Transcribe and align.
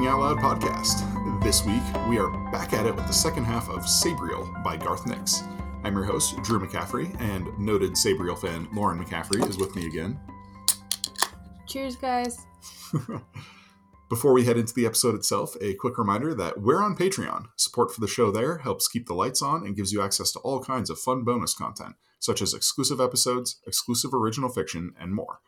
Hey 0.00 0.06
everyone, 0.06 0.40
welcome 0.40 0.48
back 0.48 0.60
to 0.60 0.70
the 0.70 0.80
Inking 0.80 0.80
Out 0.80 1.02
Loud 1.02 1.42
podcast. 1.42 1.42
This 1.42 1.66
week, 1.66 2.08
we 2.08 2.18
are 2.18 2.30
back 2.50 2.72
at 2.72 2.86
it 2.86 2.96
with 2.96 3.06
the 3.06 3.12
second 3.12 3.44
half 3.44 3.68
of 3.68 3.82
Sabriel 3.82 4.64
by 4.64 4.78
Garth 4.78 5.06
Nix. 5.06 5.42
I'm 5.84 5.94
your 5.94 6.04
host, 6.04 6.42
Drew 6.42 6.58
McCaffrey, 6.58 7.14
and 7.20 7.46
noted 7.58 7.92
Sabriel 7.92 8.38
fan 8.38 8.66
Lauren 8.72 9.04
McCaffrey 9.04 9.46
is 9.46 9.58
with 9.58 9.76
me 9.76 9.86
again. 9.86 10.18
Cheers, 11.66 11.96
guys. 11.96 12.46
Before 14.08 14.32
we 14.32 14.46
head 14.46 14.56
into 14.56 14.72
the 14.72 14.86
episode 14.86 15.14
itself, 15.14 15.54
a 15.60 15.74
quick 15.74 15.98
reminder 15.98 16.34
that 16.34 16.62
we're 16.62 16.82
on 16.82 16.96
Patreon. 16.96 17.48
Support 17.56 17.92
for 17.92 18.00
the 18.00 18.08
show 18.08 18.30
there 18.30 18.58
helps 18.58 18.88
keep 18.88 19.06
the 19.06 19.14
lights 19.14 19.42
on 19.42 19.66
and 19.66 19.76
gives 19.76 19.92
you 19.92 20.00
access 20.00 20.32
to 20.32 20.38
all 20.38 20.60
kinds 20.60 20.88
of 20.88 20.98
fun 20.98 21.24
bonus 21.24 21.54
content, 21.54 21.96
such 22.18 22.40
as 22.40 22.54
exclusive 22.54 23.02
episodes, 23.02 23.60
exclusive 23.66 24.14
original 24.14 24.48
fiction, 24.48 24.94
and 24.98 25.14
more. 25.14 25.40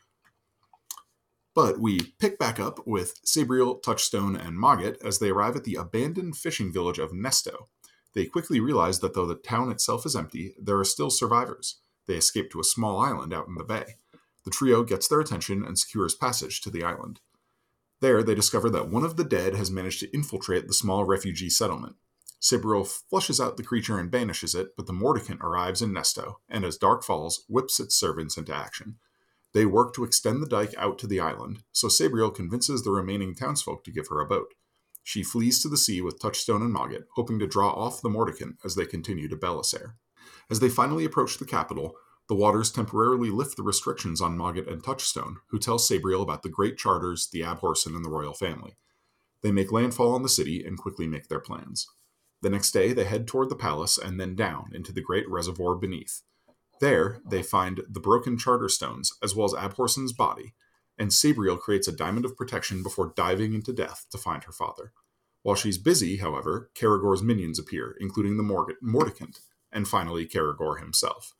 But 1.54 1.78
we 1.78 2.00
pick 2.18 2.38
back 2.38 2.58
up 2.58 2.86
with 2.86 3.20
Sabriel, 3.24 3.82
Touchstone, 3.82 4.36
and 4.36 4.58
Mogget 4.58 4.96
as 5.04 5.18
they 5.18 5.30
arrive 5.30 5.56
at 5.56 5.64
the 5.64 5.74
abandoned 5.74 6.36
fishing 6.36 6.72
village 6.72 6.98
of 6.98 7.12
Nestowe. 7.12 7.68
They 8.14 8.26
quickly 8.26 8.60
realize 8.60 9.00
that 9.00 9.14
though 9.14 9.26
the 9.26 9.34
town 9.34 9.70
itself 9.70 10.06
is 10.06 10.16
empty, 10.16 10.54
there 10.58 10.78
are 10.78 10.84
still 10.84 11.10
survivors. 11.10 11.78
They 12.06 12.14
escape 12.14 12.50
to 12.52 12.60
a 12.60 12.64
small 12.64 13.00
island 13.00 13.32
out 13.32 13.48
in 13.48 13.54
the 13.54 13.64
bay. 13.64 13.96
The 14.44 14.50
trio 14.50 14.82
gets 14.82 15.08
their 15.08 15.20
attention 15.20 15.64
and 15.64 15.78
secures 15.78 16.14
passage 16.14 16.60
to 16.62 16.70
the 16.70 16.82
island. 16.82 17.20
There, 18.00 18.22
they 18.22 18.34
discover 18.34 18.68
that 18.70 18.88
one 18.88 19.04
of 19.04 19.16
the 19.16 19.24
dead 19.24 19.54
has 19.54 19.70
managed 19.70 20.00
to 20.00 20.12
infiltrate 20.12 20.66
the 20.66 20.74
small 20.74 21.04
refugee 21.04 21.50
settlement. 21.50 21.96
Sabriel 22.40 22.84
flushes 22.84 23.40
out 23.40 23.56
the 23.56 23.62
creature 23.62 23.98
and 23.98 24.10
banishes 24.10 24.56
it, 24.56 24.74
but 24.76 24.86
the 24.86 24.92
Mordicant 24.92 25.40
arrives 25.40 25.80
in 25.80 25.92
Nestowe, 25.92 26.38
and 26.48 26.64
as 26.64 26.76
dark 26.76 27.04
falls, 27.04 27.44
whips 27.48 27.78
its 27.78 27.94
servants 27.94 28.36
into 28.36 28.52
action. 28.52 28.96
They 29.54 29.66
work 29.66 29.94
to 29.94 30.04
extend 30.04 30.42
the 30.42 30.48
dike 30.48 30.74
out 30.78 30.98
to 31.00 31.06
the 31.06 31.20
island, 31.20 31.62
so 31.72 31.88
Sabriel 31.88 32.34
convinces 32.34 32.82
the 32.82 32.90
remaining 32.90 33.34
townsfolk 33.34 33.84
to 33.84 33.92
give 33.92 34.08
her 34.08 34.20
a 34.20 34.26
boat. 34.26 34.54
She 35.02 35.22
flees 35.22 35.60
to 35.62 35.68
the 35.68 35.76
sea 35.76 36.00
with 36.00 36.20
Touchstone 36.20 36.62
and 36.62 36.72
Mogget, 36.72 37.06
hoping 37.14 37.38
to 37.38 37.46
draw 37.46 37.70
off 37.70 38.00
the 38.00 38.08
Mordicant 38.08 38.56
as 38.64 38.76
they 38.76 38.86
continue 38.86 39.28
to 39.28 39.36
Belisaere. 39.36 39.94
As 40.48 40.60
they 40.60 40.68
finally 40.68 41.04
approach 41.04 41.38
the 41.38 41.44
capital, 41.44 41.96
the 42.28 42.34
waters 42.34 42.70
temporarily 42.70 43.30
lift 43.30 43.56
the 43.56 43.62
restrictions 43.62 44.20
on 44.20 44.38
Mogget 44.38 44.70
and 44.70 44.82
Touchstone, 44.82 45.38
who 45.48 45.58
tell 45.58 45.78
Sabriel 45.78 46.22
about 46.22 46.42
the 46.42 46.48
great 46.48 46.78
charters, 46.78 47.28
the 47.30 47.40
Abhorsen, 47.40 47.96
and 47.96 48.04
the 48.04 48.10
royal 48.10 48.32
family. 48.32 48.76
They 49.42 49.52
make 49.52 49.72
landfall 49.72 50.14
on 50.14 50.22
the 50.22 50.28
city 50.28 50.64
and 50.64 50.78
quickly 50.78 51.06
make 51.08 51.28
their 51.28 51.40
plans. 51.40 51.88
The 52.40 52.50
next 52.50 52.70
day, 52.70 52.92
they 52.92 53.04
head 53.04 53.26
toward 53.26 53.50
the 53.50 53.56
palace 53.56 53.98
and 53.98 54.20
then 54.20 54.34
down 54.36 54.70
into 54.72 54.92
the 54.92 55.02
great 55.02 55.28
reservoir 55.28 55.74
beneath. 55.74 56.22
There, 56.82 57.20
they 57.24 57.44
find 57.44 57.82
the 57.88 58.00
broken 58.00 58.36
charter 58.36 58.68
stones, 58.68 59.12
as 59.22 59.36
well 59.36 59.46
as 59.46 59.52
Abhorsen's 59.52 60.12
body, 60.12 60.52
and 60.98 61.10
Sabriel 61.12 61.56
creates 61.56 61.86
a 61.86 61.92
diamond 61.92 62.24
of 62.24 62.36
protection 62.36 62.82
before 62.82 63.12
diving 63.14 63.54
into 63.54 63.72
death 63.72 64.06
to 64.10 64.18
find 64.18 64.42
her 64.42 64.52
father. 64.52 64.92
While 65.42 65.54
she's 65.54 65.78
busy, 65.78 66.16
however, 66.16 66.72
Kerrigor's 66.74 67.22
minions 67.22 67.60
appear, 67.60 67.96
including 68.00 68.36
the 68.36 68.74
Mordicant, 68.82 69.38
and 69.70 69.86
finally 69.86 70.26
Kerrigor 70.26 70.80
himself. 70.80 71.34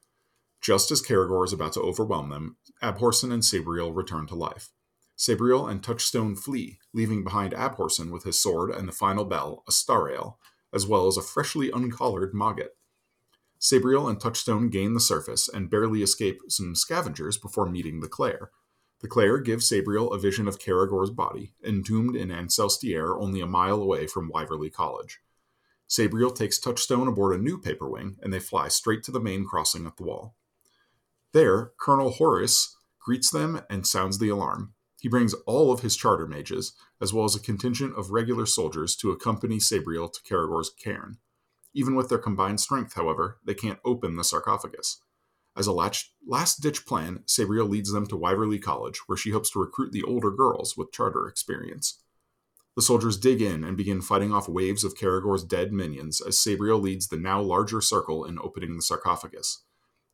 Just 0.60 0.92
as 0.92 1.02
Kerrigor 1.02 1.44
is 1.44 1.52
about 1.52 1.72
to 1.72 1.80
overwhelm 1.80 2.28
them, 2.28 2.56
Abhorsen 2.80 3.32
and 3.32 3.42
Sabriel 3.42 3.92
return 3.92 4.28
to 4.28 4.36
life. 4.36 4.68
Sabriel 5.16 5.68
and 5.68 5.82
Touchstone 5.82 6.36
flee, 6.36 6.78
leaving 6.94 7.24
behind 7.24 7.52
Abhorsen 7.52 8.12
with 8.12 8.22
his 8.22 8.38
sword 8.38 8.70
and 8.70 8.86
the 8.86 8.92
final 8.92 9.24
bell, 9.24 9.64
a 9.66 9.72
Astarael, 9.72 10.38
as 10.72 10.86
well 10.86 11.08
as 11.08 11.16
a 11.16 11.20
freshly 11.20 11.68
uncollared 11.72 12.32
Mogget. 12.32 12.76
Sabriel 13.62 14.08
and 14.08 14.20
Touchstone 14.20 14.70
gain 14.70 14.92
the 14.92 14.98
surface 14.98 15.48
and 15.48 15.70
barely 15.70 16.02
escape 16.02 16.40
some 16.48 16.74
scavengers 16.74 17.38
before 17.38 17.68
meeting 17.68 18.00
the 18.00 18.08
Clayr. 18.08 18.48
The 19.00 19.08
Clayr 19.08 19.44
gives 19.44 19.68
Sabriel 19.68 20.12
a 20.12 20.18
vision 20.18 20.48
of 20.48 20.58
Kerrigor's 20.58 21.10
body, 21.10 21.54
entombed 21.64 22.16
in 22.16 22.30
Ancelstierre 22.30 23.16
only 23.20 23.40
a 23.40 23.46
mile 23.46 23.80
away 23.80 24.08
from 24.08 24.32
Wyverley 24.32 24.72
College. 24.72 25.20
Sabriel 25.88 26.34
takes 26.34 26.58
Touchstone 26.58 27.06
aboard 27.06 27.38
a 27.38 27.42
new 27.42 27.56
paper 27.56 27.88
wing, 27.88 28.16
and 28.20 28.32
they 28.32 28.40
fly 28.40 28.66
straight 28.66 29.04
to 29.04 29.12
the 29.12 29.20
main 29.20 29.44
crossing 29.44 29.86
at 29.86 29.96
the 29.96 30.02
wall. 30.02 30.34
There, 31.30 31.70
Colonel 31.78 32.14
Horyse 32.14 32.74
greets 32.98 33.30
them 33.30 33.62
and 33.70 33.86
sounds 33.86 34.18
the 34.18 34.28
alarm. 34.28 34.74
He 35.00 35.08
brings 35.08 35.34
all 35.46 35.70
of 35.70 35.82
his 35.82 35.96
charter 35.96 36.26
mages, 36.26 36.72
as 37.00 37.12
well 37.12 37.26
as 37.26 37.36
a 37.36 37.40
contingent 37.40 37.96
of 37.96 38.10
regular 38.10 38.46
soldiers, 38.46 38.96
to 38.96 39.12
accompany 39.12 39.60
Sabriel 39.60 40.12
to 40.12 40.20
Kerrigor's 40.22 40.70
cairn. 40.70 41.18
Even 41.74 41.94
with 41.94 42.08
their 42.08 42.18
combined 42.18 42.60
strength, 42.60 42.94
however, 42.94 43.38
they 43.44 43.54
can't 43.54 43.80
open 43.84 44.16
the 44.16 44.24
sarcophagus. 44.24 45.00
As 45.56 45.66
a 45.66 45.72
last 45.72 46.60
ditch 46.60 46.86
plan, 46.86 47.24
Sabriel 47.26 47.68
leads 47.68 47.92
them 47.92 48.06
to 48.06 48.16
Wyverley 48.16 48.60
College, 48.60 49.00
where 49.06 49.18
she 49.18 49.30
hopes 49.30 49.50
to 49.50 49.60
recruit 49.60 49.92
the 49.92 50.02
older 50.02 50.30
girls 50.30 50.76
with 50.76 50.92
charter 50.92 51.26
experience. 51.28 52.02
The 52.74 52.82
soldiers 52.82 53.18
dig 53.18 53.42
in 53.42 53.64
and 53.64 53.76
begin 53.76 54.00
fighting 54.00 54.32
off 54.32 54.48
waves 54.48 54.82
of 54.82 54.96
Kerrigor's 54.96 55.44
dead 55.44 55.72
minions 55.74 56.22
as 56.22 56.38
Sabriel 56.38 56.80
leads 56.80 57.08
the 57.08 57.18
now 57.18 57.40
larger 57.42 57.82
circle 57.82 58.24
in 58.24 58.38
opening 58.38 58.76
the 58.76 58.82
sarcophagus. 58.82 59.62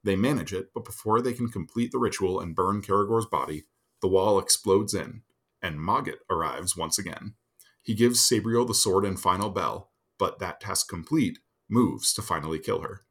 They 0.02 0.16
manage 0.16 0.52
it, 0.52 0.70
but 0.74 0.84
before 0.84 1.20
they 1.20 1.32
can 1.32 1.48
complete 1.50 1.92
the 1.92 1.98
ritual 1.98 2.40
and 2.40 2.56
burn 2.56 2.82
Kerrigor's 2.82 3.26
body, 3.26 3.64
the 4.00 4.08
wall 4.08 4.40
explodes 4.40 4.92
in, 4.92 5.22
and 5.62 5.80
Mogget 5.80 6.18
arrives 6.28 6.76
once 6.76 6.98
again. 6.98 7.34
He 7.82 7.94
gives 7.94 8.20
Sabriel 8.20 8.66
the 8.66 8.74
sword 8.74 9.04
and 9.04 9.20
final 9.20 9.50
bell, 9.50 9.92
but 10.18 10.40
that 10.40 10.60
task 10.60 10.88
complete, 10.88 11.38
moves 11.68 12.12
to 12.14 12.22
finally 12.22 12.58
kill 12.58 12.82
her. 12.82 13.02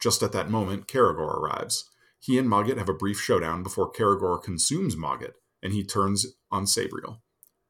Just 0.00 0.22
at 0.22 0.32
that 0.32 0.50
moment, 0.50 0.86
Kerrigor 0.86 1.40
arrives. 1.40 1.88
He 2.20 2.38
and 2.38 2.48
Mogget 2.48 2.78
have 2.78 2.88
a 2.88 2.94
brief 2.94 3.20
showdown 3.20 3.62
before 3.62 3.90
Kerrigor 3.90 4.42
consumes 4.42 4.96
Mogget, 4.96 5.34
and 5.62 5.72
he 5.72 5.84
turns 5.84 6.26
on 6.50 6.66
Sabriel. 6.66 7.18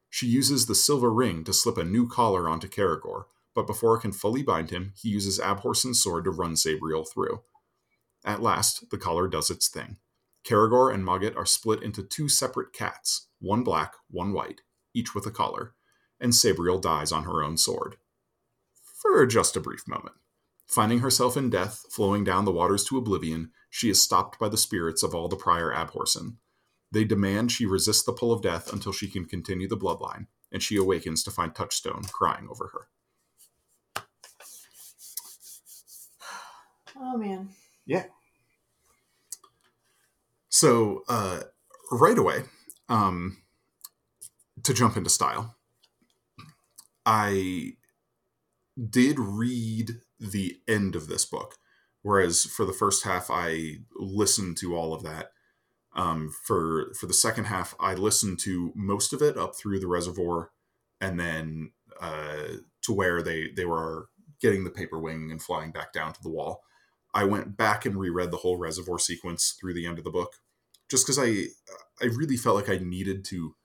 She 0.09 0.27
uses 0.27 0.65
the 0.65 0.75
silver 0.75 1.11
ring 1.11 1.43
to 1.43 1.53
slip 1.53 1.77
a 1.77 1.83
new 1.83 2.07
collar 2.07 2.49
onto 2.49 2.67
Kerrigor, 2.67 3.25
but 3.53 3.67
before 3.67 3.95
it 3.97 4.01
can 4.01 4.11
fully 4.11 4.41
bind 4.41 4.71
him, 4.71 4.93
he 4.95 5.09
uses 5.09 5.39
Abhorsen's 5.39 6.01
sword 6.01 6.23
to 6.23 6.31
run 6.31 6.55
Sabriel 6.55 7.07
through. 7.07 7.41
At 8.25 8.41
last, 8.41 8.89
the 8.89 8.97
collar 8.97 9.27
does 9.27 9.49
its 9.49 9.67
thing. 9.67 9.97
Kerrigor 10.43 10.93
and 10.93 11.05
Mogget 11.05 11.35
are 11.35 11.45
split 11.45 11.83
into 11.83 12.03
two 12.03 12.29
separate 12.29 12.73
cats, 12.73 13.27
one 13.39 13.63
black, 13.63 13.93
one 14.09 14.33
white, 14.33 14.61
each 14.93 15.13
with 15.13 15.25
a 15.25 15.31
collar, 15.31 15.73
and 16.19 16.33
Sabriel 16.33 16.81
dies 16.81 17.11
on 17.11 17.23
her 17.23 17.43
own 17.43 17.57
sword. 17.57 17.97
For 18.99 19.25
just 19.25 19.55
a 19.55 19.61
brief 19.61 19.87
moment. 19.87 20.15
Finding 20.67 20.99
herself 20.99 21.37
in 21.37 21.49
death, 21.49 21.85
flowing 21.89 22.25
down 22.25 22.43
the 22.45 22.51
waters 22.51 22.83
to 22.85 22.97
oblivion, 22.97 23.51
she 23.69 23.89
is 23.89 24.01
stopped 24.01 24.37
by 24.37 24.49
the 24.49 24.57
spirits 24.57 25.03
of 25.03 25.15
all 25.15 25.29
the 25.29 25.37
prior 25.37 25.71
Abhorsen. 25.71 26.35
They 26.91 27.05
demand 27.05 27.51
she 27.51 27.65
resist 27.65 28.05
the 28.05 28.13
pull 28.13 28.31
of 28.31 28.41
death 28.41 28.73
until 28.73 28.91
she 28.91 29.07
can 29.07 29.25
continue 29.25 29.67
the 29.69 29.77
bloodline, 29.77 30.27
and 30.51 30.61
she 30.61 30.75
awakens 30.75 31.23
to 31.23 31.31
find 31.31 31.55
Touchstone 31.55 32.03
crying 32.11 32.47
over 32.49 32.71
her. 32.73 32.87
Oh 37.01 37.17
man. 37.17 37.49
Yeah. 37.85 38.05
So 40.49 41.03
uh, 41.07 41.43
right 41.91 42.17
away, 42.17 42.43
um, 42.89 43.37
to 44.63 44.73
jump 44.73 44.97
into 44.97 45.09
style, 45.09 45.55
I 47.05 47.77
did 48.87 49.19
read 49.19 50.01
the 50.19 50.59
end 50.67 50.95
of 50.95 51.07
this 51.07 51.25
book, 51.25 51.55
whereas 52.01 52.45
for 52.45 52.65
the 52.65 52.73
first 52.73 53.03
half 53.03 53.29
I 53.29 53.77
listened 53.95 54.57
to 54.57 54.75
all 54.75 54.93
of 54.93 55.03
that. 55.03 55.31
Um, 55.95 56.31
for 56.45 56.93
for 56.99 57.07
the 57.07 57.13
second 57.13 57.45
half, 57.45 57.75
I 57.79 57.95
listened 57.95 58.39
to 58.41 58.71
most 58.75 59.11
of 59.11 59.21
it 59.21 59.37
up 59.37 59.55
through 59.55 59.79
the 59.79 59.87
reservoir, 59.87 60.51
and 61.01 61.19
then 61.19 61.71
uh, 61.99 62.57
to 62.83 62.93
where 62.93 63.21
they 63.21 63.49
they 63.55 63.65
were 63.65 64.09
getting 64.39 64.63
the 64.63 64.69
paper 64.69 64.99
wing 64.99 65.31
and 65.31 65.41
flying 65.41 65.71
back 65.71 65.91
down 65.91 66.13
to 66.13 66.23
the 66.23 66.29
wall. 66.29 66.61
I 67.13 67.23
went 67.23 67.57
back 67.57 67.85
and 67.85 67.97
reread 67.97 68.31
the 68.31 68.37
whole 68.37 68.57
reservoir 68.57 68.99
sequence 68.99 69.57
through 69.59 69.73
the 69.73 69.87
end 69.87 69.97
of 69.97 70.03
the 70.03 70.11
book, 70.11 70.33
just 70.89 71.05
because 71.05 71.19
I 71.19 71.47
I 72.01 72.05
really 72.05 72.37
felt 72.37 72.55
like 72.55 72.69
I 72.69 72.77
needed 72.77 73.25
to 73.25 73.55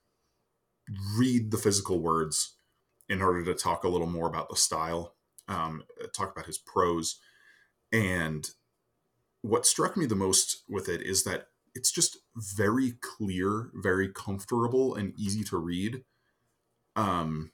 read 1.17 1.51
the 1.51 1.59
physical 1.59 2.01
words 2.01 2.54
in 3.09 3.23
order 3.23 3.45
to 3.45 3.55
talk 3.55 3.85
a 3.85 3.89
little 3.89 4.07
more 4.07 4.29
about 4.29 4.49
the 4.49 4.57
style, 4.57 5.15
um, 5.49 5.85
talk 6.15 6.33
about 6.33 6.47
his 6.47 6.59
prose, 6.59 7.21
and 7.93 8.51
what 9.43 9.67
struck 9.67 9.97
me 9.97 10.07
the 10.07 10.15
most 10.15 10.63
with 10.69 10.89
it 10.89 11.03
is 11.03 11.25
that 11.25 11.49
it's 11.75 11.91
just 11.91 12.19
very 12.37 12.93
clear, 13.01 13.71
very 13.75 14.09
comfortable, 14.09 14.95
and 14.95 15.13
easy 15.19 15.45
to 15.45 15.59
read. 15.59 16.05
Um, 16.97 17.53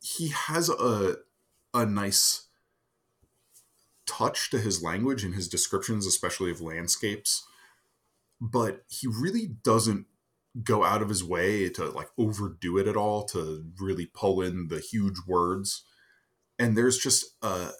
he 0.00 0.28
has 0.28 0.68
a 0.68 1.16
a 1.74 1.84
nice 1.84 2.46
touch 4.06 4.50
to 4.50 4.58
his 4.58 4.82
language 4.82 5.24
and 5.24 5.34
his 5.34 5.48
descriptions, 5.48 6.06
especially 6.06 6.50
of 6.50 6.60
landscapes. 6.60 7.46
But 8.40 8.84
he 8.88 9.06
really 9.06 9.46
doesn't 9.46 10.06
go 10.64 10.84
out 10.84 11.02
of 11.02 11.08
his 11.08 11.24
way 11.24 11.68
to 11.70 11.86
like 11.86 12.08
overdo 12.18 12.78
it 12.78 12.86
at 12.88 12.96
all 12.96 13.24
to 13.24 13.64
really 13.80 14.06
pull 14.06 14.40
in 14.42 14.68
the 14.68 14.80
huge 14.80 15.16
words. 15.26 15.84
And 16.58 16.76
there's 16.76 16.98
just 16.98 17.26
a 17.42 17.70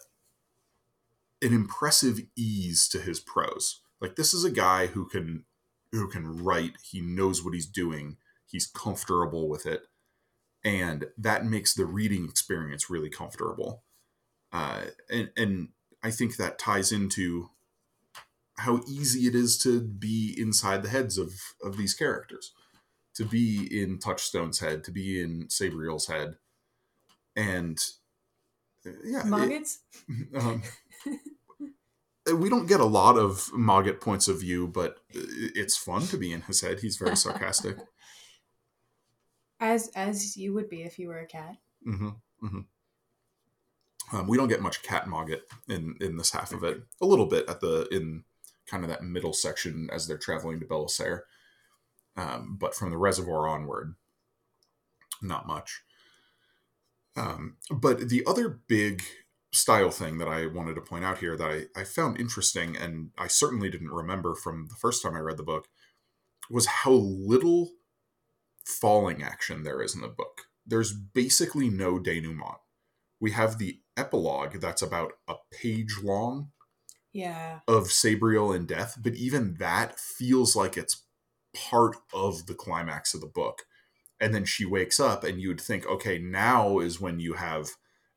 an 1.41 1.53
impressive 1.53 2.19
ease 2.37 2.87
to 2.89 2.99
his 2.99 3.19
prose. 3.19 3.81
Like 4.01 4.15
this 4.15 4.33
is 4.33 4.43
a 4.43 4.51
guy 4.51 4.87
who 4.87 5.07
can 5.07 5.45
who 5.91 6.07
can 6.09 6.43
write, 6.43 6.73
he 6.83 7.01
knows 7.01 7.43
what 7.43 7.53
he's 7.53 7.67
doing. 7.67 8.17
he's 8.45 8.67
comfortable 8.67 9.47
with 9.49 9.65
it 9.65 9.83
and 10.63 11.05
that 11.17 11.45
makes 11.45 11.73
the 11.73 11.85
reading 11.85 12.25
experience 12.25 12.89
really 12.89 13.09
comfortable 13.09 13.83
uh, 14.51 14.81
and 15.09 15.29
and 15.37 15.69
i 16.03 16.11
think 16.11 16.35
that 16.37 16.59
ties 16.59 16.91
into 16.91 17.49
how 18.57 18.81
easy 18.87 19.27
it 19.27 19.35
is 19.35 19.57
to 19.57 19.81
be 19.81 20.35
inside 20.37 20.83
the 20.83 20.89
heads 20.89 21.17
of 21.17 21.33
of 21.63 21.77
these 21.77 21.93
characters 21.93 22.51
to 23.19 23.25
be 23.25 23.81
in 23.81 23.99
touchstone's 23.99 24.59
head 24.59 24.81
to 24.81 24.91
be 24.91 25.21
in 25.21 25.49
sabriel's 25.49 26.07
head 26.07 26.37
and 27.35 27.77
uh, 28.87 28.91
yeah 29.03 29.23
Moggets? 29.23 29.79
um, 30.39 30.63
we 32.33 32.49
don't 32.49 32.67
get 32.67 32.79
a 32.79 32.85
lot 32.85 33.17
of 33.17 33.49
Mogget 33.53 33.99
points 33.99 34.29
of 34.29 34.39
view, 34.39 34.67
but 34.67 34.99
it's 35.09 35.75
fun 35.75 36.03
to 36.03 36.17
be 36.17 36.31
in 36.31 36.41
his 36.41 36.61
head. 36.61 36.79
He's 36.79 36.95
very 36.95 37.17
sarcastic. 37.17 37.77
As 39.61 39.91
as 39.93 40.37
you 40.37 40.53
would 40.53 40.69
be 40.69 40.83
if 40.83 40.97
you 40.97 41.09
were 41.09 41.19
a 41.19 41.25
cat. 41.25 41.57
hmm 41.83 42.11
hmm 42.39 42.61
Um, 44.13 44.25
we 44.25 44.37
don't 44.37 44.47
get 44.47 44.61
much 44.61 44.81
cat 44.83 45.07
Mogget 45.07 45.41
in 45.67 45.97
in 45.99 46.15
this 46.15 46.31
half 46.31 46.53
of 46.53 46.63
it. 46.63 46.81
A 47.01 47.05
little 47.05 47.25
bit 47.25 47.49
at 47.49 47.59
the 47.59 47.85
in 47.91 48.23
kind 48.67 48.85
of 48.85 48.89
that 48.89 49.03
middle 49.03 49.33
section 49.33 49.89
as 49.91 50.07
they're 50.07 50.17
traveling 50.17 50.61
to 50.61 50.65
Belisaere, 50.65 51.23
um, 52.19 52.57
but 52.59 52.75
from 52.75 52.91
the 52.91 52.97
reservoir 52.97 53.47
onward, 53.47 53.95
not 55.21 55.47
much. 55.47 55.81
Um, 57.15 57.57
but 57.71 58.09
the 58.09 58.23
other 58.25 58.59
big 58.67 59.03
style 59.51 59.89
thing 59.89 60.19
that 60.19 60.27
I 60.27 60.45
wanted 60.45 60.75
to 60.75 60.81
point 60.81 61.03
out 61.05 61.17
here 61.19 61.35
that 61.35 61.67
I, 61.75 61.79
I 61.79 61.83
found 61.83 62.19
interesting 62.19 62.77
and 62.77 63.11
I 63.17 63.27
certainly 63.27 63.69
didn't 63.69 63.89
remember 63.91 64.35
from 64.35 64.67
the 64.67 64.75
first 64.75 65.01
time 65.01 65.15
I 65.15 65.19
read 65.19 65.37
the 65.37 65.43
book 65.43 65.67
was 66.49 66.65
how 66.67 66.91
little 66.91 67.71
falling 68.63 69.23
action 69.23 69.63
there 69.63 69.81
is 69.81 69.95
in 69.95 70.01
the 70.01 70.07
book. 70.07 70.43
There's 70.65 70.93
basically 70.93 71.69
no 71.69 71.99
denouement. 71.99 72.57
We 73.19 73.31
have 73.31 73.57
the 73.57 73.79
epilogue 73.97 74.61
that's 74.61 74.81
about 74.81 75.13
a 75.27 75.35
page 75.51 75.97
long 76.03 76.51
Yeah. 77.11 77.59
of 77.67 77.85
Sabriel 77.91 78.55
and 78.55 78.67
death, 78.67 78.97
but 79.01 79.15
even 79.15 79.55
that 79.55 79.99
feels 79.99 80.55
like 80.55 80.77
it's 80.77 81.03
part 81.53 81.97
of 82.13 82.45
the 82.45 82.53
climax 82.53 83.13
of 83.13 83.21
the 83.21 83.27
book. 83.27 83.63
And 84.19 84.35
then 84.35 84.45
she 84.45 84.65
wakes 84.65 84.99
up, 84.99 85.23
and 85.23 85.41
you 85.41 85.47
would 85.47 85.61
think, 85.61 85.85
okay, 85.87 86.19
now 86.19 86.79
is 86.79 86.99
when 86.99 87.19
you 87.19 87.33
have 87.33 87.69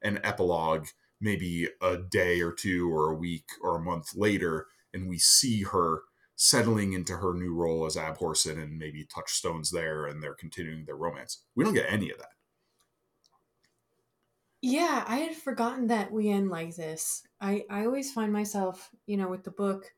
an 0.02 0.20
epilogue, 0.24 0.88
maybe 1.20 1.68
a 1.80 1.96
day 1.96 2.40
or 2.40 2.52
two, 2.52 2.92
or 2.92 3.10
a 3.10 3.16
week, 3.16 3.50
or 3.62 3.76
a 3.76 3.82
month 3.82 4.16
later, 4.16 4.66
and 4.92 5.08
we 5.08 5.18
see 5.18 5.62
her 5.62 6.02
settling 6.34 6.92
into 6.92 7.18
her 7.18 7.34
new 7.34 7.54
role 7.54 7.86
as 7.86 7.94
Abhorsen, 7.94 8.60
and 8.60 8.78
maybe 8.78 9.04
Touchstone's 9.04 9.70
there, 9.70 10.06
and 10.06 10.20
they're 10.20 10.34
continuing 10.34 10.84
their 10.84 10.96
romance. 10.96 11.44
We 11.54 11.62
don't 11.62 11.74
get 11.74 11.92
any 11.92 12.10
of 12.10 12.18
that. 12.18 12.30
Yeah, 14.60 15.04
I 15.06 15.16
had 15.16 15.36
forgotten 15.36 15.88
that 15.88 16.12
we 16.12 16.28
end 16.30 16.48
like 16.48 16.74
this. 16.76 17.24
I 17.40 17.64
I 17.68 17.84
always 17.84 18.12
find 18.12 18.32
myself, 18.32 18.90
you 19.06 19.16
know, 19.16 19.28
with 19.28 19.44
the 19.44 19.50
book 19.50 19.92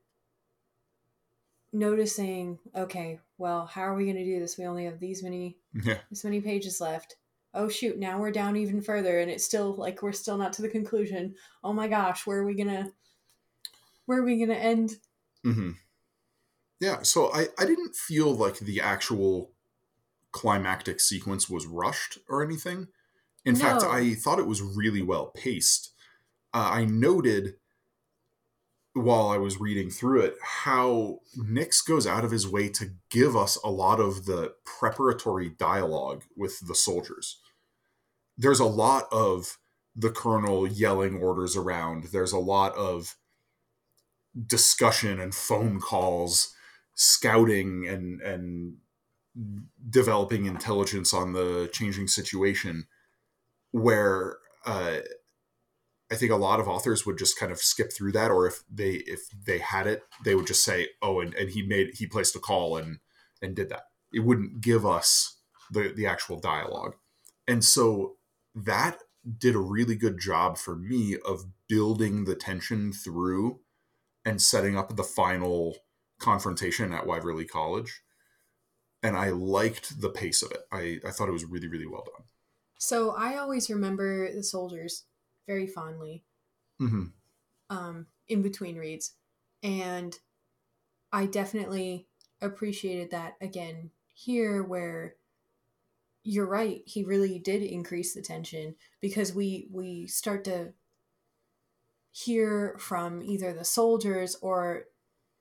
noticing, 1.72 2.58
okay, 2.74 3.20
well, 3.38 3.66
how 3.66 3.82
are 3.82 3.94
we 3.94 4.04
going 4.04 4.16
to 4.16 4.24
do 4.24 4.40
this? 4.40 4.58
We 4.58 4.66
only 4.66 4.84
have 4.86 5.00
these 5.00 5.22
many 5.22 5.58
Yeah. 5.72 5.98
this 6.10 6.24
many 6.24 6.40
pages 6.40 6.80
left. 6.80 7.16
Oh 7.52 7.68
shoot, 7.68 7.98
now 7.98 8.18
we're 8.18 8.32
down 8.32 8.56
even 8.56 8.80
further 8.82 9.20
and 9.20 9.30
it's 9.30 9.44
still 9.44 9.74
like 9.76 10.02
we're 10.02 10.12
still 10.12 10.36
not 10.36 10.52
to 10.54 10.62
the 10.62 10.68
conclusion. 10.68 11.34
Oh 11.62 11.72
my 11.72 11.88
gosh, 11.88 12.26
where 12.26 12.38
are 12.38 12.46
we 12.46 12.54
going 12.54 12.68
to 12.68 12.92
where 14.06 14.18
are 14.18 14.24
we 14.24 14.36
going 14.36 14.48
to 14.50 14.56
end? 14.56 14.96
hmm 15.42 15.72
Yeah, 16.80 17.02
so 17.02 17.32
I, 17.32 17.48
I 17.58 17.64
didn't 17.64 17.94
feel 17.94 18.34
like 18.34 18.58
the 18.58 18.80
actual 18.80 19.52
climactic 20.32 21.00
sequence 21.00 21.48
was 21.48 21.66
rushed 21.66 22.18
or 22.28 22.42
anything. 22.44 22.88
In 23.44 23.56
fact, 23.56 23.82
I 23.82 24.14
thought 24.14 24.38
it 24.38 24.46
was 24.46 24.62
really 24.62 25.02
well 25.02 25.26
paced. 25.26 25.92
Uh, 26.54 26.70
I 26.72 26.84
noted 26.86 27.56
while 28.94 29.28
I 29.28 29.38
was 29.38 29.60
reading 29.60 29.90
through 29.90 30.22
it 30.22 30.36
how 30.42 31.18
Nix 31.36 31.82
goes 31.82 32.06
out 32.06 32.24
of 32.24 32.30
his 32.30 32.48
way 32.48 32.68
to 32.70 32.92
give 33.10 33.36
us 33.36 33.56
a 33.64 33.70
lot 33.70 34.00
of 34.00 34.24
the 34.24 34.54
preparatory 34.64 35.50
dialogue 35.50 36.22
with 36.36 36.66
the 36.66 36.76
soldiers. 36.76 37.40
There's 38.38 38.60
a 38.60 38.64
lot 38.64 39.06
of 39.12 39.58
the 39.96 40.10
colonel 40.10 40.66
yelling 40.66 41.16
orders 41.16 41.56
around. 41.56 42.04
There's 42.12 42.32
a 42.32 42.38
lot 42.38 42.74
of 42.76 43.16
discussion 44.46 45.20
and 45.20 45.34
phone 45.34 45.80
calls, 45.80 46.54
scouting 46.94 47.86
and 47.88 48.20
and 48.20 48.76
developing 49.90 50.46
intelligence 50.46 51.12
on 51.12 51.32
the 51.32 51.68
changing 51.72 52.06
situation 52.06 52.86
where 53.72 54.36
uh, 54.64 54.98
I 56.10 56.16
think 56.16 56.30
a 56.30 56.36
lot 56.36 56.60
of 56.60 56.68
authors 56.68 57.06
would 57.06 57.18
just 57.18 57.38
kind 57.38 57.50
of 57.50 57.58
skip 57.58 57.92
through 57.92 58.12
that, 58.12 58.30
or 58.30 58.46
if 58.46 58.62
they 58.70 59.02
if 59.06 59.20
they 59.46 59.58
had 59.58 59.86
it, 59.86 60.02
they 60.24 60.34
would 60.34 60.46
just 60.46 60.64
say, 60.64 60.88
"Oh, 61.00 61.20
and, 61.20 61.34
and 61.34 61.50
he 61.50 61.62
made 61.62 61.94
he 61.94 62.06
placed 62.06 62.36
a 62.36 62.40
call 62.40 62.76
and 62.76 62.98
and 63.40 63.56
did 63.56 63.70
that." 63.70 63.84
It 64.12 64.20
wouldn't 64.20 64.60
give 64.60 64.84
us 64.84 65.36
the 65.70 65.92
the 65.94 66.06
actual 66.06 66.38
dialogue, 66.38 66.94
and 67.48 67.64
so 67.64 68.16
that 68.54 68.98
did 69.38 69.54
a 69.54 69.60
really 69.60 69.96
good 69.96 70.18
job 70.18 70.58
for 70.58 70.76
me 70.76 71.16
of 71.26 71.46
building 71.68 72.24
the 72.24 72.34
tension 72.34 72.92
through 72.92 73.60
and 74.24 74.40
setting 74.40 74.76
up 74.76 74.96
the 74.96 75.02
final 75.02 75.76
confrontation 76.18 76.92
at 76.92 77.04
Wyverley 77.04 77.48
College. 77.48 78.02
And 79.02 79.16
I 79.16 79.30
liked 79.30 80.00
the 80.00 80.08
pace 80.08 80.42
of 80.42 80.50
it. 80.50 80.60
I, 80.72 80.98
I 81.06 81.10
thought 81.10 81.28
it 81.28 81.32
was 81.32 81.44
really, 81.44 81.68
really 81.68 81.86
well 81.86 82.04
done. 82.04 82.26
So 82.78 83.10
I 83.10 83.36
always 83.36 83.68
remember 83.70 84.32
the 84.32 84.42
soldiers 84.42 85.04
very 85.46 85.66
fondly 85.66 86.24
hmm 86.78 87.06
um, 87.70 88.06
in 88.28 88.42
between 88.42 88.76
reads. 88.76 89.14
And 89.62 90.16
I 91.12 91.26
definitely 91.26 92.06
appreciated 92.40 93.10
that 93.10 93.34
again 93.40 93.90
here, 94.12 94.62
where 94.62 95.16
you're 96.22 96.46
right, 96.46 96.82
he 96.86 97.04
really 97.04 97.38
did 97.38 97.62
increase 97.62 98.14
the 98.14 98.22
tension 98.22 98.76
because 99.00 99.34
we 99.34 99.68
we 99.70 100.06
start 100.06 100.44
to 100.44 100.72
hear 102.12 102.76
from 102.78 103.22
either 103.22 103.52
the 103.52 103.64
soldiers 103.64 104.36
or 104.40 104.84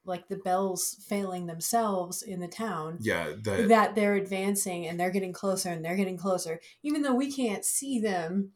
like 0.06 0.28
the 0.28 0.38
bells 0.38 0.98
failing 1.08 1.46
themselves 1.46 2.22
in 2.24 2.40
the 2.40 2.48
town 2.48 2.98
Yeah, 3.00 3.34
that, 3.44 3.70
that 3.70 3.96
they're 3.96 4.16
advancing 4.16 4.88
and 4.88 5.00
they're 5.00 5.12
getting 5.12 5.34
closer 5.34 5.70
and 5.70 5.86
they're 5.86 5.96
getting 5.96 6.18
closer 6.18 6.60
even 6.82 7.04
though 7.04 7.14
we 7.14 7.32
can't 7.32 7.64
see 7.64 8.00
them 8.00 8.52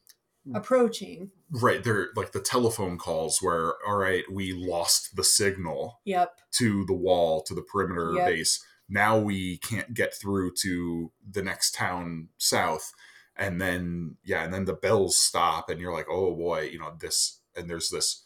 Mm. 0.48 0.58
approaching 0.58 1.32
right. 1.52 1.84
They're 1.84 2.10
like 2.16 2.32
the 2.32 2.40
telephone 2.40 2.98
calls 2.98 3.42
where, 3.42 3.74
all 3.86 3.98
right, 3.98 4.24
we 4.32 4.54
lost 4.54 5.16
the 5.16 5.24
signal 5.24 6.00
yep 6.06 6.40
to 6.54 6.86
the 6.86 6.94
wall, 6.94 7.42
to 7.44 7.54
the 7.54 7.62
perimeter 7.62 8.14
Yep. 8.16 8.26
base. 8.28 8.64
Now 8.90 9.18
we 9.20 9.58
can't 9.58 9.94
get 9.94 10.14
through 10.14 10.54
to 10.62 11.12
the 11.30 11.42
next 11.44 11.74
town 11.76 12.30
south. 12.38 12.94
And 13.36 13.62
then, 13.62 14.16
yeah, 14.24 14.44
and 14.44 14.52
then 14.54 14.66
the 14.66 14.74
bells 14.74 15.16
stop, 15.16 15.70
and 15.70 15.80
you're 15.80 15.94
like, 15.94 16.08
oh 16.10 16.34
boy, 16.36 16.70
you 16.72 16.80
know, 16.80 16.96
this, 17.00 17.40
and 17.56 17.70
there's 17.70 17.90
this 17.90 18.24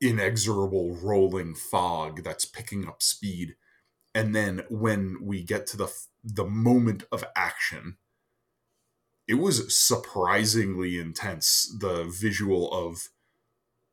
inexorable 0.00 0.96
rolling 0.96 1.54
fog 1.54 2.22
that's 2.24 2.44
picking 2.44 2.86
up 2.86 3.02
speed. 3.02 3.54
And 4.14 4.34
then 4.34 4.62
when 4.68 5.18
we 5.22 5.42
get 5.42 5.66
to 5.68 5.76
the 5.76 5.92
the 6.24 6.44
moment 6.44 7.04
of 7.10 7.24
action, 7.34 7.96
it 9.28 9.34
was 9.34 9.76
surprisingly 9.76 10.98
intense. 10.98 11.74
The 11.78 12.04
visual 12.04 12.72
of 12.72 13.08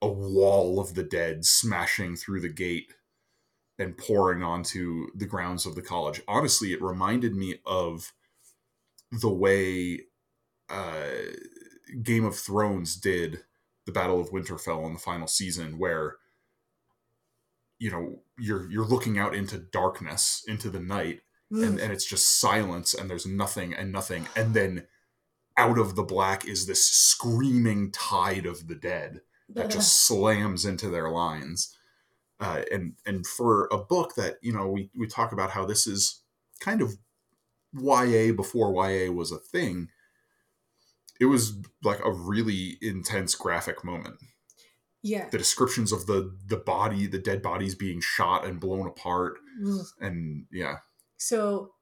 a 0.02 0.08
wall 0.08 0.80
of 0.80 0.96
the 0.96 1.04
dead 1.04 1.46
smashing 1.46 2.16
through 2.16 2.42
the 2.42 2.50
gate 2.50 2.94
and 3.78 3.98
pouring 3.98 4.44
onto 4.44 5.08
the 5.16 5.26
grounds 5.26 5.66
of 5.66 5.76
the 5.76 5.82
college. 5.82 6.22
Honestly, 6.28 6.74
it 6.74 6.82
reminded 6.82 7.36
me 7.36 7.56
of 7.66 8.14
the 9.12 9.30
way 9.30 10.02
uh, 10.70 11.08
Game 12.04 12.26
of 12.26 12.36
Thrones 12.36 12.96
did 12.96 13.44
the 13.86 13.92
Battle 13.92 14.20
of 14.20 14.32
Winterfell 14.32 14.86
in 14.86 14.94
the 14.94 15.00
final 15.00 15.28
season, 15.28 15.80
where 15.80 16.18
you 17.80 17.90
know 17.90 18.20
you're 18.38 18.70
you're 18.70 18.86
looking 18.86 19.18
out 19.18 19.34
into 19.34 19.58
darkness, 19.58 20.44
into 20.48 20.70
the 20.70 20.80
night, 20.80 21.22
and, 21.50 21.80
and 21.80 21.92
it's 21.92 22.06
just 22.06 22.40
silence, 22.40 22.94
and 22.94 23.10
there's 23.10 23.26
nothing 23.26 23.74
and 23.74 23.92
nothing, 23.92 24.28
and 24.36 24.54
then 24.54 24.86
out 25.60 25.78
of 25.78 25.96
the 25.96 26.04
black 26.04 26.46
is 26.48 26.66
this 26.66 26.84
screaming 26.86 27.92
tide 27.92 28.46
of 28.46 28.68
the 28.68 28.76
dead 28.76 29.22
that 29.50 29.70
just 29.70 30.06
slams 30.08 30.64
into 30.64 30.90
their 30.90 31.10
lines. 31.10 31.76
Uh, 32.40 32.62
and 32.72 32.94
and 33.06 33.28
for 33.28 33.68
a 33.72 33.78
book 33.78 34.16
that 34.16 34.38
you 34.42 34.54
know 34.54 34.68
we 34.70 34.90
we 34.96 35.06
talk 35.06 35.34
about 35.34 35.52
how 35.52 35.66
this 35.66 35.86
is 35.86 36.22
kind 36.62 36.82
of 36.82 36.98
YA 37.74 38.32
before 38.32 38.74
YA 38.74 39.12
was 39.12 39.32
a 39.32 39.38
thing. 39.38 39.90
It 41.20 41.26
was 41.26 41.58
like 41.84 42.00
a 42.06 42.12
really 42.12 42.78
intense 42.82 43.36
graphic 43.36 43.84
moment. 43.84 44.16
yeah 45.04 45.28
The 45.30 45.38
descriptions 45.38 45.92
of 45.92 46.06
the 46.06 46.34
the 46.48 46.58
body, 46.58 47.08
the 47.08 47.20
dead 47.20 47.42
bodies 47.42 47.76
being 47.76 48.00
shot 48.02 48.46
and 48.46 48.60
blown 48.60 48.88
apart, 48.88 49.34
Ugh. 49.68 49.86
and 50.00 50.46
yeah, 50.52 50.78
so 51.18 51.74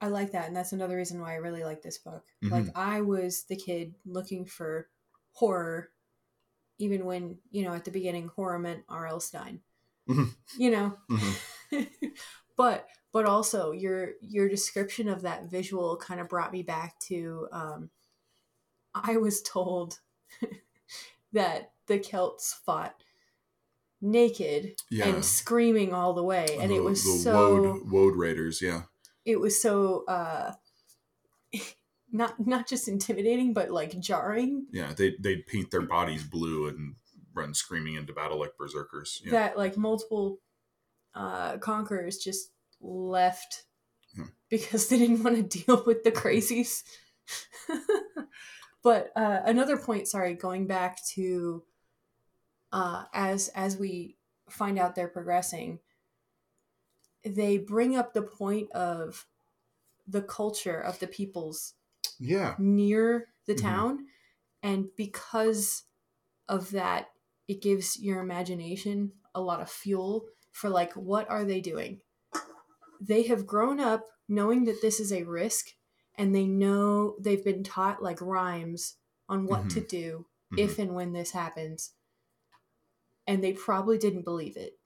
I 0.00 0.08
like 0.08 0.32
that, 0.32 0.46
and 0.46 0.56
that's 0.56 0.72
another 0.72 0.96
reason 0.96 1.20
why 1.20 1.32
I 1.32 1.36
really 1.36 1.64
like 1.64 1.82
this 1.82 1.98
book. 1.98 2.24
Mhm. 2.44 2.50
Like 2.50 2.66
I 2.76 3.00
was 3.00 3.44
the 3.44 3.56
kid 3.56 3.94
looking 4.04 4.44
for 4.44 4.88
horror, 5.32 5.90
even 6.78 7.04
when 7.06 7.38
you 7.50 7.64
know 7.64 7.72
at 7.74 7.84
the 7.84 7.90
beginning 7.90 8.28
horror 8.28 8.58
meant 8.58 8.84
R.L. 8.88 9.20
Stine. 9.20 9.60
Mhm. 10.08 10.34
You 10.58 10.70
know, 10.70 10.98
Mhm. 11.10 11.40
but 12.56 12.88
but 13.12 13.24
also 13.24 13.72
your 13.72 14.12
your 14.20 14.48
description 14.48 15.08
of 15.08 15.22
that 15.22 15.50
visual 15.50 15.96
kind 15.96 16.20
of 16.20 16.28
brought 16.28 16.52
me 16.52 16.62
back 16.62 16.98
to. 17.00 17.48
Um, 17.52 17.90
I 18.94 19.16
was 19.16 19.42
told 19.42 20.00
that 21.32 21.72
the 21.86 21.98
Celts 21.98 22.52
fought 22.52 23.02
naked 24.00 24.80
Yeah. 24.90 25.08
and 25.08 25.24
screaming 25.24 25.92
all 25.94 26.12
the 26.12 26.22
way, 26.22 26.58
and 26.60 26.70
it 26.70 26.80
was 26.80 27.02
the 27.04 27.10
so 27.18 27.32
Woad, 27.56 27.90
Woad 27.90 28.16
Raiders. 28.16 28.60
Yeah. 28.60 28.82
It 29.26 29.38
was 29.38 29.60
so 29.60 30.04
uh 30.06 30.52
not 32.12 32.34
not 32.46 32.66
just 32.68 32.88
intimidating 32.88 33.52
but 33.52 33.70
like 33.70 33.98
jarring 34.00 34.66
Yeah. 34.72 34.92
They 34.96 35.16
they'd 35.20 35.46
paint 35.46 35.70
their 35.70 35.82
bodies 35.82 36.24
blue 36.24 36.68
and 36.68 36.94
run 37.34 37.52
screaming 37.52 37.96
into 37.96 38.14
battle 38.14 38.38
like 38.38 38.56
berserkers. 38.58 39.20
Yeah. 39.24 39.32
that 39.32 39.58
like 39.58 39.76
multiple 39.76 40.38
uh 41.14 41.58
conquerors 41.58 42.18
just 42.18 42.50
left 42.80 43.64
Hmm. 44.14 44.28
because 44.48 44.88
they 44.88 44.98
didn't 44.98 45.22
want 45.22 45.36
to 45.50 45.58
deal 45.64 45.82
with 45.84 46.02
the 46.04 46.12
crazies 46.12 46.82
but 48.82 49.10
uh 49.16 49.40
another 49.44 49.76
point 49.76 50.08
sorry 50.08 50.34
going 50.34 50.66
back 50.66 50.98
to 51.14 51.62
uh 52.72 53.04
as 53.12 53.48
as 53.48 53.76
we 53.76 54.16
find 54.48 54.78
out 54.78 54.94
they're 54.94 55.08
progressing 55.08 55.80
they 57.26 57.58
bring 57.58 57.96
up 57.96 58.12
the 58.14 58.22
point 58.22 58.70
of 58.72 59.26
the 60.06 60.22
culture 60.22 60.80
of 60.80 60.98
the 61.00 61.06
peoples 61.08 61.74
yeah. 62.18 62.56
near 62.58 63.28
the 63.46 63.54
Mhm. 63.54 63.62
town 63.62 64.08
and 64.62 64.94
because 64.96 65.84
of 66.48 66.70
that 66.72 67.12
it 67.48 67.62
gives 67.62 68.00
your 68.00 68.20
imagination 68.20 69.12
a 69.34 69.40
lot 69.40 69.60
of 69.60 69.70
fuel 69.70 70.26
for 70.52 70.70
like 70.70 70.94
what 70.94 71.28
are 71.30 71.44
they 71.44 71.60
doing 71.60 72.00
they 73.00 73.22
have 73.24 73.46
grown 73.46 73.80
up 73.80 74.06
knowing 74.28 74.64
that 74.64 74.82
this 74.82 75.00
is 75.00 75.12
a 75.12 75.22
risk 75.24 75.74
and 76.14 76.34
they 76.34 76.46
know 76.46 77.16
they've 77.20 77.44
been 77.44 77.62
taught 77.62 78.02
like 78.02 78.20
rhymes 78.20 78.96
on 79.28 79.46
what 79.46 79.68
to 79.70 79.80
do 79.80 80.26
Mhm. 80.50 80.58
if 80.58 80.78
and 80.78 80.94
when 80.94 81.12
this 81.12 81.32
happens 81.32 81.94
and 83.26 83.42
they 83.42 83.52
probably 83.52 83.98
didn't 83.98 84.22
believe 84.22 84.56
it 84.56 84.78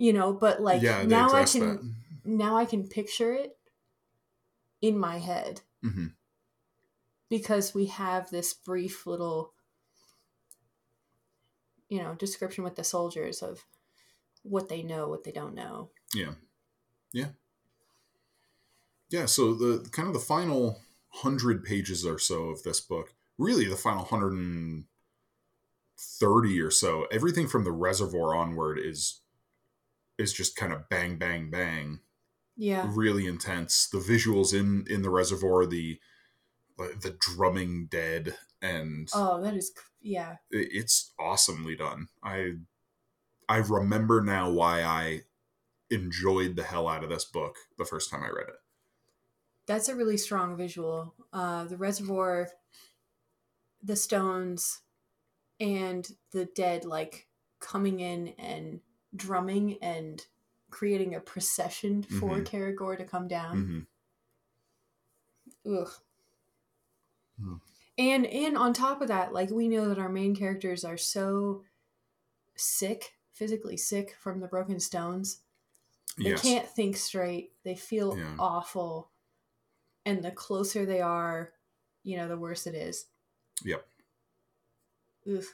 you 0.00 0.12
know 0.14 0.32
but 0.32 0.60
like 0.62 0.80
yeah, 0.82 1.04
now 1.04 1.30
i 1.32 1.44
can 1.44 1.60
that. 1.60 1.80
now 2.24 2.56
i 2.56 2.64
can 2.64 2.88
picture 2.88 3.32
it 3.34 3.56
in 4.80 4.98
my 4.98 5.18
head 5.18 5.60
Mhm. 5.84 6.14
because 7.28 7.74
we 7.74 7.86
have 7.86 8.30
this 8.30 8.54
brief 8.54 9.06
little 9.06 9.52
you 11.88 11.98
know 12.02 12.14
description 12.14 12.64
with 12.64 12.76
the 12.76 12.84
soldiers 12.84 13.42
of 13.42 13.64
what 14.42 14.68
they 14.70 14.82
know 14.82 15.06
what 15.08 15.22
they 15.24 15.32
don't 15.32 15.54
know 15.54 15.90
Yeah. 16.14 16.34
Yeah. 17.12 17.32
Yeah. 19.10 19.26
So 19.26 19.52
the 19.54 19.86
kind 19.90 20.08
of 20.08 20.14
the 20.14 20.20
final 20.20 20.80
hundred 21.08 21.62
pages 21.64 22.06
or 22.06 22.18
so 22.18 22.44
of 22.50 22.62
this 22.62 22.80
book, 22.80 23.12
really 23.36 23.66
the 23.66 23.76
final 23.76 24.04
hundred 24.04 24.32
and 24.32 24.84
thirty 25.98 26.60
or 26.60 26.70
so, 26.70 27.06
everything 27.10 27.48
from 27.48 27.64
the 27.64 27.72
reservoir 27.72 28.34
onward 28.34 28.78
is 28.78 29.20
is 30.20 30.32
just 30.32 30.56
kind 30.56 30.72
of 30.72 30.88
bang, 30.88 31.18
bang, 31.18 31.50
bang, 31.50 32.00
yeah 32.56 32.86
really 32.94 33.26
intense. 33.26 33.88
The 33.88 33.98
visuals 33.98 34.52
in 34.54 34.84
in 34.88 35.02
the 35.02 35.10
reservoir, 35.10 35.66
the 35.66 35.98
the 36.76 37.16
drumming 37.20 37.86
dead, 37.90 38.36
and 38.62 39.08
oh 39.14 39.40
that 39.42 39.54
is 39.54 39.72
yeah 40.00 40.36
it's 40.50 41.12
awesomely 41.18 41.76
done. 41.76 42.08
I 42.22 42.54
I 43.48 43.58
remember 43.58 44.22
now 44.22 44.50
why 44.50 44.82
I 44.82 45.22
enjoyed 45.90 46.56
the 46.56 46.62
hell 46.62 46.88
out 46.88 47.04
of 47.04 47.10
this 47.10 47.24
book 47.24 47.56
the 47.78 47.84
first 47.84 48.10
time 48.10 48.22
I 48.22 48.28
read 48.28 48.48
it. 48.48 48.54
that's 49.66 49.88
a 49.88 49.96
really 49.96 50.16
strong 50.16 50.56
visual 50.56 51.14
uh 51.32 51.64
the 51.64 51.76
reservoir 51.76 52.48
the 53.82 53.96
stones 53.96 54.80
and 55.58 56.08
the 56.32 56.46
dead 56.46 56.84
like 56.84 57.28
coming 57.60 58.00
in 58.00 58.28
and 58.38 58.80
drumming 59.16 59.78
and 59.82 60.26
creating 60.70 61.14
a 61.14 61.20
procession 61.20 62.02
for 62.02 62.38
Mhm. 62.38 62.46
Kerrigor 62.46 62.96
to 62.96 63.04
come 63.04 63.26
down 63.28 63.86
hmm 65.64 65.70
Ugh. 65.72 65.90
Hmm. 67.38 67.56
And 67.98 68.26
and 68.26 68.56
on 68.56 68.72
top 68.72 69.02
of 69.02 69.08
that, 69.08 69.32
like 69.32 69.50
we 69.50 69.68
know 69.68 69.88
that 69.88 69.98
our 69.98 70.08
main 70.08 70.34
characters 70.34 70.84
are 70.84 70.96
so 70.96 71.64
sick, 72.56 73.16
physically 73.32 73.76
sick 73.76 74.16
from 74.18 74.40
the 74.40 74.48
broken 74.48 74.80
stones. 74.80 75.42
They 76.18 76.30
Yes. 76.30 76.42
can't 76.42 76.68
think 76.68 76.96
straight. 76.96 77.52
They 77.62 77.74
feel 77.76 78.16
Yeah. 78.16 78.36
awful. 78.38 79.10
And 80.04 80.22
the 80.24 80.32
closer 80.32 80.86
they 80.86 81.00
are, 81.00 81.54
you 82.02 82.16
know, 82.16 82.28
the 82.28 82.38
worse 82.38 82.66
it 82.66 82.74
is. 82.74 83.06
Yep. 83.64 83.86
Ugh. 85.26 85.44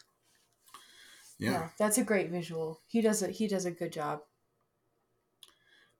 Yeah. 1.38 1.50
No, 1.50 1.64
that's 1.78 1.98
a 1.98 2.04
great 2.04 2.30
visual. 2.30 2.80
He 2.86 3.00
does 3.00 3.22
a 3.22 3.28
he 3.28 3.46
does 3.46 3.64
a 3.66 3.70
good 3.70 3.92
job. 3.92 4.20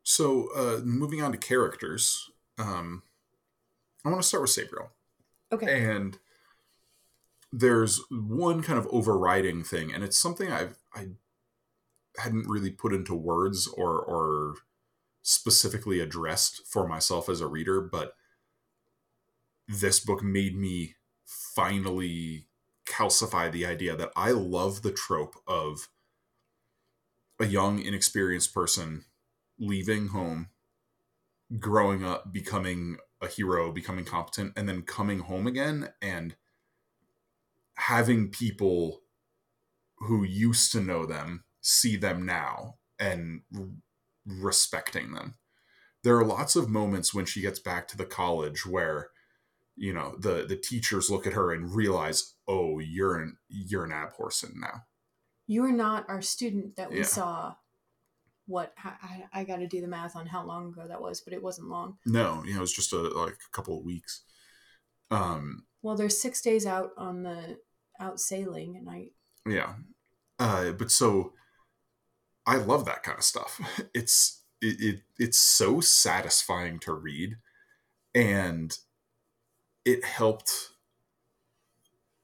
So 0.02 0.49
uh, 0.55 0.81
moving 0.85 1.23
on 1.23 1.33
to 1.33 1.38
characters, 1.38 2.31
um, 2.59 3.02
I 4.05 4.09
want 4.09 4.23
to 4.23 4.28
start 4.28 4.43
with 4.43 4.50
Sabriel. 4.50 4.88
Okay. 5.52 5.85
and 5.85 6.19
there's 7.52 8.00
one 8.11 8.62
kind 8.62 8.78
of 8.78 8.87
overriding 8.90 9.62
thing 9.62 9.95
and 9.95 10.02
it's 10.02 10.19
something 10.19 10.50
i've 10.50 10.76
i 10.95 11.07
hadn't 12.19 12.49
really 12.49 12.71
put 12.71 12.93
into 12.93 13.14
words 13.14 13.69
or 13.69 14.00
or 14.00 14.55
specifically 15.23 16.00
addressed 16.00 16.66
for 16.66 16.87
myself 16.87 17.28
as 17.28 17.40
a 17.40 17.47
reader 17.47 17.81
but 17.81 18.14
this 19.69 20.00
book 20.00 20.23
made 20.23 20.57
me 20.57 20.97
finally 21.25 22.47
calcify 22.87 23.50
the 23.50 23.66
idea 23.66 23.97
that 23.97 24.11
i 24.16 24.31
love 24.31 24.83
the 24.83 24.93
trope 24.93 25.37
of 25.47 25.88
a 27.40 27.47
young 27.47 27.81
inexperienced 27.81 28.55
person 28.55 29.05
leaving 29.59 30.09
home 30.09 30.49
growing 31.59 32.05
up 32.05 32.33
becoming 32.33 32.97
a 33.21 33.28
hero, 33.28 33.73
becoming 33.73 34.05
competent, 34.05 34.52
and 34.57 34.69
then 34.69 34.83
coming 34.83 35.21
home 35.21 35.47
again 35.47 35.90
and 36.02 36.37
having 37.75 38.31
people 38.31 39.02
who 39.99 40.25
used 40.25 40.73
to 40.73 40.81
know 40.81 41.07
them 41.07 41.45
see 41.61 41.97
them 41.97 42.26
now 42.26 42.76
and 42.99 43.43
respecting 44.26 45.12
them. 45.12 45.35
There 46.02 46.16
are 46.16 46.25
lots 46.25 46.57
of 46.57 46.69
moments 46.69 47.14
when 47.14 47.25
she 47.25 47.40
gets 47.40 47.59
back 47.59 47.88
to 47.88 47.97
the 47.97 48.05
college 48.05 48.66
where 48.66 49.11
you 49.76 49.92
know 49.92 50.16
the 50.18 50.47
the 50.47 50.56
teachers 50.56 51.11
look 51.11 51.26
at 51.26 51.35
her 51.35 51.52
and 51.52 51.75
realize, 51.75 52.35
"Oh, 52.49 52.78
you're 52.78 53.21
an 53.21 53.38
you're 53.49 53.85
an 53.85 53.90
Abhorsen 53.92 54.56
now." 54.56 54.85
You 55.47 55.64
are 55.64 55.73
not 55.73 56.09
our 56.09 56.23
student 56.23 56.76
that 56.76 56.90
we 56.90 56.99
Yeah. 56.99 57.04
saw. 57.04 57.54
What 58.49 58.73
I, 58.78 59.25
I 59.33 59.45
got 59.45 59.56
to 59.56 59.66
do 59.66 59.80
the 59.80 59.88
math 59.88 60.14
on 60.14 60.26
how 60.26 60.45
long 60.45 60.68
ago 60.68 60.87
that 60.87 61.00
was, 61.00 61.21
but 61.21 61.33
it 61.33 61.42
wasn't 61.42 61.68
long. 61.68 61.99
No, 62.06 62.45
you 62.45 62.52
know, 62.52 62.59
it 62.59 62.61
was 62.61 62.73
just 62.73 62.92
a 62.92 62.97
like 62.99 63.33
a 63.35 63.50
couple 63.50 63.76
of 63.76 63.85
weeks. 63.85 64.23
Um, 65.11 65.66
Well, 65.83 65.97
they're 65.97 66.09
six 66.09 66.40
days 66.42 66.64
out 66.64 66.92
on 66.97 67.25
the 67.25 67.59
out 67.99 68.21
sailing, 68.21 68.76
and 68.76 68.88
I 68.88 69.09
yeah 69.49 69.75
uh 70.38 70.73
but 70.73 70.90
so 70.90 71.33
i 72.47 72.56
love 72.56 72.85
that 72.85 73.02
kind 73.02 73.18
of 73.18 73.25
stuff 73.25 73.61
it's 73.95 74.42
it, 74.61 74.80
it 74.80 75.00
it's 75.18 75.38
so 75.38 75.80
satisfying 75.80 76.78
to 76.78 76.92
read 76.92 77.37
and 78.14 78.78
it 79.87 80.05
helped 80.05 80.73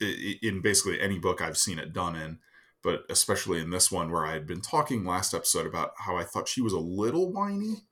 in 0.00 0.60
basically 0.60 1.00
any 1.00 1.18
book 1.18 1.40
i've 1.40 1.56
seen 1.56 1.78
it 1.78 1.92
done 1.92 2.14
in 2.16 2.38
but 2.82 3.04
especially 3.08 3.60
in 3.60 3.70
this 3.70 3.90
one 3.90 4.10
where 4.10 4.26
i 4.26 4.32
had 4.32 4.46
been 4.46 4.60
talking 4.60 5.04
last 5.04 5.32
episode 5.32 5.66
about 5.66 5.92
how 5.98 6.16
i 6.16 6.24
thought 6.24 6.48
she 6.48 6.60
was 6.60 6.74
a 6.74 6.78
little 6.78 7.32
whiny 7.32 7.86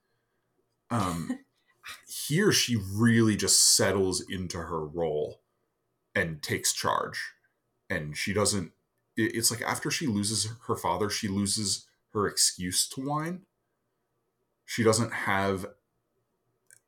um 0.90 1.38
here 2.06 2.52
she 2.52 2.76
really 2.76 3.36
just 3.36 3.76
settles 3.76 4.20
into 4.28 4.58
her 4.58 4.84
role 4.84 5.40
and 6.14 6.42
takes 6.42 6.72
charge. 6.72 7.32
And 7.88 8.16
she 8.16 8.32
doesn't 8.32 8.72
it's 9.16 9.50
like 9.50 9.60
after 9.62 9.90
she 9.90 10.06
loses 10.06 10.48
her 10.66 10.76
father 10.76 11.10
she 11.10 11.28
loses 11.28 11.86
her 12.12 12.26
excuse 12.26 12.88
to 12.90 13.00
whine. 13.00 13.42
She 14.64 14.82
doesn't 14.82 15.12
have 15.12 15.66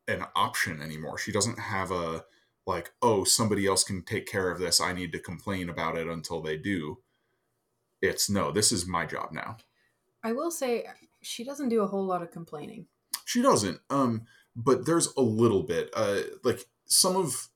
an 0.06 0.24
option 0.36 0.80
anymore. 0.80 1.18
She 1.18 1.32
doesn't 1.32 1.58
have 1.58 1.90
a 1.90 2.24
like 2.66 2.92
oh 3.02 3.24
somebody 3.24 3.66
else 3.66 3.84
can 3.84 4.02
take 4.02 4.26
care 4.26 4.50
of 4.50 4.58
this. 4.58 4.80
I 4.80 4.92
need 4.92 5.12
to 5.12 5.18
complain 5.18 5.68
about 5.68 5.96
it 5.96 6.06
until 6.08 6.40
they 6.40 6.56
do. 6.56 6.98
It's 8.00 8.28
no 8.30 8.50
this 8.52 8.72
is 8.72 8.86
my 8.86 9.06
job 9.06 9.30
now. 9.32 9.56
I 10.22 10.32
will 10.32 10.50
say 10.50 10.86
she 11.20 11.44
doesn't 11.44 11.68
do 11.68 11.82
a 11.82 11.86
whole 11.86 12.04
lot 12.04 12.22
of 12.22 12.30
complaining. 12.30 12.86
she 13.24 13.42
doesn't 13.42 13.80
um 13.90 14.22
but 14.56 14.86
there's 14.86 15.08
a 15.16 15.20
little 15.22 15.62
bit 15.62 15.90
uh 15.94 16.20
like 16.44 16.66
some 16.86 17.16
of 17.16 17.48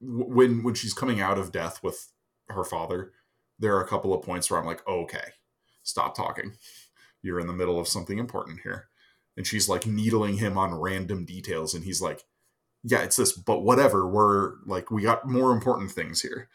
when 0.00 0.62
when 0.62 0.74
she's 0.74 0.92
coming 0.94 1.20
out 1.20 1.38
of 1.38 1.52
death 1.52 1.82
with 1.82 2.12
her 2.48 2.64
father 2.64 3.12
there 3.58 3.74
are 3.76 3.82
a 3.82 3.88
couple 3.88 4.12
of 4.14 4.22
points 4.22 4.50
where 4.50 4.58
i'm 4.60 4.66
like 4.66 4.86
okay 4.88 5.32
stop 5.88 6.14
talking. 6.14 6.52
You're 7.22 7.40
in 7.40 7.46
the 7.46 7.52
middle 7.52 7.80
of 7.80 7.88
something 7.88 8.18
important 8.18 8.60
here. 8.62 8.88
And 9.36 9.46
she's 9.46 9.68
like 9.68 9.86
needling 9.86 10.36
him 10.36 10.58
on 10.58 10.74
random 10.78 11.24
details 11.24 11.72
and 11.74 11.84
he's 11.84 12.02
like 12.02 12.24
yeah 12.84 13.02
it's 13.02 13.16
this 13.16 13.32
but 13.32 13.60
whatever 13.62 14.06
we're 14.08 14.54
like 14.66 14.90
we 14.90 15.02
got 15.02 15.28
more 15.28 15.52
important 15.52 15.90
things 15.90 16.20
here 16.22 16.48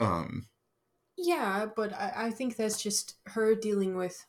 um 0.00 0.46
Yeah, 1.16 1.66
but 1.74 1.92
I, 1.94 2.12
I 2.26 2.30
think 2.30 2.56
that's 2.56 2.82
just 2.82 3.14
her 3.26 3.54
dealing 3.54 3.96
with. 3.96 4.26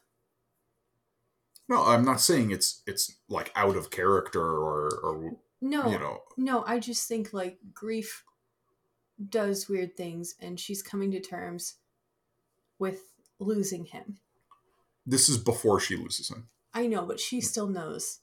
no 1.67 1.83
i'm 1.85 2.05
not 2.05 2.21
saying 2.21 2.51
it's 2.51 2.81
it's 2.87 3.17
like 3.29 3.51
out 3.55 3.75
of 3.75 3.89
character 3.89 4.41
or 4.41 4.89
or 5.03 5.37
No, 5.59 5.89
you 5.91 5.99
know 5.99 6.21
no, 6.37 6.63
I 6.67 6.79
just 6.79 7.07
think 7.07 7.33
like 7.33 7.57
grief 7.73 8.23
does 9.29 9.67
weird 9.67 9.97
things, 9.97 10.35
and 10.39 10.59
she's 10.59 10.83
coming 10.83 11.09
to 11.11 11.19
terms 11.19 11.75
with 12.77 13.01
losing 13.39 13.85
him. 13.85 14.19
this 15.05 15.27
is 15.29 15.37
before 15.39 15.79
she 15.79 15.95
loses 15.97 16.29
him 16.29 16.47
I 16.73 16.85
know, 16.85 17.05
but 17.07 17.19
she 17.19 17.41
still 17.41 17.65
knows 17.67 18.19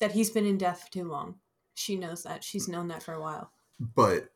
that 0.00 0.12
he's 0.12 0.30
been 0.30 0.44
in 0.46 0.58
death 0.58 0.88
too 0.90 1.04
long. 1.04 1.36
She 1.80 1.96
knows 1.96 2.22
that. 2.24 2.44
She's 2.44 2.68
known 2.68 2.88
that 2.88 3.02
for 3.02 3.14
a 3.14 3.20
while. 3.20 3.50
but 3.78 4.28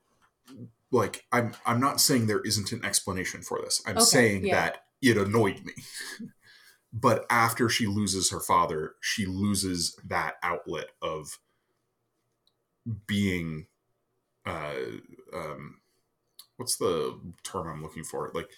like 0.90 1.24
i'm 1.32 1.54
i'm 1.66 1.80
not 1.80 2.00
saying 2.00 2.26
there 2.26 2.40
isn't 2.42 2.72
an 2.72 2.84
explanation 2.84 3.42
for 3.42 3.60
this 3.60 3.82
i'm 3.86 3.96
Okay, 3.96 4.02
saying 4.02 4.44
yeah. 4.44 4.54
that 4.54 4.84
it 5.02 5.16
annoyed 5.16 5.62
me 5.64 5.72
but 6.92 7.26
after 7.30 7.68
she 7.68 7.86
loses 7.86 8.30
her 8.30 8.40
father 8.40 8.94
she 9.00 9.26
loses 9.26 9.96
that 10.06 10.34
outlet 10.42 10.88
of 11.02 11.38
being 13.06 13.66
uh 14.46 14.74
um 15.32 15.80
what's 16.56 16.76
the 16.76 17.18
term 17.42 17.68
i'm 17.68 17.82
looking 17.82 18.04
for 18.04 18.30
like 18.34 18.50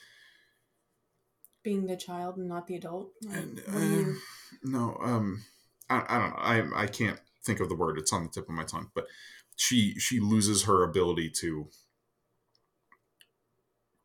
Being 1.63 1.87
the 1.87 1.97
child 1.97 2.37
and 2.37 2.49
not 2.49 2.67
the 2.69 2.77
adult. 2.77 3.11
Like, 3.25 3.37
and, 3.37 3.57
do 3.57 3.63
you- 3.73 4.15
uh, 4.15 4.19
no 4.63 4.97
um 5.01 5.45
I, 5.91 6.05
I 6.09 6.19
don't 6.19 6.31
know 6.71 6.77
I, 6.79 6.83
I 6.83 6.87
can't 6.87 7.21
think 7.47 7.61
of 7.61 7.69
the 7.69 7.77
word 7.77 7.97
it's 7.99 8.13
on 8.13 8.25
the 8.25 8.29
tip 8.29 8.49
of 8.49 8.55
my 8.55 8.65
tongue 8.65 8.91
but 8.95 9.07
she 9.57 9.95
she 9.99 10.21
loses 10.21 10.65
her 10.65 10.83
ability 10.83 11.31
to 11.31 11.69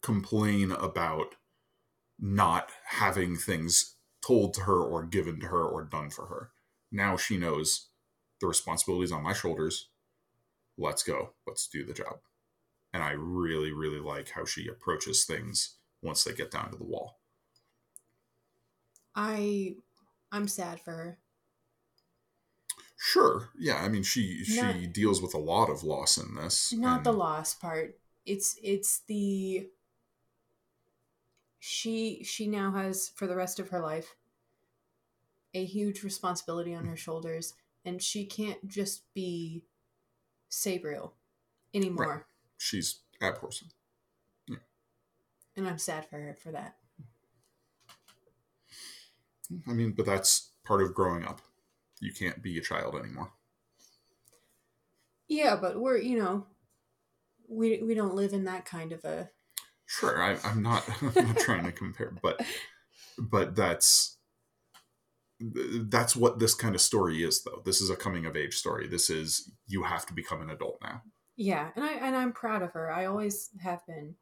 complain 0.02 0.72
about 0.72 1.36
not 2.20 2.72
having 2.86 3.36
things 3.36 3.96
told 4.26 4.54
to 4.54 4.62
her 4.62 4.82
or 4.82 5.04
given 5.04 5.40
to 5.40 5.48
her 5.48 5.64
or 5.64 5.84
done 5.84 6.10
for 6.10 6.28
her. 6.28 6.52
Now 6.92 7.18
she 7.18 7.38
knows 7.38 7.90
the 8.40 8.48
responsibilities 8.48 9.12
on 9.12 9.24
my 9.24 9.34
shoulders. 9.34 9.90
Let's 10.78 11.04
go. 11.04 11.34
Let's 11.48 11.68
do 11.68 11.86
the 11.86 11.94
job. 11.94 12.20
And 12.94 13.02
i 13.02 13.12
really 13.12 13.72
really 13.72 14.00
like 14.00 14.32
how 14.32 14.44
she 14.44 14.68
approaches 14.68 15.24
things 15.24 15.78
once 16.02 16.24
they 16.24 16.34
get 16.34 16.52
down 16.52 16.72
to 16.72 16.78
the 16.78 16.84
wall. 16.84 17.20
I, 19.16 19.76
I'm 20.32 20.48
sad 20.48 20.80
for 20.82 20.92
her. 20.92 21.18
Sure. 23.04 23.50
Yeah. 23.58 23.78
I 23.78 23.90
mean, 23.90 24.04
she 24.04 24.44
she 24.44 24.86
deals 24.86 25.24
with 25.24 25.34
a 25.34 25.40
lot 25.40 25.72
of 25.72 25.84
loss 25.84 26.20
in 26.20 26.36
this. 26.36 26.72
Not 26.72 27.04
the 27.04 27.12
loss 27.12 27.56
part. 27.56 27.98
It's 28.28 28.60
it's 28.62 29.00
the. 29.08 29.68
She 31.58 32.24
she 32.24 32.46
now 32.46 32.72
has 32.74 33.10
for 33.16 33.26
the 33.26 33.36
rest 33.36 33.60
of 33.60 33.70
her 33.70 33.80
life. 33.80 34.16
A 35.56 35.66
huge 35.66 36.04
responsibility 36.04 36.76
on 36.76 36.86
her 36.86 36.96
shoulders, 36.96 37.56
and 37.84 38.00
she 38.04 38.24
can't 38.24 38.68
just 38.68 39.12
be 39.16 39.64
Sabriel 40.52 41.14
anymore. 41.74 42.28
She's 42.60 43.00
Abhorsen. 43.20 43.72
And 45.58 45.68
I'm 45.68 45.80
sad 45.80 46.06
for 46.06 46.18
her 46.20 46.38
for 46.40 46.52
that. 46.52 46.76
I 49.68 49.74
mean, 49.74 49.92
but 49.92 50.06
that's 50.06 50.52
part 50.64 50.84
of 50.84 50.94
growing 50.94 51.26
up. 51.26 51.42
You 52.02 52.12
can't 52.12 52.44
be 52.44 52.58
a 52.58 52.62
child 52.62 52.96
anymore. 52.96 53.32
Yeah, 55.30 55.56
but 55.56 55.80
we're 55.80 55.98
you 55.98 56.18
know, 56.18 56.48
we 57.48 57.82
we 57.82 57.94
don't 57.94 58.16
live 58.16 58.34
in 58.34 58.44
that 58.44 58.66
kind 58.66 58.92
of 58.92 59.06
a 59.06 59.30
Sure. 59.92 60.24
I, 60.24 60.38
I'm 60.46 60.64
not. 60.64 60.88
I'm 61.02 61.28
not 61.28 61.38
trying 61.40 61.66
to 61.66 61.72
compare, 61.74 62.14
but 62.22 62.42
but 63.18 63.56
that's 63.58 64.18
that's 65.42 66.16
what 66.16 66.40
this 66.40 66.54
kind 66.54 66.76
of 66.76 66.82
story 66.82 67.24
is, 67.24 67.44
though. 67.44 67.62
This 67.66 67.82
is 67.82 67.90
a 67.90 67.96
coming 67.98 68.26
of 68.26 68.38
age 68.38 68.56
story. 68.56 68.88
This 68.88 69.10
is 69.10 69.52
you 69.68 69.84
have 69.84 70.06
to 70.06 70.14
become 70.14 70.42
an 70.42 70.50
adult 70.50 70.80
now. 70.82 71.02
yeah, 71.36 71.72
and 71.76 71.84
I 71.84 71.92
and 71.94 72.16
I'm 72.16 72.32
proud 72.32 72.62
of 72.62 72.72
her. 72.72 72.90
I 72.90 73.06
always 73.06 73.50
have 73.62 73.86
been. 73.86 74.16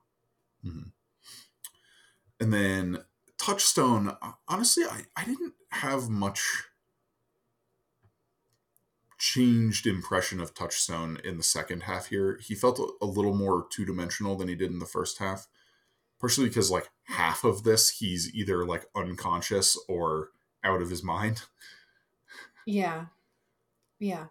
Mm-hmm. 0.66 0.90
And 2.40 2.54
then 2.54 3.04
Touchstone, 3.38 4.18
honestly, 4.48 4.86
I, 4.86 5.04
I 5.16 5.26
didn't 5.26 5.54
have 5.72 6.10
much 6.10 6.64
changed 9.20 9.86
impression 9.86 10.40
of 10.40 10.54
Touchstone 10.54 11.20
in 11.24 11.38
the 11.38 11.44
second 11.44 11.84
half 11.84 12.08
here. 12.08 12.40
He 12.42 12.56
felt 12.56 12.80
a, 13.02 13.06
little 13.06 13.36
more 13.36 13.68
two 13.70 13.86
dimensional 13.86 14.36
than 14.36 14.48
he 14.48 14.56
did 14.56 14.72
in 14.72 14.80
the 14.80 14.86
first 14.86 15.20
half. 15.20 15.48
Partially 16.20 16.48
because 16.48 16.72
like 16.72 16.90
half 17.04 17.44
of 17.44 17.64
this 17.64 17.90
he's 17.90 18.34
either 18.34 18.66
like 18.66 18.88
unconscious 18.96 19.78
or 19.88 20.30
out 20.64 20.82
of 20.82 20.90
his 20.90 21.04
mind. 21.04 21.44
Yeah. 22.66 23.06
Yeah. 24.00 24.26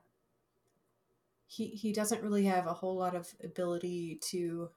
He 1.46 1.68
he 1.68 1.92
doesn't 1.92 2.22
really 2.22 2.44
have 2.44 2.66
a 2.66 2.74
whole 2.74 2.96
lot 2.96 3.14
of 3.14 3.34
ability 3.42 4.20
to 4.30 4.70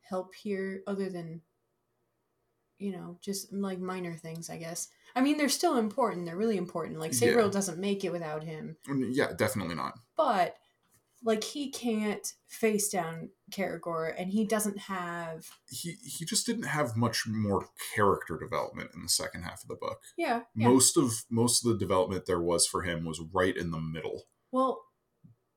help 0.00 0.34
here 0.34 0.82
other 0.86 1.10
than 1.10 1.42
you 2.78 2.92
know, 2.92 3.18
just 3.20 3.52
like 3.52 3.78
minor 3.80 4.14
things, 4.14 4.48
I 4.50 4.56
guess. 4.58 4.88
I 5.16 5.20
mean, 5.20 5.36
they're 5.36 5.48
still 5.48 5.76
important. 5.76 6.26
They're 6.26 6.36
really 6.36 6.56
important. 6.56 7.00
Like 7.00 7.12
Yeah. 7.12 7.28
Sabriel 7.28 7.50
doesn't 7.52 7.78
make 7.78 8.04
it 8.04 8.12
without 8.12 8.44
him, 8.44 8.76
Mm, 8.86 9.08
Yeah, 9.12 9.32
definitely 9.32 9.74
not. 9.74 9.94
but 10.16 10.56
like 11.24 11.42
he 11.42 11.70
can't 11.72 12.32
face 12.46 12.88
down 12.88 13.30
Kerrigor 13.50 14.14
and 14.16 14.30
he 14.30 14.44
doesn't 14.44 14.78
have 14.78 15.48
He 15.68 15.96
he 16.04 16.24
just 16.24 16.46
didn't 16.46 16.62
have 16.66 16.96
much 16.96 17.26
more 17.26 17.68
character 17.96 18.38
development 18.38 18.90
in 18.94 19.02
the 19.02 19.08
second 19.08 19.42
half 19.42 19.62
of 19.62 19.68
the 19.68 19.74
book. 19.74 19.98
yeah, 20.16 20.42
yeah. 20.54 20.68
Most 20.68 20.96
of 20.96 21.24
most 21.28 21.64
of 21.66 21.72
the 21.72 21.78
development 21.78 22.26
there 22.26 22.40
was 22.40 22.66
for 22.68 22.82
him 22.82 23.04
was 23.04 23.20
right 23.32 23.56
in 23.56 23.72
the 23.72 23.80
middle. 23.80 24.28
well, 24.52 24.84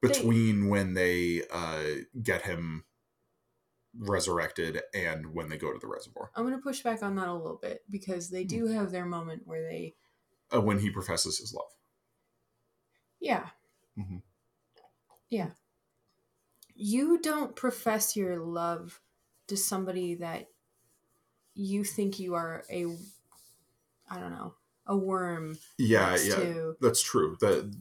They- 0.01 0.07
between 0.07 0.67
when 0.69 0.95
they 0.95 1.43
uh, 1.51 2.01
get 2.23 2.41
him 2.41 2.85
resurrected 3.97 4.81
and 4.93 5.33
when 5.33 5.49
they 5.49 5.57
go 5.57 5.71
to 5.73 5.79
the 5.79 5.87
reservoir. 5.87 6.31
I'm 6.35 6.43
going 6.45 6.55
to 6.55 6.61
push 6.61 6.81
back 6.81 7.03
on 7.03 7.15
that 7.15 7.27
a 7.27 7.33
little 7.33 7.59
bit 7.61 7.83
because 7.89 8.29
they 8.29 8.43
do 8.43 8.67
have 8.67 8.91
their 8.91 9.05
moment 9.05 9.43
where 9.45 9.63
they 9.63 9.95
Uh, 10.53 10.61
when 10.61 10.79
he 10.79 10.89
professes 10.89 11.37
his 11.39 11.53
love. 11.53 11.71
Yeah. 13.19 13.49
Mhm. 13.97 14.21
Yeah. 15.29 15.51
You 16.73 17.19
don't 17.19 17.55
profess 17.55 18.15
your 18.15 18.37
love 18.39 19.01
to 19.47 19.57
somebody 19.57 20.15
that 20.15 20.47
you 21.53 21.83
think 21.83 22.19
you 22.19 22.33
are 22.33 22.63
a, 22.71 22.85
I 24.09 24.19
don't 24.19 24.31
know, 24.31 24.55
a 24.85 24.97
worm. 24.97 25.57
Yeah, 25.77 26.17
yeah, 26.17 26.35
To. 26.35 26.75
that's 26.81 27.01
true. 27.01 27.37
That 27.41 27.71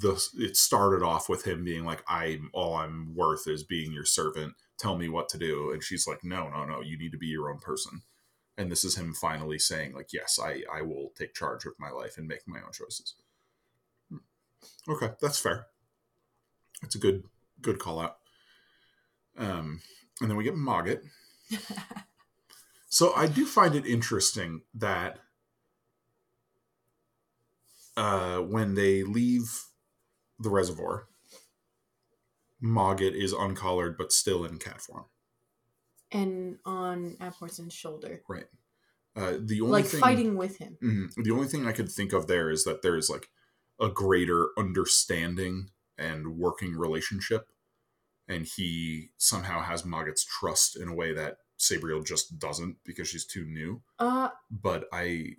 the 0.00 0.28
it 0.36 0.56
started 0.56 1.04
off 1.04 1.28
with 1.28 1.44
him 1.44 1.64
being 1.64 1.84
like, 1.84 2.02
"I'm 2.06 2.50
all 2.54 2.74
I'm 2.76 3.14
worth 3.14 3.46
is 3.48 3.64
being 3.64 3.92
your 3.92 4.04
servant. 4.04 4.54
Tell 4.78 4.96
me 4.96 5.08
what 5.08 5.28
to 5.30 5.38
do." 5.38 5.70
And 5.72 5.82
she's 5.82 6.06
like, 6.06 6.24
"No, 6.24 6.48
no, 6.48 6.64
no. 6.64 6.80
You 6.80 6.98
need 6.98 7.12
to 7.12 7.18
be 7.18 7.26
your 7.26 7.50
own 7.50 7.58
person." 7.58 8.02
And 8.56 8.70
this 8.72 8.84
is 8.84 8.96
him 8.96 9.14
finally 9.14 9.58
saying, 9.58 9.94
"Like, 9.94 10.12
yes, 10.12 10.38
I 10.42 10.62
I 10.72 10.82
will 10.82 11.12
take 11.16 11.34
charge 11.34 11.64
of 11.66 11.78
my 11.78 11.90
life 11.90 12.18
and 12.18 12.26
make 12.28 12.46
my 12.46 12.60
own 12.60 12.72
choices." 12.72 13.14
Hmm. 14.10 14.18
Okay, 14.88 15.12
that's 15.20 15.38
fair. 15.38 15.66
That's 16.82 16.94
a 16.94 16.98
good 16.98 17.24
good 17.60 17.78
call 17.78 18.00
out. 18.00 18.18
Um, 19.36 19.82
and 20.20 20.30
then 20.30 20.36
we 20.36 20.44
get 20.44 20.54
Mogget. 20.54 21.02
So 22.88 23.12
I 23.14 23.26
do 23.26 23.44
find 23.44 23.74
it 23.74 23.86
interesting 23.86 24.62
that 24.74 25.18
uh, 27.96 28.38
when 28.38 28.74
they 28.74 29.02
leave 29.02 29.66
the 30.38 30.48
reservoir, 30.48 31.06
Mogget 32.62 33.14
is 33.14 33.32
uncollared 33.32 33.96
but 33.96 34.12
still 34.12 34.44
in 34.44 34.58
cat 34.58 34.80
form. 34.80 35.04
and 36.10 36.58
on 36.64 37.16
Abhorsen's 37.20 37.74
shoulder. 37.74 38.22
Right. 38.28 38.46
Uh, 39.14 39.34
the 39.40 39.60
only 39.60 39.72
Like 39.82 39.84
thing, 39.86 40.00
fighting 40.00 40.36
with 40.36 40.56
him. 40.56 40.78
Mhm. 40.82 41.24
the 41.24 41.30
only 41.32 41.46
thing 41.48 41.66
I 41.66 41.72
could 41.72 41.90
think 41.90 42.12
of 42.14 42.26
there 42.28 42.50
is 42.50 42.64
that 42.64 42.80
there 42.82 42.96
is 42.96 43.10
like 43.10 43.28
a 43.80 43.88
greater 43.90 44.48
understanding 44.58 45.70
and 45.98 46.38
working 46.38 46.76
relationship, 46.76 47.48
and 48.26 48.46
he 48.46 49.10
somehow 49.18 49.60
has 49.60 49.82
Mogget's 49.84 50.24
trust 50.24 50.76
in 50.76 50.88
a 50.88 50.94
way 50.94 51.12
that 51.12 51.38
Sabriel 51.58 52.02
just 52.02 52.38
doesn't 52.38 52.82
because 52.84 53.08
she's 53.08 53.26
too 53.26 53.44
new. 53.44 53.82
Uh, 53.98 54.30
But 54.50 54.88
I, 54.92 55.36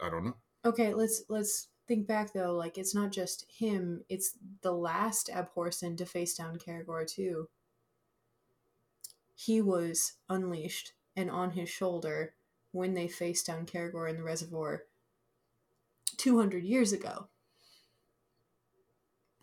I 0.00 0.08
don't 0.10 0.24
know. 0.24 0.36
okay, 0.64 0.94
let's 0.94 1.24
let's 1.28 1.68
think 1.92 2.06
back 2.06 2.32
though, 2.32 2.54
like 2.54 2.78
it's 2.78 2.94
not 2.94 3.12
just 3.12 3.44
him; 3.50 4.02
it's 4.08 4.38
the 4.62 4.72
last 4.72 5.28
Abhorsen 5.28 5.96
to 5.98 6.06
face 6.06 6.34
down 6.34 6.56
Kerrigor 6.56 7.06
too. 7.06 7.48
He 9.34 9.60
was 9.60 10.14
unleashed 10.28 10.92
and 11.14 11.30
on 11.30 11.50
his 11.50 11.68
shoulder 11.68 12.34
when 12.70 12.94
they 12.94 13.08
faced 13.08 13.46
down 13.46 13.66
Kerrigor 13.66 14.08
in 14.08 14.16
the 14.16 14.22
reservoir 14.22 14.84
two 16.16 16.38
hundred 16.38 16.64
years 16.64 16.92
ago. 16.92 17.28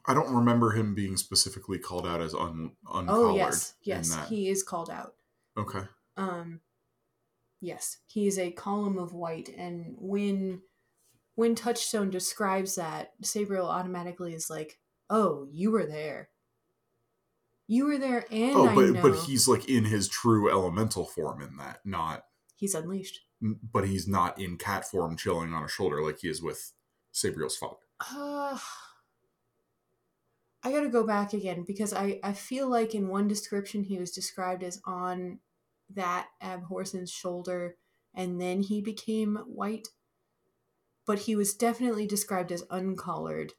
I 0.08 0.16
don't 0.16 0.34
remember 0.34 0.72
him 0.72 0.96
being 0.96 1.18
specifically 1.18 1.78
called 1.78 2.08
out 2.08 2.20
as 2.20 2.34
un 2.34 2.72
uncollared. 2.92 3.32
Oh 3.32 3.36
yes, 3.36 3.76
yes, 3.84 4.18
he 4.28 4.50
is 4.50 4.64
called 4.64 4.90
out. 4.90 5.14
Okay. 5.56 5.84
Um, 6.18 6.62
yes, 7.62 7.98
he 8.08 8.26
is 8.26 8.40
a 8.40 8.50
column 8.50 8.98
of 8.98 9.14
white, 9.14 9.50
and 9.56 9.94
when 10.00 10.64
when 11.40 11.56
Touchstone 11.56 12.10
describes 12.10 12.76
that, 12.76 13.14
Sabriel 13.24 13.70
automatically 13.70 14.34
is 14.34 14.50
like, 14.50 14.78
"Oh, 15.10 15.48
you 15.50 15.72
were 15.72 15.86
there. 15.86 16.32
You 17.66 17.86
were 17.86 17.98
there, 17.98 18.26
and 18.30 18.58
oh, 18.58 18.68
I 18.68 18.76
but 18.76 19.02
but 19.02 19.16
he's 19.20 19.48
like 19.48 19.70
in 19.70 19.86
his 19.86 20.10
true 20.10 20.52
elemental 20.52 21.06
form 21.06 21.42
in 21.42 21.56
that, 21.56 21.80
not. 21.86 22.26
he's 22.58 22.76
unleashed." 22.76 23.22
But 23.42 23.88
he's 23.88 24.06
not 24.06 24.38
in 24.38 24.58
cat 24.58 24.84
form, 24.84 25.16
chilling 25.16 25.54
on 25.54 25.64
a 25.64 25.70
shoulder 25.70 26.04
like 26.04 26.20
he 26.20 26.28
is 26.28 26.42
with 26.42 26.74
Sabriel's 27.14 27.56
father. 27.56 27.78
Uh, 28.02 28.60
I 30.62 30.74
gotta 30.74 30.90
go 30.90 31.08
back 31.08 31.32
again 31.32 31.64
because 31.66 31.94
I, 31.94 32.20
I 32.22 32.34
feel 32.34 32.68
like 32.68 32.94
in 32.94 33.08
one 33.08 33.30
description 33.30 33.86
he 33.86 33.98
was 33.98 34.12
described 34.12 34.62
as 34.62 34.82
on 34.86 35.40
that 35.92 36.28
Abhorsen's 36.44 37.12
shoulder 37.12 37.78
and 38.14 38.42
then 38.42 38.62
he 38.62 38.82
became 38.82 39.38
white. 39.48 39.88
But 41.10 41.22
he 41.22 41.36
was 41.36 41.56
definitely 41.56 42.06
described 42.06 42.52
as 42.52 42.64
uncollared. 42.70 43.54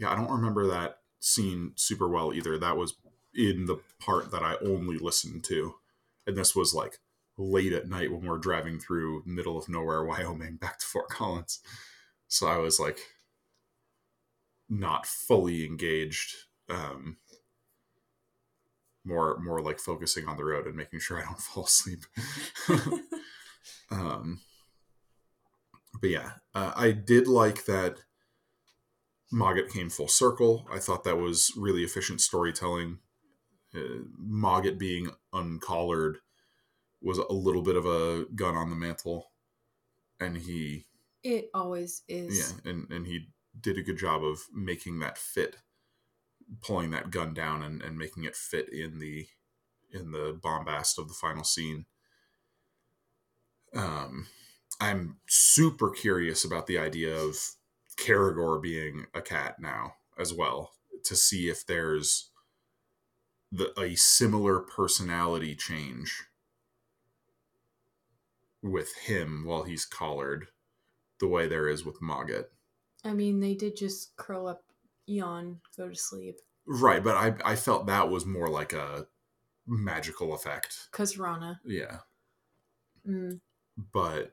Yeah, 0.00 0.10
I 0.10 0.16
don't 0.16 0.32
remember 0.32 0.66
that 0.66 0.98
scene 1.20 1.74
super 1.76 2.08
well 2.08 2.34
either. 2.34 2.58
That 2.58 2.76
was 2.76 2.94
in 3.32 3.66
the 3.66 3.76
part 4.00 4.32
that 4.32 4.42
I 4.42 4.56
only 4.60 4.98
listened 4.98 5.44
to, 5.44 5.76
and 6.26 6.36
this 6.36 6.56
was 6.56 6.74
like 6.74 6.98
late 7.38 7.72
at 7.72 7.88
night 7.88 8.10
when 8.10 8.26
we're 8.26 8.36
driving 8.36 8.80
through 8.80 9.22
middle 9.24 9.56
of 9.56 9.68
nowhere 9.68 10.02
Wyoming 10.02 10.56
back 10.60 10.80
to 10.80 10.86
Fort 10.86 11.08
Collins. 11.08 11.60
So 12.26 12.48
I 12.48 12.56
was 12.58 12.80
like 12.80 12.98
not 14.68 15.06
fully 15.06 15.64
engaged. 15.64 16.34
Um, 16.68 17.18
more 19.04 19.38
more 19.38 19.60
like 19.60 19.78
focusing 19.78 20.26
on 20.26 20.36
the 20.36 20.44
road 20.44 20.66
and 20.66 20.74
making 20.74 20.98
sure 20.98 21.16
I 21.16 21.26
don't 21.26 21.38
fall 21.40 21.66
asleep. 21.66 22.00
um, 23.92 24.40
but 26.00 26.10
yeah, 26.10 26.32
uh, 26.54 26.72
I 26.76 26.92
did 26.92 27.26
like 27.28 27.64
that 27.66 27.98
Mogget 29.32 29.70
came 29.70 29.90
full 29.90 30.08
circle. 30.08 30.66
I 30.70 30.78
thought 30.78 31.04
that 31.04 31.16
was 31.18 31.52
really 31.56 31.82
efficient 31.82 32.20
storytelling. 32.20 32.98
Uh, 33.74 34.04
Mogget 34.18 34.78
being 34.78 35.10
uncollared 35.32 36.18
was 37.02 37.18
a 37.18 37.32
little 37.32 37.62
bit 37.62 37.76
of 37.76 37.86
a 37.86 38.24
gun 38.34 38.56
on 38.56 38.70
the 38.70 38.76
mantle, 38.76 39.32
and 40.20 40.36
he 40.38 40.86
It 41.22 41.50
always 41.52 42.02
is. 42.08 42.54
yeah, 42.64 42.70
and 42.70 42.90
and 42.90 43.06
he 43.06 43.28
did 43.60 43.78
a 43.78 43.82
good 43.82 43.98
job 43.98 44.24
of 44.24 44.40
making 44.54 45.00
that 45.00 45.18
fit, 45.18 45.56
pulling 46.62 46.90
that 46.90 47.10
gun 47.10 47.34
down 47.34 47.62
and 47.62 47.82
and 47.82 47.98
making 47.98 48.24
it 48.24 48.36
fit 48.36 48.68
in 48.72 48.98
the 48.98 49.26
in 49.92 50.10
the 50.12 50.38
bombast 50.42 50.98
of 50.98 51.08
the 51.08 51.14
final 51.14 51.44
scene. 51.44 51.86
Um, 53.74 54.28
I'm 54.80 55.16
super 55.28 55.90
curious 55.90 56.44
about 56.44 56.66
the 56.66 56.78
idea 56.78 57.14
of 57.16 57.36
Kerrigor 57.96 58.60
being 58.60 59.06
a 59.14 59.22
cat 59.22 59.56
now 59.58 59.94
as 60.18 60.32
well 60.32 60.72
to 61.04 61.16
see 61.16 61.48
if 61.48 61.66
there's 61.66 62.30
the 63.52 63.78
a 63.80 63.94
similar 63.94 64.60
personality 64.60 65.54
change 65.54 66.24
with 68.62 68.94
him 68.96 69.44
while 69.46 69.62
he's 69.62 69.84
collared 69.84 70.48
the 71.20 71.28
way 71.28 71.46
there 71.46 71.68
is 71.68 71.84
with 71.84 72.02
Mogget. 72.02 72.46
I 73.04 73.12
mean, 73.12 73.40
they 73.40 73.54
did 73.54 73.76
just 73.76 74.16
curl 74.16 74.48
up, 74.48 74.64
yawn, 75.06 75.60
go 75.76 75.88
to 75.88 75.94
sleep. 75.94 76.40
Right, 76.66 77.02
but 77.02 77.16
I 77.16 77.34
I 77.44 77.56
felt 77.56 77.86
that 77.86 78.10
was 78.10 78.26
more 78.26 78.48
like 78.48 78.72
a 78.72 79.06
magical 79.66 80.34
effect. 80.34 80.88
Cause 80.90 81.16
Ranna. 81.16 81.60
Yeah. 81.64 81.98
Mm. 83.08 83.40
But 83.92 84.32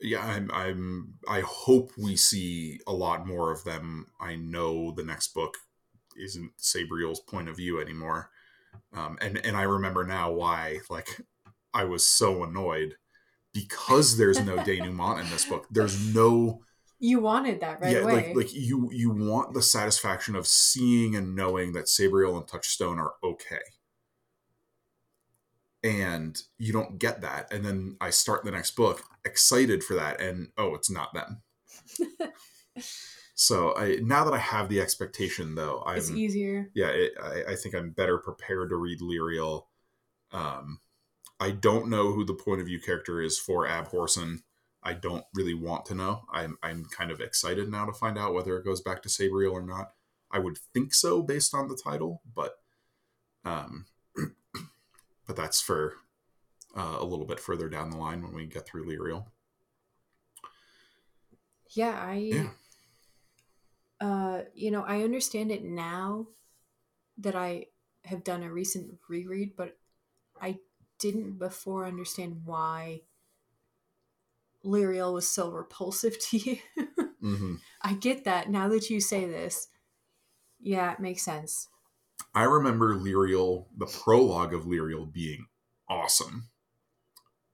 yeah, 0.00 0.24
I'm 0.24 0.50
I'm 0.52 1.14
I 1.28 1.40
hope 1.40 1.92
we 1.98 2.16
see 2.16 2.80
a 2.86 2.92
lot 2.92 3.26
more 3.26 3.50
of 3.52 3.64
them. 3.64 4.06
I 4.20 4.36
know 4.36 4.92
the 4.92 5.04
next 5.04 5.34
book 5.34 5.56
isn't 6.16 6.52
Sabriel's 6.58 7.20
point 7.20 7.48
of 7.48 7.56
view 7.56 7.80
anymore. 7.80 8.30
Um, 8.92 9.18
and 9.20 9.38
and 9.44 9.56
I 9.56 9.62
remember 9.62 10.04
now 10.04 10.32
why 10.32 10.80
like 10.90 11.20
I 11.74 11.84
was 11.84 12.06
so 12.06 12.44
annoyed 12.44 12.96
because 13.52 14.16
there's 14.18 14.40
no 14.40 14.58
denouement 14.58 15.20
in 15.20 15.30
this 15.30 15.44
book. 15.46 15.66
There's 15.70 16.14
no 16.14 16.62
You 17.00 17.20
wanted 17.20 17.60
that 17.60 17.80
right 17.80 17.90
yeah, 17.92 17.98
away. 17.98 18.12
like 18.12 18.34
like 18.34 18.54
you 18.54 18.90
you 18.92 19.10
want 19.10 19.54
the 19.54 19.62
satisfaction 19.62 20.36
of 20.36 20.46
seeing 20.46 21.16
and 21.16 21.34
knowing 21.36 21.72
that 21.72 21.88
Sabriel 21.88 22.36
and 22.38 22.46
Touchstone 22.48 22.98
are 22.98 23.14
okay. 23.22 23.60
And 25.88 26.40
you 26.58 26.72
don't 26.72 26.98
get 26.98 27.22
that. 27.22 27.50
And 27.50 27.64
then 27.64 27.96
I 28.00 28.10
start 28.10 28.44
the 28.44 28.50
next 28.50 28.72
book 28.72 29.02
excited 29.24 29.82
for 29.82 29.94
that 29.94 30.20
and 30.20 30.48
oh, 30.58 30.74
it's 30.74 30.90
not 30.90 31.14
them. 31.14 31.42
so 33.34 33.74
I 33.76 33.96
now 34.02 34.24
that 34.24 34.34
I 34.34 34.38
have 34.38 34.68
the 34.68 34.80
expectation 34.80 35.54
though, 35.54 35.82
I'm 35.86 35.96
it's 35.96 36.10
easier. 36.10 36.70
yeah, 36.74 36.88
it, 36.88 37.12
I, 37.22 37.52
I 37.52 37.54
think 37.56 37.74
I'm 37.74 37.90
better 37.90 38.18
prepared 38.18 38.70
to 38.70 38.76
read 38.76 39.00
Lirael. 39.00 39.64
Um, 40.30 40.80
I 41.40 41.52
don't 41.52 41.88
know 41.88 42.12
who 42.12 42.24
the 42.24 42.34
point 42.34 42.60
of 42.60 42.66
view 42.66 42.80
character 42.80 43.22
is 43.22 43.38
for 43.38 43.66
Abhorsen. 43.66 44.42
I 44.82 44.92
don't 44.92 45.24
really 45.34 45.54
want 45.54 45.86
to 45.86 45.94
know. 45.94 46.22
I'm 46.30 46.58
I'm 46.62 46.84
kind 46.84 47.10
of 47.10 47.20
excited 47.20 47.70
now 47.70 47.86
to 47.86 47.92
find 47.92 48.18
out 48.18 48.34
whether 48.34 48.56
it 48.58 48.64
goes 48.64 48.80
back 48.80 49.02
to 49.02 49.08
Sabriel 49.08 49.52
or 49.52 49.62
not. 49.62 49.92
I 50.30 50.38
would 50.38 50.58
think 50.74 50.92
so 50.92 51.22
based 51.22 51.54
on 51.54 51.68
the 51.68 51.80
title, 51.82 52.20
but 52.34 52.56
um, 53.44 53.86
but 55.28 55.36
that's 55.36 55.60
for 55.60 55.94
uh, 56.76 56.96
a 56.98 57.04
little 57.04 57.26
bit 57.26 57.38
further 57.38 57.68
down 57.68 57.90
the 57.90 57.96
line 57.96 58.22
when 58.22 58.34
we 58.34 58.46
get 58.46 58.66
through 58.66 58.86
Lirael. 58.88 59.26
Yeah, 61.70 61.94
I 61.96 62.30
Yeah. 62.32 62.48
uh 64.00 64.42
you 64.54 64.70
know, 64.70 64.82
I 64.82 65.02
understand 65.02 65.50
it 65.50 65.62
now 65.64 66.28
that 67.18 67.36
I 67.36 67.66
have 68.04 68.24
done 68.24 68.42
a 68.42 68.50
recent 68.52 68.98
reread, 69.08 69.54
but 69.56 69.78
I 70.40 70.58
didn't 70.98 71.38
before 71.38 71.86
understand 71.86 72.42
why 72.44 73.02
Lirael 74.64 75.12
was 75.14 75.28
so 75.28 75.50
repulsive 75.50 76.18
to 76.30 76.38
you. 76.38 76.58
hmm 77.20 77.54
I 77.82 77.94
get 77.94 78.24
that 78.24 78.50
now 78.50 78.68
that 78.68 78.90
you 78.90 79.00
say 79.00 79.26
this. 79.26 79.68
Yeah, 80.60 80.92
it 80.92 81.00
makes 81.00 81.22
sense. 81.22 81.68
I 82.34 82.44
remember 82.44 82.94
Lirael, 82.94 83.66
the 83.76 83.86
prologue 83.86 84.54
of 84.54 84.64
Lirael 84.64 85.10
being 85.10 85.46
awesome, 85.88 86.48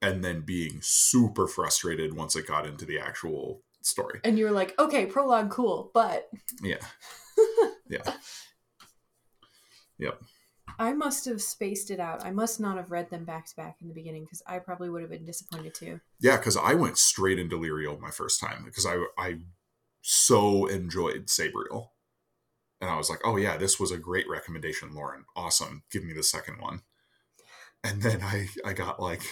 and 0.03 0.25
then 0.25 0.43
being 0.43 0.81
super 0.83 1.47
frustrated 1.47 2.15
once 2.15 2.37
it 2.37 2.47
got 2.47 2.67
into 2.67 2.85
the 2.85 2.99
actual 2.99 3.63
story. 3.83 4.21
And 4.25 4.39
you 4.39 4.45
were 4.45 4.51
like, 4.51 4.79
okay, 4.79 5.07
prologue, 5.07 5.51
cool, 5.51 5.91
but 5.95 6.29
Yeah. 6.63 6.79
Yeah. 7.87 8.15
Yep. 9.99 10.23
I 10.79 10.93
must 10.95 11.27
have 11.27 11.41
spaced 11.41 11.91
it 11.91 12.01
out. 12.01 12.25
I 12.25 12.31
must 12.31 12.59
not 12.59 12.77
have 12.77 12.91
read 12.91 13.11
them 13.11 13.25
back 13.25 13.47
to 13.47 13.57
back 13.57 13.77
in 13.81 13.89
the 13.89 13.95
beginning 13.95 14.25
because 14.25 14.43
I 14.47 14.59
probably 14.59 14.91
would 14.91 15.03
have 15.03 15.11
been 15.11 15.27
disappointed 15.27 15.75
too. 15.75 16.01
Yeah, 16.21 16.37
because 16.39 16.57
I 16.57 16.75
went 16.75 16.99
straight 16.99 17.39
into 17.39 17.57
Lirael 17.57 18.01
my 18.01 18.11
first 18.11 18.41
time 18.41 18.65
because 18.65 18.87
I 18.87 19.05
I 19.19 19.37
so 20.03 20.67
enjoyed 20.67 21.27
Sabriel. 21.27 21.94
And 22.85 22.93
I 22.93 22.99
was 22.99 23.09
like, 23.09 23.21
oh 23.25 23.37
yeah, 23.39 23.57
this 23.57 23.81
was 23.81 23.91
a 23.91 23.97
great 23.97 24.29
recommendation, 24.29 24.95
Lauren. 24.95 25.25
Awesome. 25.35 25.85
Give 25.91 26.05
me 26.05 26.13
the 26.13 26.23
second 26.23 26.61
one. 26.61 26.83
And 27.83 28.03
then 28.03 28.21
I 28.21 28.49
I 28.63 28.75
got 28.75 29.01
like 29.01 29.23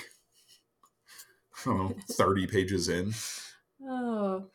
I 1.60 1.64
don't 1.66 1.78
know, 1.90 1.96
30 2.10 2.46
pages 2.46 2.88
in. 2.88 3.12
Oh, 3.86 4.46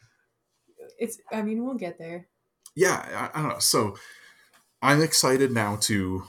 it's. 0.98 1.20
I 1.32 1.44
mean, 1.44 1.64
we'll 1.64 1.76
get 1.76 2.00
there. 2.00 2.28
yeah, 2.76 3.30
I, 3.36 3.40
I 3.40 3.42
don't 3.44 3.52
know. 3.54 3.60
So 3.60 3.98
I'm 4.82 5.04
excited 5.04 5.52
now 5.52 5.76
to 5.82 6.24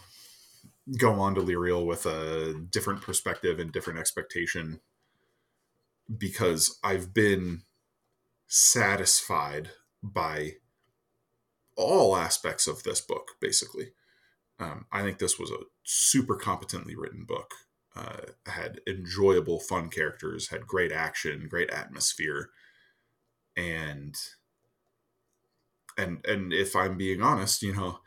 go 0.98 1.12
on 1.12 1.34
to 1.36 1.40
Lirael 1.40 1.86
with 1.86 2.04
a 2.04 2.52
different 2.70 3.00
perspective 3.00 3.58
and 3.58 3.72
different 3.72 3.98
expectation 3.98 4.80
because 6.18 6.78
I've 6.84 7.14
been 7.14 7.62
satisfied 8.46 9.70
by 10.02 10.56
all 11.78 12.14
aspects 12.16 12.66
of 12.66 12.82
this 12.82 13.00
book, 13.00 13.32
basically. 13.40 13.92
Um, 14.60 14.86
I 14.92 15.02
think 15.02 15.18
this 15.18 15.38
was 15.38 15.50
a 15.50 15.64
super 15.84 16.36
competently 16.36 16.96
written 16.96 17.24
book. 17.24 17.54
uh, 17.96 18.20
had 18.46 18.80
enjoyable, 18.86 19.58
fun 19.60 19.88
characters, 19.88 20.48
had 20.48 20.66
great 20.66 20.92
action, 20.92 21.48
great 21.48 21.70
atmosphere, 21.70 22.50
and 23.56 24.14
and 25.96 26.24
and 26.26 26.52
if 26.52 26.76
I'm 26.76 26.96
being 26.96 27.22
honest, 27.22 27.62
you 27.62 27.74
know, 27.74 28.00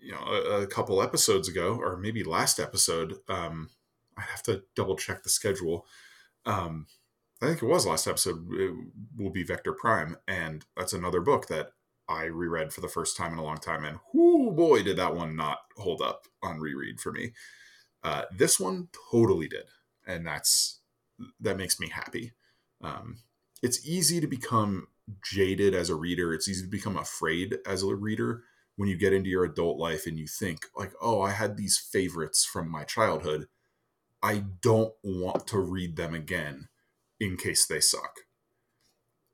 you 0.00 0.12
know, 0.12 0.24
a, 0.26 0.62
a 0.62 0.66
couple 0.66 1.02
episodes 1.02 1.48
ago, 1.48 1.78
or 1.80 1.96
maybe 1.96 2.22
last 2.22 2.60
episode, 2.60 3.14
um, 3.28 3.70
I 4.16 4.22
have 4.22 4.42
to 4.44 4.62
double 4.74 4.96
check 4.96 5.22
the 5.22 5.30
schedule. 5.30 5.86
Um, 6.44 6.86
I 7.42 7.46
think 7.46 7.62
it 7.62 7.66
was 7.66 7.86
last 7.86 8.06
episode. 8.06 8.46
It 8.52 8.74
will 9.16 9.30
be 9.30 9.44
Vector 9.44 9.72
Prime, 9.72 10.16
and 10.28 10.64
that's 10.76 10.92
another 10.92 11.20
book 11.20 11.48
that 11.48 11.72
I 12.08 12.24
reread 12.24 12.72
for 12.72 12.80
the 12.80 12.88
first 12.88 13.16
time 13.16 13.32
in 13.32 13.38
a 13.38 13.44
long 13.44 13.58
time, 13.58 13.84
and 13.84 13.98
whoo 14.12 14.52
boy, 14.52 14.82
did 14.82 14.96
that 14.96 15.14
one 15.14 15.34
not 15.36 15.58
hold 15.76 16.00
up 16.00 16.26
on 16.42 16.60
reread 16.60 17.00
for 17.00 17.12
me. 17.12 17.32
Uh, 18.02 18.22
this 18.30 18.60
one 18.60 18.88
totally 19.10 19.48
did, 19.48 19.64
and 20.06 20.26
that's 20.26 20.80
that 21.40 21.56
makes 21.56 21.80
me 21.80 21.88
happy. 21.88 22.32
Um, 22.82 23.18
it's 23.62 23.86
easy 23.86 24.20
to 24.20 24.26
become 24.26 24.88
jaded 25.24 25.74
as 25.74 25.90
a 25.90 25.96
reader. 25.96 26.32
It's 26.32 26.48
easy 26.48 26.64
to 26.64 26.70
become 26.70 26.96
afraid 26.96 27.58
as 27.66 27.82
a 27.82 27.94
reader 27.94 28.44
when 28.76 28.88
you 28.88 28.96
get 28.96 29.12
into 29.12 29.30
your 29.30 29.44
adult 29.44 29.78
life 29.78 30.06
and 30.06 30.18
you 30.18 30.26
think 30.26 30.66
like, 30.76 30.92
"Oh, 31.00 31.20
I 31.20 31.30
had 31.30 31.56
these 31.56 31.78
favorites 31.78 32.44
from 32.44 32.70
my 32.70 32.84
childhood. 32.84 33.48
I 34.22 34.44
don't 34.60 34.94
want 35.02 35.46
to 35.48 35.58
read 35.58 35.96
them 35.96 36.14
again 36.14 36.68
in 37.18 37.36
case 37.36 37.66
they 37.66 37.80
suck." 37.80 38.25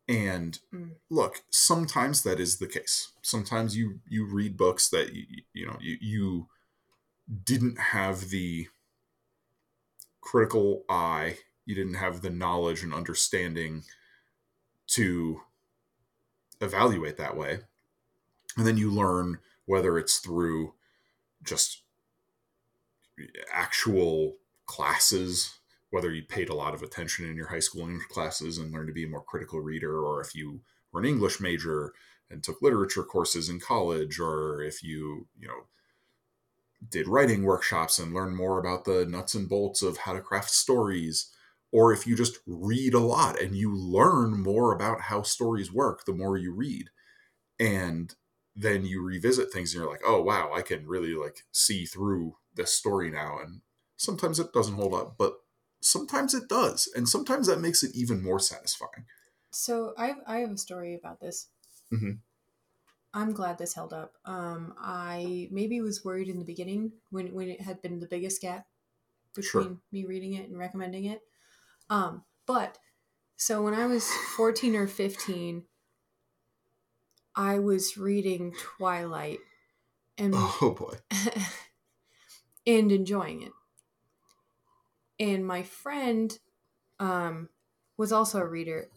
And 0.08 0.58
Mm. 0.72 0.96
look, 1.10 1.44
sometimes 1.50 2.22
that 2.22 2.40
is 2.40 2.58
the 2.58 2.66
case. 2.66 3.12
Sometimes 3.22 3.76
you 3.76 4.00
you 4.08 4.26
read 4.26 4.56
books 4.56 4.88
that 4.90 5.12
you, 5.14 5.42
you 5.52 5.66
know 5.66 5.78
you 5.80 5.96
you 6.00 6.48
didn't 7.44 7.78
have 7.78 8.30
the 8.30 8.68
critical 10.20 10.84
eye, 10.88 11.38
you 11.64 11.74
didn't 11.74 11.94
have 11.94 12.22
the 12.22 12.30
knowledge 12.30 12.82
and 12.82 12.94
understanding 12.94 13.84
to 14.88 15.40
evaluate 16.60 17.16
that 17.16 17.36
way. 17.36 17.60
And 18.56 18.66
then 18.66 18.76
you 18.76 18.90
learn 18.90 19.38
whether 19.66 19.98
it's 19.98 20.18
through 20.18 20.74
just 21.42 21.82
actual 23.50 24.36
classes, 24.66 25.58
whether 25.92 26.10
you 26.10 26.22
paid 26.22 26.48
a 26.48 26.54
lot 26.54 26.72
of 26.72 26.82
attention 26.82 27.28
in 27.28 27.36
your 27.36 27.48
high 27.48 27.60
school 27.60 27.82
English 27.82 28.06
classes 28.06 28.56
and 28.56 28.72
learned 28.72 28.88
to 28.88 28.94
be 28.94 29.04
a 29.04 29.08
more 29.08 29.22
critical 29.22 29.60
reader, 29.60 30.02
or 30.02 30.22
if 30.22 30.34
you 30.34 30.62
were 30.90 31.00
an 31.00 31.06
English 31.06 31.38
major 31.38 31.92
and 32.30 32.42
took 32.42 32.62
literature 32.62 33.02
courses 33.02 33.50
in 33.50 33.60
college, 33.60 34.18
or 34.18 34.62
if 34.62 34.82
you, 34.82 35.28
you 35.38 35.46
know, 35.46 35.66
did 36.88 37.06
writing 37.06 37.42
workshops 37.44 37.98
and 37.98 38.14
learned 38.14 38.34
more 38.34 38.58
about 38.58 38.86
the 38.86 39.04
nuts 39.04 39.34
and 39.34 39.50
bolts 39.50 39.82
of 39.82 39.98
how 39.98 40.14
to 40.14 40.22
craft 40.22 40.50
stories, 40.50 41.30
or 41.70 41.92
if 41.92 42.06
you 42.06 42.16
just 42.16 42.38
read 42.46 42.94
a 42.94 42.98
lot 42.98 43.38
and 43.38 43.54
you 43.54 43.76
learn 43.76 44.42
more 44.42 44.74
about 44.74 45.02
how 45.02 45.20
stories 45.20 45.70
work 45.70 46.06
the 46.06 46.14
more 46.14 46.38
you 46.38 46.54
read. 46.54 46.88
And 47.60 48.14
then 48.56 48.86
you 48.86 49.02
revisit 49.02 49.52
things 49.52 49.74
and 49.74 49.82
you're 49.82 49.92
like, 49.92 50.02
oh 50.06 50.22
wow, 50.22 50.52
I 50.54 50.62
can 50.62 50.86
really 50.86 51.14
like 51.14 51.44
see 51.52 51.84
through 51.84 52.36
this 52.54 52.72
story 52.72 53.10
now. 53.10 53.38
And 53.42 53.60
sometimes 53.98 54.40
it 54.40 54.54
doesn't 54.54 54.74
hold 54.74 54.94
up, 54.94 55.16
but 55.18 55.41
sometimes 55.82 56.34
it 56.34 56.48
does. 56.48 56.88
And 56.94 57.08
sometimes 57.08 57.46
that 57.46 57.60
makes 57.60 57.82
it 57.82 57.94
even 57.94 58.22
more 58.22 58.38
satisfying. 58.40 59.06
So 59.52 59.94
I 59.96 60.16
I 60.26 60.38
have 60.38 60.50
a 60.50 60.56
story 60.58 60.94
about 60.94 61.20
this. 61.20 61.48
Mhm. 61.90 62.22
I'm 63.14 63.32
glad 63.32 63.58
this 63.58 63.74
held 63.74 63.92
up. 63.92 64.16
Um, 64.24 64.74
I 64.78 65.48
maybe 65.50 65.80
was 65.80 66.04
worried 66.04 66.28
in 66.28 66.38
the 66.38 66.44
beginning 66.44 66.92
when 67.10 67.34
when 67.34 67.48
it 67.48 67.60
had 67.60 67.82
been 67.82 68.00
the 68.00 68.06
biggest 68.06 68.40
gap 68.40 68.66
between 69.34 69.68
Sure. 69.68 69.82
me 69.92 70.04
reading 70.06 70.34
it 70.34 70.48
and 70.48 70.58
recommending 70.58 71.06
it. 71.06 71.22
Um, 71.90 72.24
but 72.46 72.78
so 73.36 73.62
when 73.62 73.74
I 73.74 73.86
was 73.86 74.10
14 74.36 74.76
or 74.76 74.88
15, 74.88 75.68
I 77.34 77.58
was 77.58 77.96
reading 77.96 78.54
Twilight 78.58 79.40
and 80.18 80.34
Oh 80.36 80.74
boy. 80.78 80.98
and 82.66 82.92
enjoying 82.92 83.42
it. 83.42 83.52
And 85.22 85.46
my 85.46 85.62
friend 85.62 86.36
um, 86.98 87.48
was 87.96 88.10
also 88.10 88.40
a 88.40 88.44
reader, 88.44 88.88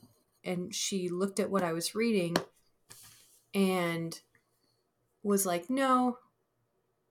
and 0.44 0.74
she 0.74 1.08
looked 1.08 1.40
at 1.40 1.52
what 1.52 1.62
I 1.62 1.72
was 1.72 1.94
reading 1.94 2.36
and 3.54 4.20
was 5.22 5.46
like, 5.46 5.70
"No, 5.70 6.18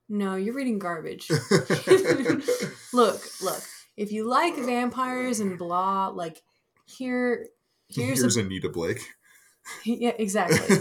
no, 0.09 0.35
you're 0.35 0.53
reading 0.53 0.81
garbage. 0.81 1.31
look, 2.93 3.23
look. 3.41 3.63
If 3.97 4.11
you 4.11 4.29
like 4.29 4.57
vampires 4.57 5.39
and 5.39 5.57
blah, 5.57 6.09
like 6.09 6.43
here, 6.85 7.47
here's, 7.87 8.21
Here's 8.21 8.37
a, 8.37 8.41
Anita 8.41 8.69
Blake. 8.69 9.01
yeah, 9.85 10.11
exactly." 10.19 10.77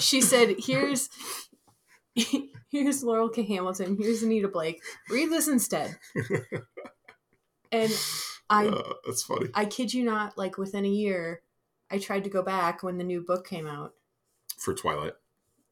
she 0.00 0.20
said, 0.20 0.56
"Here's." 0.58 1.08
Here's 2.70 3.02
Laurel 3.02 3.30
K. 3.30 3.44
Hamilton. 3.44 3.96
Here's 3.98 4.22
Anita 4.22 4.48
Blake. 4.48 4.82
Read 5.08 5.30
this 5.30 5.48
instead. 5.48 5.96
And 7.72 7.92
I 8.50 8.66
Uh, 8.68 8.94
that's 9.06 9.22
funny. 9.22 9.50
I 9.54 9.66
kid 9.66 9.92
you 9.92 10.04
not, 10.04 10.38
like 10.38 10.56
within 10.58 10.84
a 10.84 10.88
year, 10.90 11.42
I 11.90 11.98
tried 11.98 12.24
to 12.24 12.30
go 12.30 12.42
back 12.42 12.82
when 12.82 12.98
the 12.98 13.04
new 13.04 13.20
book 13.20 13.46
came 13.46 13.66
out. 13.66 13.94
For 14.58 14.74
Twilight. 14.74 15.14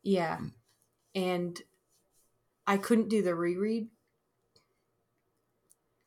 Yeah. 0.02 0.38
Mm. 0.38 0.52
And 1.14 1.62
I 2.66 2.76
couldn't 2.76 3.08
do 3.08 3.22
the 3.22 3.34
reread 3.34 3.88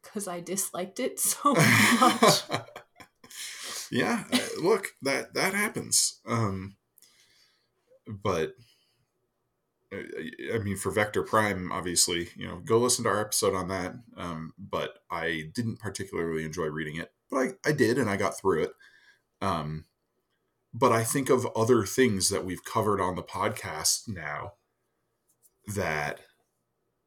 because 0.01 0.27
I 0.27 0.39
disliked 0.39 0.99
it 0.99 1.19
so 1.19 1.53
much. 1.53 2.41
yeah, 3.91 4.25
uh, 4.31 4.39
look, 4.61 4.89
that 5.01 5.33
that 5.33 5.53
happens. 5.53 6.19
Um, 6.25 6.75
but 8.07 8.53
I 9.91 10.59
mean, 10.59 10.77
for 10.77 10.91
Vector 10.91 11.23
Prime, 11.23 11.71
obviously, 11.71 12.29
you 12.35 12.47
know, 12.47 12.57
go 12.57 12.77
listen 12.77 13.03
to 13.05 13.09
our 13.09 13.21
episode 13.21 13.55
on 13.55 13.69
that. 13.69 13.95
Um, 14.15 14.53
but 14.57 14.99
I 15.09 15.49
didn't 15.53 15.79
particularly 15.79 16.45
enjoy 16.45 16.65
reading 16.65 16.97
it, 16.97 17.11
but 17.31 17.37
I, 17.37 17.69
I 17.69 17.71
did, 17.71 17.97
and 17.97 18.09
I 18.09 18.15
got 18.15 18.37
through 18.37 18.63
it. 18.63 18.71
Um, 19.41 19.85
but 20.73 20.91
I 20.91 21.03
think 21.03 21.29
of 21.29 21.47
other 21.55 21.85
things 21.85 22.29
that 22.29 22.45
we've 22.45 22.63
covered 22.63 23.01
on 23.01 23.15
the 23.15 23.23
podcast 23.23 24.07
now 24.07 24.53
that 25.65 26.19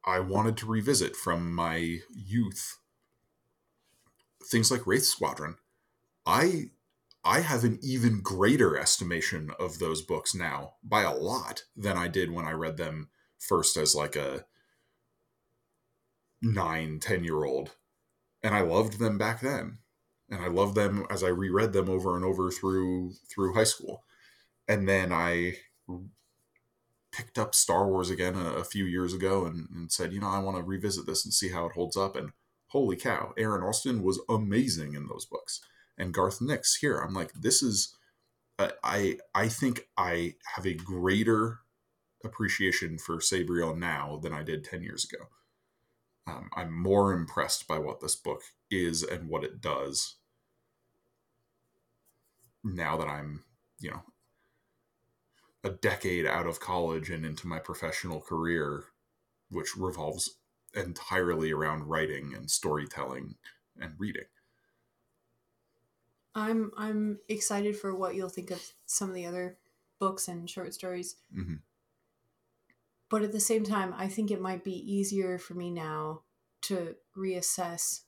I 0.05 0.19
wanted 0.19 0.57
to 0.57 0.65
revisit 0.65 1.15
from 1.15 1.53
my 1.53 1.99
youth. 2.13 2.79
Things 4.43 4.69
like 4.69 4.85
Wraith 4.85 5.05
Squadron. 5.05 5.55
I 6.25 6.71
I 7.25 7.39
have 7.39 7.63
an 7.63 7.79
even 7.81 8.21
greater 8.21 8.77
estimation 8.77 9.51
of 9.59 9.79
those 9.79 10.01
books 10.01 10.35
now 10.35 10.73
by 10.83 11.03
a 11.03 11.13
lot 11.13 11.63
than 11.75 11.97
I 11.97 12.09
did 12.09 12.31
when 12.31 12.45
I 12.45 12.51
read 12.51 12.77
them 12.77 13.09
first 13.39 13.77
as 13.77 13.95
like 13.95 14.15
a 14.15 14.45
nine, 16.41 16.99
ten 16.99 17.23
year 17.23 17.45
old. 17.45 17.71
And 18.43 18.53
I 18.53 18.61
loved 18.61 18.99
them 18.99 19.17
back 19.17 19.39
then. 19.39 19.77
And 20.29 20.41
I 20.41 20.47
loved 20.47 20.75
them 20.75 21.05
as 21.09 21.23
I 21.23 21.29
reread 21.29 21.71
them 21.73 21.89
over 21.89 22.15
and 22.15 22.25
over 22.25 22.51
through 22.51 23.13
through 23.29 23.53
high 23.53 23.63
school. 23.63 24.03
And 24.67 24.87
then 24.87 25.13
I 25.13 25.57
picked 27.11 27.37
up 27.37 27.55
Star 27.55 27.87
Wars 27.87 28.09
again 28.09 28.35
a, 28.35 28.55
a 28.55 28.63
few 28.63 28.85
years 28.85 29.13
ago 29.13 29.45
and, 29.45 29.67
and 29.73 29.91
said, 29.91 30.11
you 30.11 30.19
know, 30.19 30.29
I 30.29 30.39
want 30.39 30.57
to 30.57 30.63
revisit 30.63 31.05
this 31.05 31.23
and 31.23 31.33
see 31.33 31.49
how 31.49 31.67
it 31.67 31.73
holds 31.73 31.95
up. 31.95 32.15
And 32.15 32.31
holy 32.67 32.97
cow, 32.97 33.33
Aaron 33.37 33.63
Allston 33.63 34.01
was 34.01 34.19
amazing 34.27 34.95
in 34.95 35.07
those 35.07 35.25
books 35.25 35.61
and 35.97 36.13
Garth 36.13 36.41
Nix 36.41 36.75
here. 36.75 36.97
I'm 36.97 37.13
like, 37.13 37.33
this 37.33 37.61
is, 37.61 37.95
uh, 38.59 38.69
I 38.83 39.17
I 39.33 39.47
think 39.47 39.87
I 39.97 40.35
have 40.55 40.65
a 40.65 40.73
greater 40.73 41.59
appreciation 42.23 42.97
for 42.97 43.17
Sabriel 43.17 43.77
now 43.77 44.19
than 44.21 44.33
I 44.33 44.43
did 44.43 44.63
ten 44.63 44.81
years 44.81 45.05
ago. 45.05 45.25
Um, 46.25 46.49
I'm 46.55 46.73
more 46.73 47.13
impressed 47.13 47.67
by 47.67 47.79
what 47.79 47.99
this 47.99 48.15
book 48.15 48.41
is 48.71 49.03
and 49.03 49.29
what 49.29 49.43
it 49.43 49.59
does 49.59 50.15
now 52.63 52.95
that 52.97 53.09
I'm, 53.09 53.43
you 53.79 53.91
know, 53.91 54.03
a 55.65 55.69
decade 55.69 56.25
out 56.25 56.47
of 56.47 56.59
college 56.59 57.09
and 57.09 57.25
into 57.25 57.47
my 57.47 57.59
professional 57.59 58.21
career, 58.21 58.85
which 59.49 59.75
revolves 59.75 60.37
entirely 60.73 61.51
around 61.51 61.89
writing 61.89 62.33
and 62.33 62.49
storytelling 62.49 63.35
and 63.79 63.93
reading. 63.97 64.23
I'm 66.35 66.71
I'm 66.77 67.19
excited 67.29 67.77
for 67.77 67.95
what 67.95 68.15
you'll 68.15 68.29
think 68.29 68.51
of 68.51 68.73
some 68.85 69.09
of 69.09 69.15
the 69.15 69.25
other 69.25 69.57
books 69.99 70.27
and 70.27 70.49
short 70.49 70.73
stories. 70.73 71.15
Mhm. 71.33 71.63
But 73.09 73.21
at 73.23 73.31
the 73.31 73.39
same 73.39 73.63
time, 73.63 73.93
I 73.93 74.09
think 74.09 74.29
it 74.31 74.41
might 74.41 74.63
be 74.63 74.73
easier 74.75 75.37
for 75.37 75.53
me 75.53 75.69
now 75.71 76.23
to 76.63 76.97
reassess 77.15 78.01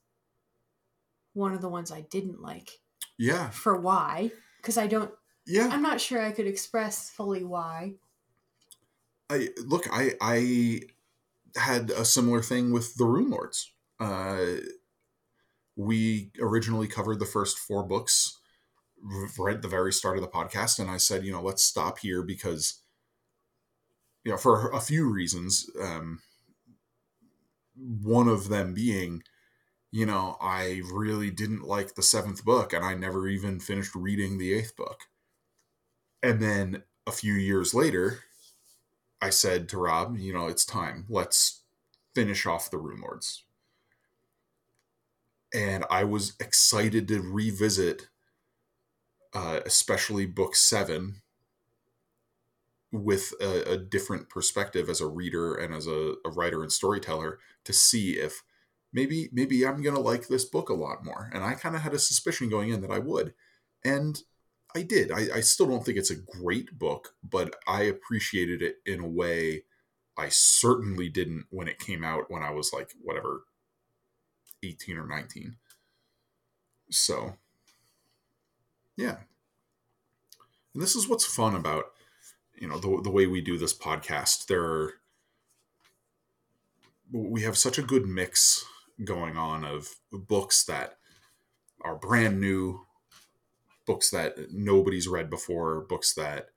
one 1.34 1.54
of 1.54 1.62
the 1.62 1.70
ones 1.70 1.92
I 1.92 2.02
didn't 2.02 2.42
like 2.42 2.82
Yeah, 3.18 3.50
for 3.50 3.80
why 3.80 4.32
because 4.58 4.78
I 4.78 4.88
don't 4.88 5.14
yeah. 5.46 5.68
I'm 5.72 5.82
not 5.82 6.02
sure 6.02 6.22
I 6.22 6.32
could 6.32 6.48
express 6.48 7.10
fully 7.10 7.44
why. 7.44 7.96
I 9.30 9.50
look, 9.58 9.88
I 9.92 10.16
I 10.22 10.82
had 11.56 11.92
a 11.92 12.06
similar 12.06 12.42
thing 12.42 12.72
with 12.72 12.96
the 12.96 13.06
Rune 13.06 13.30
Lords. 13.30 13.72
uh, 14.00 14.58
we 15.76 16.32
originally 16.40 16.88
covered 16.88 17.20
the 17.20 17.26
first 17.26 17.58
four 17.58 17.84
books 17.84 18.40
right 19.38 19.56
at 19.56 19.62
the 19.62 19.68
very 19.68 19.94
start 19.94 20.18
of 20.18 20.24
the 20.24 20.30
podcast, 20.30 20.80
and 20.80 20.90
I 20.90 20.98
said, 20.98 21.26
you 21.26 21.32
know, 21.32 21.42
let's 21.42 21.64
stop 21.64 22.00
here 22.00 22.24
because, 22.24 22.82
you 24.24 24.32
know, 24.32 24.38
for 24.38 24.70
a 24.72 24.80
few 24.80 25.10
reasons. 25.12 25.70
Um, 25.82 26.20
one 27.76 28.28
of 28.28 28.48
them 28.48 28.74
being, 28.74 29.24
you 29.92 30.06
know, 30.06 30.38
I 30.42 30.82
really 30.92 31.30
didn't 31.30 31.64
like 31.64 31.96
the 31.96 32.04
seventh 32.04 32.46
book, 32.46 32.74
and 32.74 32.86
I 32.86 32.94
never 32.94 33.28
even 33.28 33.60
finished 33.60 33.96
reading 33.96 34.38
the 34.38 34.54
eighth 34.54 34.76
book. 34.76 35.02
And 36.24 36.42
then 36.42 36.84
a 37.06 37.12
few 37.12 37.34
years 37.34 37.74
later, 37.74 38.20
I 39.22 39.30
said 39.30 39.70
to 39.70 39.78
Rob, 39.78 40.18
you 40.18 40.34
know, 40.34 40.48
it's 40.48 40.66
time. 40.66 41.06
Let's 41.10 41.62
finish 42.14 42.46
off 42.46 42.72
the 42.72 42.78
Rune 42.78 43.02
Lords. 43.02 43.44
And 45.56 45.86
I 45.90 46.04
was 46.04 46.34
excited 46.42 47.08
to 47.08 47.22
revisit, 47.22 48.10
uh, 49.34 49.62
especially 49.66 50.26
book 50.26 50.54
seven, 50.54 51.22
with 52.92 53.34
a, 53.40 53.72
a, 53.72 53.78
different 53.78 54.30
perspective 54.30 54.90
as 54.90 55.00
a 55.02 55.08
reader 55.08 55.56
and 55.56 55.74
as 55.74 55.88
a, 55.88 56.16
a 56.26 56.30
writer 56.30 56.62
and 56.62 56.72
storyteller 56.72 57.40
to 57.64 57.74
see 57.74 58.14
if 58.14 58.44
maybe 58.94 59.30
maybe 59.34 59.66
I'm 59.66 59.82
gonna 59.82 60.00
like 60.00 60.28
this 60.28 60.46
book 60.46 60.70
a 60.70 60.74
lot 60.74 61.04
more. 61.04 61.30
And 61.34 61.44
I 61.44 61.54
kind 61.54 61.76
of 61.76 61.82
had 61.82 61.94
a 61.94 62.00
suspicion 62.00 62.50
going 62.50 62.70
in 62.70 62.82
that 62.82 62.92
I 62.92 63.00
would. 63.00 63.34
And 63.84 64.22
I 64.76 64.82
did. 64.82 65.12
I, 65.12 65.38
I 65.38 65.40
still 65.40 65.68
don't 65.68 65.86
think 65.86 65.98
it's 65.98 66.12
a 66.12 66.16
great 66.16 66.78
book, 66.78 67.16
but 67.24 67.56
I 67.66 67.84
appreciated 67.84 68.62
it 68.62 68.78
in 68.86 69.00
a 69.00 69.08
way 69.08 69.64
I 70.18 70.28
certainly 70.30 71.10
didn't 71.10 71.46
when 71.50 71.70
it 71.70 71.80
came 71.80 72.04
out 72.04 72.30
when 72.30 72.44
I 72.44 72.52
was 72.52 72.72
like, 72.74 72.92
whatever, 73.02 73.44
18 74.66 74.98
or 74.98 75.08
19. 75.08 75.56
So, 76.90 77.36
yeah. 78.98 79.18
And 80.74 80.82
this 80.82 80.96
is 80.96 81.08
what's 81.08 81.26
fun 81.26 81.56
about, 81.56 81.86
you 82.60 82.68
know, 82.68 82.80
the, 82.80 83.02
the 83.04 83.12
way 83.12 83.28
we 83.28 83.42
do 83.42 83.58
this 83.58 83.78
podcast. 83.78 84.48
There 84.48 84.64
are, 84.64 84.94
we 87.12 87.42
have 87.42 87.58
such 87.58 87.78
a 87.78 87.84
good 87.84 88.06
mix 88.06 88.66
going 89.04 89.38
on 89.38 89.64
of 89.64 89.96
books 90.12 90.64
that 90.66 90.98
are 91.82 91.96
brand 91.96 92.40
new 92.40 92.82
books 93.86 94.10
that 94.10 94.52
nobody's 94.52 95.08
read 95.08 95.30
before, 95.30 95.82
books 95.82 96.14
that 96.14 96.50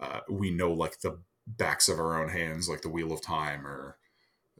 uh, 0.00 0.20
we 0.28 0.50
know 0.50 0.72
like 0.72 1.00
the 1.00 1.18
backs 1.46 1.88
of 1.88 1.98
our 1.98 2.22
own 2.22 2.28
hands, 2.28 2.68
like 2.68 2.82
the 2.82 2.88
Wheel 2.88 3.12
of 3.12 3.22
Time 3.22 3.66
or 3.66 3.98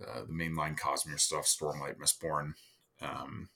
uh, 0.01 0.23
the 0.27 0.33
mainline 0.33 0.79
Cosmere 0.79 1.21
stuff, 1.21 1.47
Stormlight, 1.47 1.99
Mistborn, 1.99 2.55
um, 3.03 3.49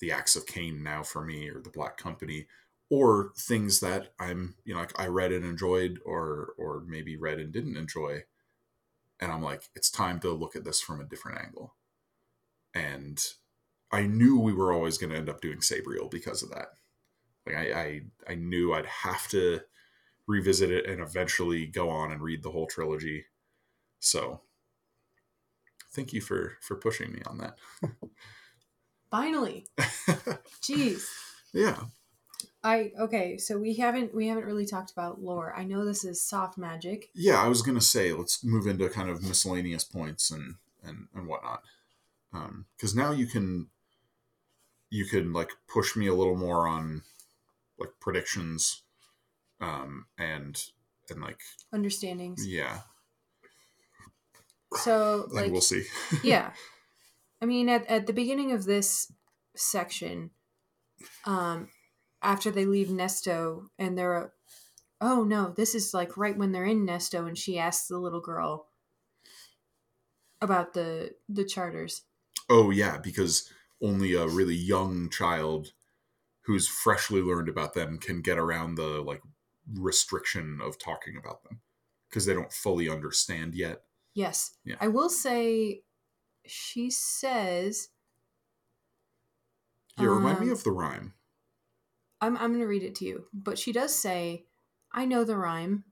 the 0.00 0.12
Acts 0.12 0.36
of 0.36 0.46
Caine 0.46 0.82
now 0.82 1.02
for 1.02 1.24
me, 1.24 1.48
or 1.48 1.60
the 1.60 1.70
Black 1.70 1.96
Company, 1.96 2.46
or 2.90 3.32
things 3.36 3.80
that 3.80 4.12
I'm, 4.18 4.54
you 4.64 4.74
know, 4.74 4.80
like 4.80 4.98
I 4.98 5.06
read 5.06 5.32
and 5.32 5.44
enjoyed, 5.44 5.98
or 6.04 6.54
or 6.58 6.84
maybe 6.86 7.16
read 7.16 7.38
and 7.38 7.52
didn't 7.52 7.76
enjoy, 7.76 8.22
and 9.20 9.32
I'm 9.32 9.42
like, 9.42 9.64
it's 9.74 9.90
time 9.90 10.20
to 10.20 10.30
look 10.32 10.56
at 10.56 10.64
this 10.64 10.80
from 10.80 11.00
a 11.00 11.04
different 11.04 11.40
angle, 11.42 11.74
and 12.74 13.22
I 13.90 14.06
knew 14.06 14.38
we 14.38 14.52
were 14.52 14.72
always 14.72 14.98
going 14.98 15.10
to 15.10 15.18
end 15.18 15.28
up 15.28 15.40
doing 15.40 15.58
Sabriel 15.58 16.10
because 16.10 16.42
of 16.42 16.50
that. 16.50 16.68
Like 17.46 17.56
I, 17.56 17.80
I, 17.80 18.00
I 18.32 18.34
knew 18.34 18.72
I'd 18.72 18.86
have 18.86 19.28
to 19.28 19.60
revisit 20.26 20.70
it 20.70 20.86
and 20.86 21.00
eventually 21.00 21.66
go 21.66 21.88
on 21.88 22.12
and 22.12 22.20
read 22.20 22.42
the 22.42 22.50
whole 22.50 22.66
trilogy. 22.66 23.24
So 24.00 24.42
thank 25.92 26.12
you 26.12 26.20
for 26.20 26.54
for 26.60 26.76
pushing 26.76 27.12
me 27.12 27.20
on 27.26 27.38
that. 27.38 27.56
Finally. 29.10 29.66
Jeez. 30.62 31.06
Yeah. 31.52 31.76
I 32.62 32.92
okay, 32.98 33.38
so 33.38 33.58
we 33.58 33.74
haven't 33.74 34.14
we 34.14 34.26
haven't 34.26 34.44
really 34.44 34.66
talked 34.66 34.90
about 34.90 35.22
lore. 35.22 35.54
I 35.56 35.64
know 35.64 35.84
this 35.84 36.04
is 36.04 36.20
soft 36.20 36.58
magic. 36.58 37.08
Yeah, 37.14 37.42
I 37.42 37.48
was 37.48 37.62
gonna 37.62 37.80
say 37.80 38.12
let's 38.12 38.44
move 38.44 38.66
into 38.66 38.88
kind 38.88 39.08
of 39.08 39.22
miscellaneous 39.22 39.84
points 39.84 40.30
and 40.30 40.56
and 40.82 41.08
and 41.14 41.26
whatnot. 41.26 41.62
Um, 42.32 42.66
because 42.76 42.94
now 42.94 43.12
you 43.12 43.26
can 43.26 43.68
you 44.90 45.04
can 45.04 45.32
like 45.32 45.50
push 45.68 45.96
me 45.96 46.06
a 46.06 46.14
little 46.14 46.36
more 46.36 46.66
on 46.66 47.02
like 47.78 47.90
predictions 48.00 48.82
um 49.60 50.06
and 50.18 50.62
and 51.10 51.20
like 51.22 51.40
understandings 51.72 52.46
yeah 52.46 52.80
so 54.76 55.26
like 55.30 55.50
we'll 55.50 55.60
see. 55.60 55.84
yeah. 56.22 56.52
I 57.40 57.46
mean 57.46 57.68
at, 57.68 57.86
at 57.86 58.06
the 58.06 58.12
beginning 58.12 58.52
of 58.52 58.64
this 58.64 59.12
section 59.54 60.30
um 61.24 61.68
after 62.22 62.50
they 62.50 62.64
leave 62.64 62.88
Nestowe 62.88 63.68
and 63.78 63.96
they're 63.96 64.32
oh 65.00 65.24
no 65.24 65.52
this 65.56 65.74
is 65.74 65.94
like 65.94 66.16
right 66.16 66.36
when 66.36 66.52
they're 66.52 66.64
in 66.64 66.86
Nestowe 66.86 67.26
and 67.26 67.38
she 67.38 67.58
asks 67.58 67.88
the 67.88 67.98
little 67.98 68.20
girl 68.20 68.68
about 70.40 70.74
the 70.74 71.12
the 71.28 71.44
charters. 71.44 72.02
Oh 72.48 72.70
yeah 72.70 72.98
because 72.98 73.50
only 73.80 74.14
a 74.14 74.26
really 74.26 74.54
young 74.54 75.08
child 75.08 75.72
who's 76.42 76.66
freshly 76.66 77.20
learned 77.20 77.48
about 77.48 77.74
them 77.74 77.98
can 77.98 78.22
get 78.22 78.38
around 78.38 78.74
the 78.74 79.02
like 79.02 79.20
restriction 79.74 80.60
of 80.62 80.78
talking 80.78 81.14
about 81.16 81.44
them 81.44 81.60
because 82.08 82.26
they 82.26 82.32
don't 82.32 82.52
fully 82.52 82.88
understand 82.88 83.54
yet. 83.54 83.82
Yes. 84.18 84.56
Yeah. 84.64 84.74
I 84.80 84.88
will 84.88 85.08
say 85.08 85.82
she 86.44 86.90
says 86.90 87.90
Yeah, 89.96 90.06
remind 90.08 90.38
um, 90.38 90.46
me 90.46 90.50
of 90.50 90.64
the 90.64 90.72
rhyme. 90.72 91.14
I'm 92.20 92.36
I'm 92.36 92.48
going 92.48 92.60
to 92.60 92.66
read 92.66 92.82
it 92.82 92.96
to 92.96 93.04
you, 93.04 93.26
but 93.32 93.60
she 93.60 93.70
does 93.70 93.94
say, 93.94 94.46
"I 94.90 95.04
know 95.04 95.22
the 95.22 95.36
rhyme. 95.36 95.84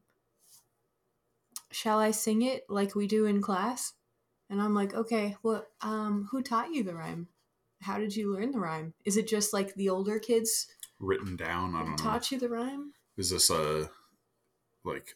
Shall 1.70 2.00
I 2.00 2.10
sing 2.10 2.42
it 2.42 2.64
like 2.68 2.96
we 2.96 3.06
do 3.06 3.26
in 3.26 3.40
class?" 3.40 3.92
And 4.50 4.60
I'm 4.60 4.74
like, 4.74 4.92
"Okay, 4.92 5.36
well, 5.44 5.64
um 5.80 6.26
who 6.32 6.42
taught 6.42 6.72
you 6.72 6.82
the 6.82 6.96
rhyme?" 6.96 7.28
how 7.82 7.98
did 7.98 8.16
you 8.16 8.32
learn 8.32 8.50
the 8.50 8.58
rhyme? 8.58 8.94
Is 9.04 9.16
it 9.16 9.28
just 9.28 9.52
like 9.52 9.74
the 9.74 9.90
older 9.90 10.18
kids 10.18 10.66
written 10.98 11.36
down? 11.36 11.76
I 11.76 11.84
don't 11.84 11.96
taught 11.96 12.32
know. 12.32 12.36
you 12.36 12.40
the 12.40 12.48
rhyme. 12.48 12.92
Is 13.16 13.30
this 13.30 13.50
a 13.50 13.90
like 14.82 15.14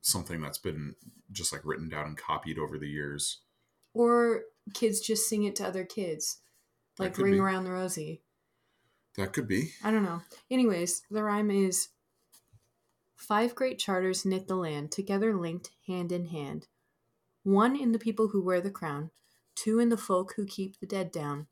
something 0.00 0.40
that's 0.40 0.58
been 0.58 0.94
just 1.32 1.52
like 1.52 1.64
written 1.64 1.88
down 1.88 2.06
and 2.06 2.16
copied 2.16 2.58
over 2.58 2.78
the 2.78 2.88
years? 2.88 3.40
Or 3.94 4.42
kids 4.74 5.00
just 5.00 5.28
sing 5.28 5.44
it 5.44 5.56
to 5.56 5.66
other 5.66 5.84
kids, 5.84 6.38
like 6.98 7.18
"Ring 7.18 7.34
be. 7.34 7.38
Around 7.38 7.64
the 7.64 7.72
Rosie." 7.72 8.22
That 9.16 9.32
could 9.32 9.48
be. 9.48 9.72
I 9.82 9.90
don't 9.90 10.04
know. 10.04 10.22
Anyways, 10.50 11.02
the 11.10 11.22
rhyme 11.22 11.50
is 11.50 11.88
Five 13.16 13.54
great 13.54 13.78
charters 13.78 14.24
knit 14.24 14.48
the 14.48 14.56
land, 14.56 14.90
together 14.90 15.36
linked 15.36 15.70
hand 15.86 16.10
in 16.10 16.26
hand. 16.26 16.68
One 17.42 17.76
in 17.76 17.92
the 17.92 17.98
people 17.98 18.28
who 18.28 18.42
wear 18.42 18.60
the 18.60 18.70
crown, 18.70 19.10
two 19.54 19.78
in 19.78 19.88
the 19.88 19.96
folk 19.96 20.34
who 20.36 20.46
keep 20.46 20.80
the 20.80 20.86
dead 20.86 21.12
down, 21.12 21.46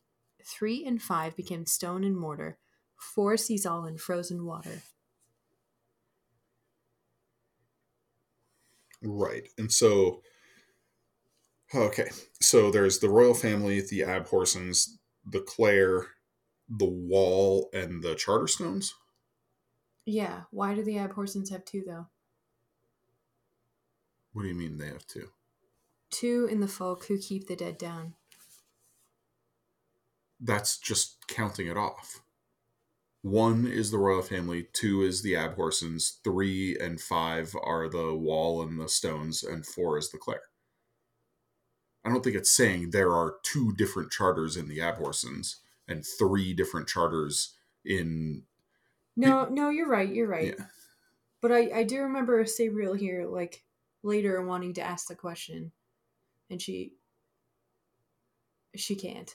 Three 0.48 0.84
and 0.87 1.00
five 1.00 1.37
became 1.37 1.66
stone 1.66 2.04
and 2.04 2.16
mortar. 2.16 2.58
Four 2.96 3.37
sees 3.37 3.66
all 3.66 3.84
in 3.84 3.98
frozen 3.98 4.46
water. 4.46 4.82
Right. 9.02 9.48
And 9.58 9.72
so, 9.72 10.22
okay. 11.74 12.11
So 12.40 12.70
there's 12.70 12.99
the 12.99 13.09
royal 13.09 13.34
family, 13.34 13.80
the 13.80 14.01
Abhorsens, 14.01 14.88
the 15.24 15.40
Clayr, 15.40 16.07
the 16.68 16.88
Wall, 16.88 17.70
and 17.72 18.03
the 18.03 18.14
Charterstones. 18.14 18.94
Yeah. 20.05 20.42
Why 20.51 20.74
do 20.74 20.82
the 20.82 20.96
Abhorsens 20.96 21.51
have 21.51 21.64
two, 21.64 21.82
though? 21.86 22.07
What 24.32 24.42
do 24.42 24.49
you 24.49 24.55
mean 24.55 24.78
they 24.78 24.88
have 24.88 25.07
two? 25.07 25.28
Two 26.11 26.49
in 26.51 26.61
the 26.61 26.68
folk 26.68 27.07
who 27.07 27.18
keep 27.18 27.49
the 27.49 27.57
dead 27.57 27.76
down 27.78 28.14
that's 30.40 30.78
just 30.78 31.26
counting 31.28 31.66
it 31.66 31.76
off. 31.76 32.20
One 33.23 33.66
is 33.66 33.91
the 33.91 33.99
royal 33.99 34.23
family, 34.23 34.69
two 34.73 35.03
is 35.03 35.23
the 35.23 35.35
Abhorsens, 35.35 36.23
three 36.23 36.77
and 36.81 37.01
five 37.01 37.55
are 37.62 37.89
the 37.89 38.14
wall 38.14 38.62
and 38.62 38.81
the 38.81 38.89
stones, 38.89 39.43
and 39.43 39.66
four 39.66 39.99
is 39.99 40.11
the 40.11 40.19
Clayr. 40.19 40.39
I 42.05 42.11
don't 42.11 42.23
think 42.23 42.37
it's 42.37 42.51
saying 42.51 42.91
there 42.91 43.12
are 43.12 43.37
two 43.43 43.75
different 43.75 44.12
charters 44.12 44.57
in 44.57 44.69
the 44.69 44.79
Abhorsens 44.79 45.57
and 45.89 46.05
three 46.19 46.55
different 46.55 46.89
charters 46.89 47.55
in. 47.85 48.45
No, 49.16 49.47
no, 49.47 49.69
you're 49.69 49.89
right. 49.89 50.09
You're 50.09 50.29
right. 50.29 50.55
Yeah. 50.57 50.64
But 51.41 51.53
I, 51.53 51.71
I 51.75 51.83
do 51.83 52.03
remember 52.03 52.45
Sabriel 52.45 52.97
here, 52.97 53.27
like 53.27 53.64
later 54.03 54.41
wanting 54.43 54.75
to 54.75 54.83
ask 54.83 55.09
the 55.09 55.16
question, 55.16 55.73
and 56.51 56.62
she, 56.62 56.93
she 58.77 58.95
can't. 58.95 59.35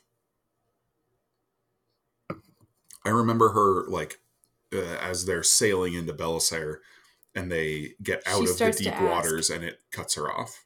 I 3.06 3.10
remember 3.10 3.50
her 3.50 3.88
like 3.88 4.20
uh, 4.74 4.98
as 5.02 5.26
they're 5.26 5.44
sailing 5.44 5.94
into 5.94 6.14
Belisaere 6.14 6.78
and 7.36 7.52
they 7.52 7.94
get 8.02 8.24
out 8.26 8.44
she 8.44 8.50
of 8.50 8.58
the 8.58 8.72
deep 8.72 9.02
waters 9.02 9.50
and 9.50 9.64
it 9.64 9.80
cuts 9.92 10.16
her 10.16 10.32
off. 10.32 10.66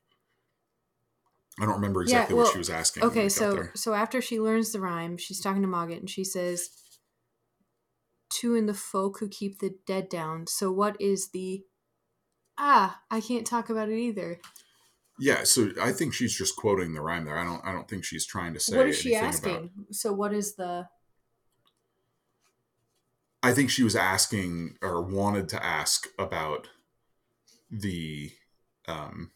I 1.59 1.65
don't 1.65 1.75
remember 1.75 2.03
exactly 2.03 2.35
well, 2.35 2.45
what 2.45 2.51
she 2.53 2.59
was 2.59 2.69
asking. 2.69 3.03
Okay, 3.03 3.29
so 3.29 3.63
so 3.73 3.93
after 3.93 4.21
she 4.21 4.39
learns 4.39 4.71
the 4.71 4.79
rhyme, 4.79 5.17
she's 5.17 5.41
talking 5.41 5.63
to 5.63 5.67
Mogget 5.67 5.97
and 5.99 6.09
she 6.09 6.23
says, 6.23 6.69
"Two 8.29 8.53
in 8.53 8.67
the 8.67 8.75
folk 8.75 9.17
who 9.19 9.27
keep 9.27 9.59
the 9.59 9.75
dead 9.87 10.07
down." 10.07 10.45
So 10.45 10.71
what 10.71 10.99
is 11.01 11.29
the? 11.31 11.63
Ah, 12.59 13.01
I 13.09 13.21
can't 13.21 13.45
talk 13.47 13.69
about 13.69 13.89
it 13.89 13.97
either. 13.97 14.39
yeah, 15.19 15.43
so 15.43 15.71
I 15.81 15.91
think 15.91 16.13
she's 16.13 16.35
just 16.37 16.55
quoting 16.55 16.93
the 16.93 17.01
rhyme 17.01 17.25
there. 17.25 17.37
I 17.39 17.43
don't 17.43 17.65
I 17.65 17.71
don't 17.71 17.87
think 17.87 18.03
she's 18.03 18.25
trying 18.25 18.53
to 18.53 18.59
say 18.59 18.77
what 18.77 18.87
is 18.87 18.99
she 18.99 19.15
asking? 19.15 19.55
about- 19.55 19.69
So 19.91 20.13
what 20.13 20.33
is 20.33 20.55
the? 20.55 20.87
I 23.47 23.53
think 23.53 23.69
she 23.69 23.83
was 23.83 23.95
asking 23.95 24.77
or 24.81 25.01
wanted 25.01 25.47
to 25.49 25.65
ask 25.65 26.07
about 26.19 26.67
the 27.71 28.33
um 28.89 29.31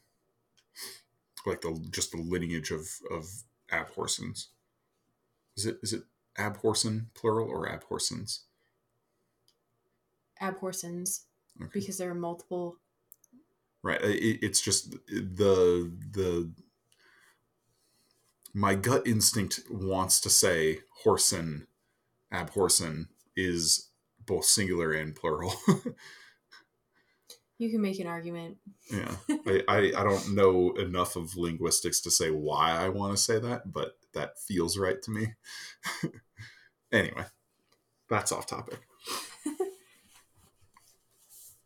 like 1.46 1.62
the 1.62 1.82
just 1.92 2.12
the 2.12 2.18
lineage 2.18 2.72
of 2.72 2.90
of 3.10 3.30
Abhorsens. 3.72 4.48
Is 5.56 5.66
it 5.66 5.78
is 5.82 5.94
it 5.94 6.04
abhorsen 6.38 7.06
plural 7.14 7.48
or 7.48 7.66
Abhorsens? 7.70 8.40
Abhorsens, 10.42 11.22
Okay. 11.62 11.70
because 11.72 11.98
there 11.98 12.10
are 12.10 12.14
multiple. 12.14 12.76
Right. 13.82 14.02
It, 14.02 14.40
it's 14.44 14.60
just 14.60 14.92
the 15.08 15.90
the 16.12 16.52
my 18.54 18.76
gut 18.76 19.08
instinct 19.08 19.62
wants 19.70 20.20
to 20.20 20.30
say 20.30 20.80
horsen, 21.06 21.68
abhorsen 22.34 23.08
is 23.38 23.91
both 24.32 24.46
singular 24.46 24.92
and 24.94 25.16
plural. 25.16 25.54
You 27.62 27.70
can 27.70 27.82
make 27.82 28.00
an 28.00 28.08
argument. 28.08 28.58
yeah. 28.92 29.18
I, 29.30 29.64
I, 29.68 29.78
I 29.98 30.04
don't 30.04 30.34
know 30.34 30.72
enough 30.72 31.16
of 31.16 31.38
linguistics 31.38 32.02
to 32.02 32.10
say 32.10 32.32
why 32.32 32.72
I 32.72 32.90
want 32.90 33.16
to 33.16 33.22
say 33.22 33.38
that, 33.38 33.72
but 33.72 34.00
that 34.16 34.40
feels 34.40 34.80
right 34.80 35.00
to 35.00 35.12
me. 35.12 35.34
anyway, 36.92 37.26
that's 38.10 38.32
off 38.32 38.48
topic. 38.48 38.80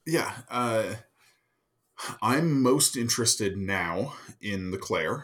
yeah. 0.05 0.33
Uh, 0.49 0.95
I'm 2.21 2.61
most 2.61 2.97
interested 2.97 3.55
now 3.55 4.15
in 4.41 4.71
the 4.71 4.77
Clayr, 4.77 5.23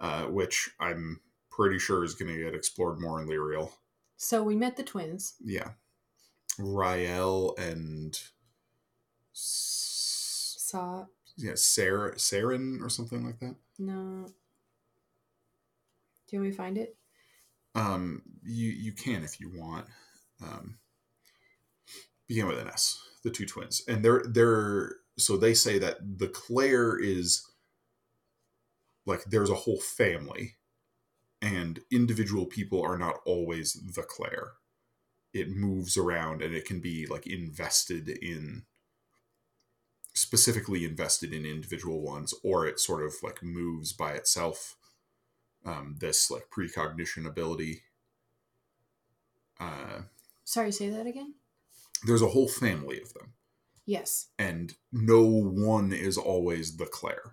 uh, 0.00 0.24
which 0.24 0.68
I'm 0.80 1.20
pretty 1.52 1.78
sure 1.78 2.02
is 2.02 2.16
going 2.16 2.34
to 2.34 2.42
get 2.42 2.56
explored 2.56 3.00
more 3.00 3.22
in 3.22 3.28
Lirael. 3.28 3.70
So 4.16 4.42
we 4.42 4.56
met 4.56 4.76
the 4.76 4.82
twins. 4.82 5.34
Yeah. 5.44 5.70
Rael 6.58 7.54
and 7.58 8.18
S- 9.34 10.56
Saw 10.58 11.06
yeah, 11.36 11.52
Sarah 11.56 12.14
Saren 12.14 12.80
or 12.80 12.88
something 12.88 13.24
like 13.24 13.40
that. 13.40 13.56
no. 13.78 14.26
Do 16.26 16.36
you 16.36 16.38
want 16.40 16.44
me 16.46 16.50
to 16.52 16.56
find 16.56 16.78
it? 16.78 16.96
Um, 17.74 18.22
you 18.42 18.70
you 18.70 18.92
can 18.92 19.24
if 19.24 19.40
you 19.40 19.50
want. 19.54 19.86
Um, 20.42 20.78
begin 22.28 22.46
with 22.46 22.58
an 22.58 22.68
S. 22.68 23.00
The 23.24 23.30
two 23.30 23.46
twins, 23.46 23.82
and 23.88 24.04
they're 24.04 24.22
they're 24.26 24.96
so 25.18 25.36
they 25.36 25.54
say 25.54 25.78
that 25.78 25.98
the 26.18 26.28
Clayr 26.28 26.98
is 27.00 27.46
like 29.06 29.24
there's 29.24 29.50
a 29.50 29.54
whole 29.54 29.80
family, 29.80 30.54
and 31.42 31.80
individual 31.92 32.46
people 32.46 32.82
are 32.82 32.98
not 32.98 33.16
always 33.24 33.74
the 33.74 34.02
Clayr. 34.02 34.50
It 35.34 35.50
moves 35.50 35.96
around, 35.98 36.40
and 36.42 36.54
it 36.54 36.64
can 36.64 36.80
be 36.80 37.06
like 37.06 37.26
invested 37.26 38.08
in 38.08 38.62
specifically 40.14 40.84
invested 40.84 41.32
in 41.34 41.44
individual 41.44 42.00
ones, 42.00 42.32
or 42.44 42.66
it 42.66 42.78
sort 42.78 43.04
of 43.04 43.14
like 43.22 43.42
moves 43.42 43.92
by 43.92 44.12
itself. 44.12 44.76
Um, 45.66 45.96
this 45.98 46.30
like 46.30 46.50
precognition 46.50 47.26
ability. 47.26 47.82
Uh, 49.58 50.02
Sorry, 50.44 50.70
say 50.70 50.90
that 50.90 51.06
again. 51.06 51.34
there's 52.06 52.22
a 52.22 52.28
whole 52.28 52.48
family 52.48 53.00
of 53.00 53.14
them, 53.14 53.32
Yes. 53.86 54.26
and 54.38 54.74
no 54.92 55.22
one 55.22 55.92
is 55.92 56.18
always 56.18 56.76
the 56.76 56.84
Clayr. 56.84 57.32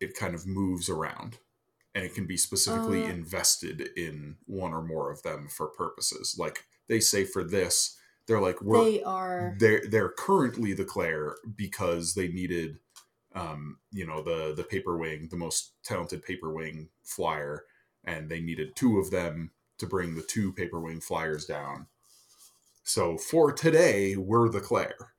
It 0.00 0.16
kind 0.16 0.34
of 0.34 0.46
moves 0.46 0.88
around, 0.88 1.38
and 1.94 2.04
it 2.04 2.14
can 2.14 2.26
be 2.26 2.36
specifically 2.36 3.04
Uh. 3.04 3.08
invested 3.10 3.90
in 3.96 4.36
one 4.46 4.72
or 4.72 4.82
more 4.82 5.10
of 5.10 5.22
them 5.22 5.48
for 5.48 5.68
purposes. 5.68 6.36
Like 6.38 6.66
they 6.88 7.00
say 7.00 7.24
for 7.24 7.44
this, 7.44 7.98
they're 8.26 8.40
like 8.40 8.62
we're 8.62 8.84
They 8.84 9.02
are. 9.02 9.56
they're 9.58 9.82
they're 9.88 10.08
currently 10.12 10.72
the 10.74 10.84
Clayr 10.84 11.34
because 11.56 12.14
they 12.14 12.28
needed 12.28 12.78
um 13.34 13.78
you 13.90 14.06
know 14.06 14.22
the 14.22 14.54
the 14.54 14.64
paper 14.64 14.96
wing 14.96 15.28
the 15.30 15.36
most 15.36 15.72
talented 15.82 16.22
paper 16.22 16.52
wing 16.52 16.88
flyer 17.02 17.64
and 18.04 18.28
they 18.30 18.40
needed 18.40 18.76
two 18.76 18.98
of 18.98 19.10
them 19.10 19.52
to 19.78 19.86
bring 19.86 20.14
the 20.14 20.22
two 20.22 20.52
paper 20.52 20.78
wing 20.80 21.00
flyers 21.00 21.46
down 21.46 21.86
so 22.84 23.16
for 23.16 23.52
today 23.52 24.16
we're 24.16 24.48
the 24.50 24.60
Clayr 24.60 25.10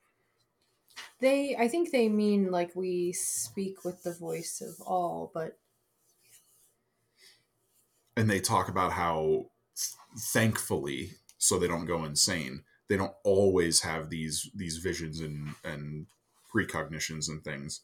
They. 1.19 1.55
I 1.55 1.67
think 1.67 1.91
they 1.91 2.09
mean 2.09 2.51
like 2.51 2.75
we 2.75 3.13
speak 3.13 3.83
with 3.85 4.03
the 4.03 4.13
voice 4.13 4.61
of 4.61 4.79
all, 4.85 5.31
but 5.33 5.57
and 8.15 8.29
they 8.29 8.39
talk 8.39 8.69
about 8.69 8.93
how 8.93 9.47
thankfully 10.17 11.11
so 11.37 11.57
they 11.57 11.67
don't 11.67 11.85
go 11.85 12.03
insane 12.03 12.63
they 12.89 12.97
don't 12.97 13.15
always 13.23 13.81
have 13.81 14.09
these 14.09 14.49
these 14.55 14.77
visions 14.77 15.19
and 15.19 15.55
and 15.63 16.05
precognitions 16.53 17.27
and 17.27 17.43
things 17.43 17.81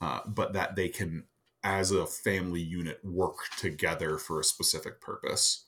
uh, 0.00 0.20
but 0.26 0.52
that 0.52 0.76
they 0.76 0.88
can 0.88 1.24
as 1.64 1.90
a 1.90 2.06
family 2.06 2.60
unit 2.60 3.00
work 3.02 3.38
together 3.56 4.18
for 4.18 4.38
a 4.38 4.44
specific 4.44 5.00
purpose 5.00 5.64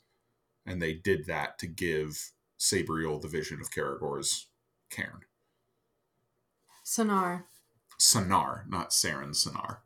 and 0.66 0.82
they 0.82 0.92
did 0.92 1.26
that 1.26 1.58
to 1.58 1.66
give 1.66 2.30
Sabriel 2.58 3.20
the 3.20 3.28
vision 3.28 3.60
of 3.60 3.70
Kerrigor's 3.70 4.48
cairn 4.90 5.20
sonar. 6.88 7.44
Sonar, 7.98 8.64
not 8.68 8.90
Saren 8.90 9.34
Sonar. 9.34 9.82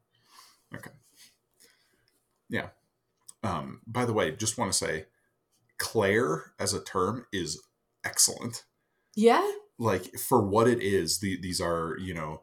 Okay. 0.74 0.90
Yeah. 2.48 2.68
Um, 3.42 3.80
by 3.86 4.04
the 4.04 4.12
way, 4.12 4.30
just 4.32 4.58
want 4.58 4.72
to 4.72 4.78
say 4.78 5.06
Clayr 5.80 6.42
as 6.58 6.72
a 6.72 6.82
term 6.82 7.26
is 7.32 7.60
excellent. 8.04 8.64
Yeah. 9.14 9.50
Like 9.78 10.16
for 10.16 10.46
what 10.46 10.68
it 10.68 10.80
is, 10.80 11.18
the, 11.18 11.40
these 11.40 11.60
are, 11.60 11.96
you 11.98 12.14
know, 12.14 12.42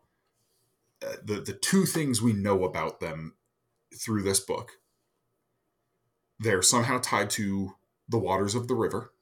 uh, 1.01 1.15
the 1.23 1.35
the 1.39 1.53
two 1.53 1.85
things 1.85 2.21
we 2.21 2.33
know 2.33 2.65
about 2.65 2.99
them 2.99 3.35
through 3.97 4.23
this 4.23 4.41
book. 4.41 4.71
They're 6.39 6.61
somehow 6.61 6.99
tied 7.01 7.29
to 7.31 7.75
the 8.09 8.17
waters 8.17 8.55
of 8.55 8.67
the 8.67 8.75
river 8.75 9.13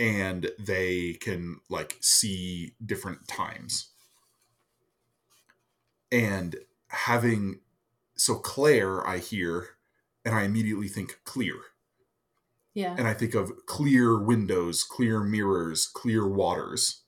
and 0.00 0.50
they 0.58 1.12
can 1.20 1.60
like 1.68 1.98
see 2.00 2.72
different 2.84 3.28
times 3.28 3.90
and 6.10 6.56
having 6.88 7.60
so 8.16 8.36
Clayr 8.36 9.06
i 9.06 9.18
hear 9.18 9.68
and 10.24 10.34
i 10.34 10.42
immediately 10.44 10.88
think 10.88 11.18
clear 11.24 11.54
Yeah. 12.74 12.94
and 12.98 13.06
i 13.08 13.14
think 13.14 13.34
of 13.34 13.52
clear 13.66 14.18
windows 14.18 14.84
clear 14.84 15.20
mirrors 15.22 15.86
clear 15.86 16.26
waters 16.28 17.02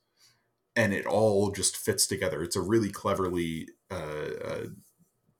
and 0.75 0.93
it 0.93 1.05
all 1.05 1.51
just 1.51 1.77
fits 1.77 2.07
together 2.07 2.41
it's 2.41 2.55
a 2.55 2.61
really 2.61 2.89
cleverly 2.89 3.67
uh, 3.91 4.29
uh, 4.43 4.65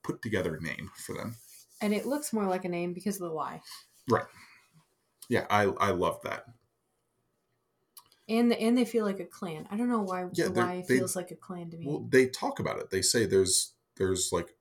put 0.02 0.22
together 0.22 0.58
name 0.60 0.90
for 0.96 1.14
them 1.14 1.36
and 1.80 1.92
it 1.92 2.06
looks 2.06 2.32
more 2.32 2.46
like 2.46 2.64
a 2.64 2.68
name 2.68 2.92
because 2.94 3.16
of 3.16 3.28
the 3.28 3.34
Y. 3.34 3.60
Right. 4.08 4.26
Yeah 5.28 5.46
i 5.50 5.62
i 5.80 5.90
love 5.90 6.20
that 6.24 6.44
And 8.28 8.52
and 8.54 8.76
they 8.78 8.84
feel 8.86 9.04
like 9.04 9.20
a 9.20 9.26
clan. 9.26 9.66
I 9.70 9.76
don't 9.76 9.88
know 9.90 10.00
why 10.02 10.26
Yeah, 10.32 10.46
the 10.48 10.52
Y 10.62 10.84
they- 10.88 10.98
feels 10.98 11.14
like 11.16 11.30
a 11.30 11.36
clan 11.36 11.70
to 11.70 11.76
me. 11.76 11.86
well 11.86 12.06
they 12.08 12.26
talk 12.28 12.58
about 12.60 12.78
it 12.78 12.90
they 12.90 13.02
say 13.02 13.26
there's 13.26 13.74
there's 13.96 14.30
like 14.32 14.54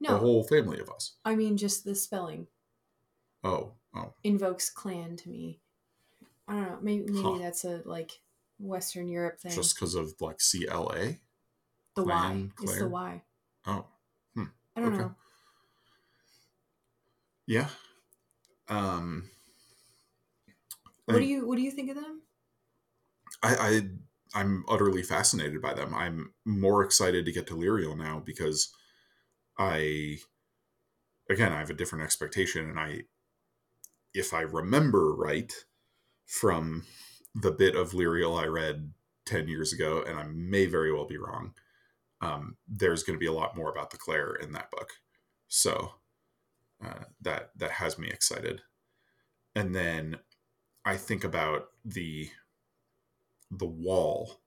no, 0.00 0.16
a 0.16 0.18
whole 0.18 0.42
family 0.44 0.80
of 0.80 0.90
us 0.90 1.16
I 1.24 1.34
mean 1.36 1.56
just 1.56 1.84
the 1.84 1.94
spelling 1.94 2.48
oh 3.44 3.74
oh 3.94 4.14
invokes 4.24 4.70
clan 4.70 5.16
to 5.16 5.28
me. 5.28 5.60
I 6.48 6.54
don't 6.54 6.64
know. 6.70 6.78
Maybe 6.82 7.06
maybe 7.10 7.22
Huh. 7.22 7.38
that's 7.38 7.64
a 7.64 7.82
like 7.84 8.20
Western 8.58 9.08
Europe 9.08 9.40
thing. 9.40 9.52
just 9.52 9.74
because 9.74 9.94
of 9.94 10.14
like 10.20 10.38
cla 10.38 11.16
the 11.94 12.02
Y. 12.04 12.50
It's 12.60 12.78
the? 12.78 12.88
Y. 12.88 13.22
oh 13.66 13.86
I 14.76 14.80
don't 14.80 14.90
Okay. 14.90 15.02
know. 15.02 15.14
yeah 17.46 17.68
um 18.68 19.30
I 21.08 21.12
What 21.12 21.18
do 21.20 21.26
you 21.26 21.46
what 21.46 21.56
do 21.56 21.62
you 21.62 21.70
think 21.70 21.90
of 21.90 21.96
them? 21.96 22.22
I, 23.42 23.54
I 23.56 23.80
I'm 24.40 24.64
utterly 24.68 25.02
fascinated 25.02 25.60
by 25.60 25.74
them. 25.74 25.94
I'm 25.94 26.34
more 26.44 26.84
excited 26.84 27.24
to 27.24 27.32
get 27.32 27.46
to 27.48 27.54
Lirael 27.56 27.96
now 27.96 28.20
because 28.20 28.72
I 29.60 30.18
again 31.28 31.52
I 31.52 31.58
have 31.58 31.70
a 31.70 31.74
different 31.74 32.04
expectation 32.04 32.68
and 32.68 32.80
I 32.80 33.02
if 34.14 34.32
I 34.34 34.40
remember 34.40 35.14
right 35.14 35.52
from 36.26 36.84
the 37.34 37.52
bit 37.52 37.76
of 37.76 37.92
Lirael 37.92 38.40
I 38.40 38.46
read 38.46 38.92
10 39.26 39.48
years 39.48 39.72
ago, 39.72 40.02
and 40.06 40.18
I 40.18 40.24
may 40.24 40.66
very 40.66 40.92
well 40.92 41.06
be 41.06 41.16
wrong, 41.16 41.54
um, 42.20 42.56
there's 42.68 43.04
going 43.04 43.16
to 43.16 43.20
be 43.20 43.26
a 43.26 43.32
lot 43.32 43.56
more 43.56 43.70
about 43.70 43.90
the 43.90 43.98
Clayr 43.98 44.42
in 44.42 44.52
that 44.52 44.70
book. 44.70 44.90
So 45.48 45.92
uh, 46.84 47.04
that 47.20 47.50
that 47.56 47.72
has 47.72 47.98
me 47.98 48.08
excited. 48.08 48.62
And 49.54 49.74
then 49.74 50.18
I 50.84 50.96
think 50.96 51.24
about 51.24 51.68
the 51.84 52.30
the 53.50 53.66
wall. 53.66 54.40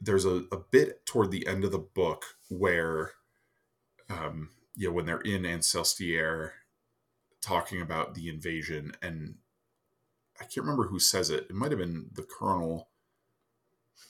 There's 0.00 0.24
a, 0.26 0.44
a 0.52 0.58
bit 0.58 1.06
toward 1.06 1.30
the 1.30 1.46
end 1.46 1.64
of 1.64 1.72
the 1.72 1.78
book 1.78 2.24
where 2.48 3.12
um, 4.10 4.50
you 4.76 4.88
know, 4.88 4.94
when 4.94 5.06
they're 5.06 5.20
in 5.20 5.42
Ancelstierre 5.42 6.50
talking 7.40 7.80
about 7.80 8.14
the 8.14 8.28
invasion 8.28 8.92
and 9.02 9.36
I 10.40 10.44
can't 10.44 10.66
remember 10.66 10.88
who 10.88 10.98
says 10.98 11.30
it. 11.30 11.46
It 11.48 11.54
might 11.54 11.70
have 11.70 11.78
been 11.78 12.06
the 12.12 12.24
Colonel, 12.24 12.88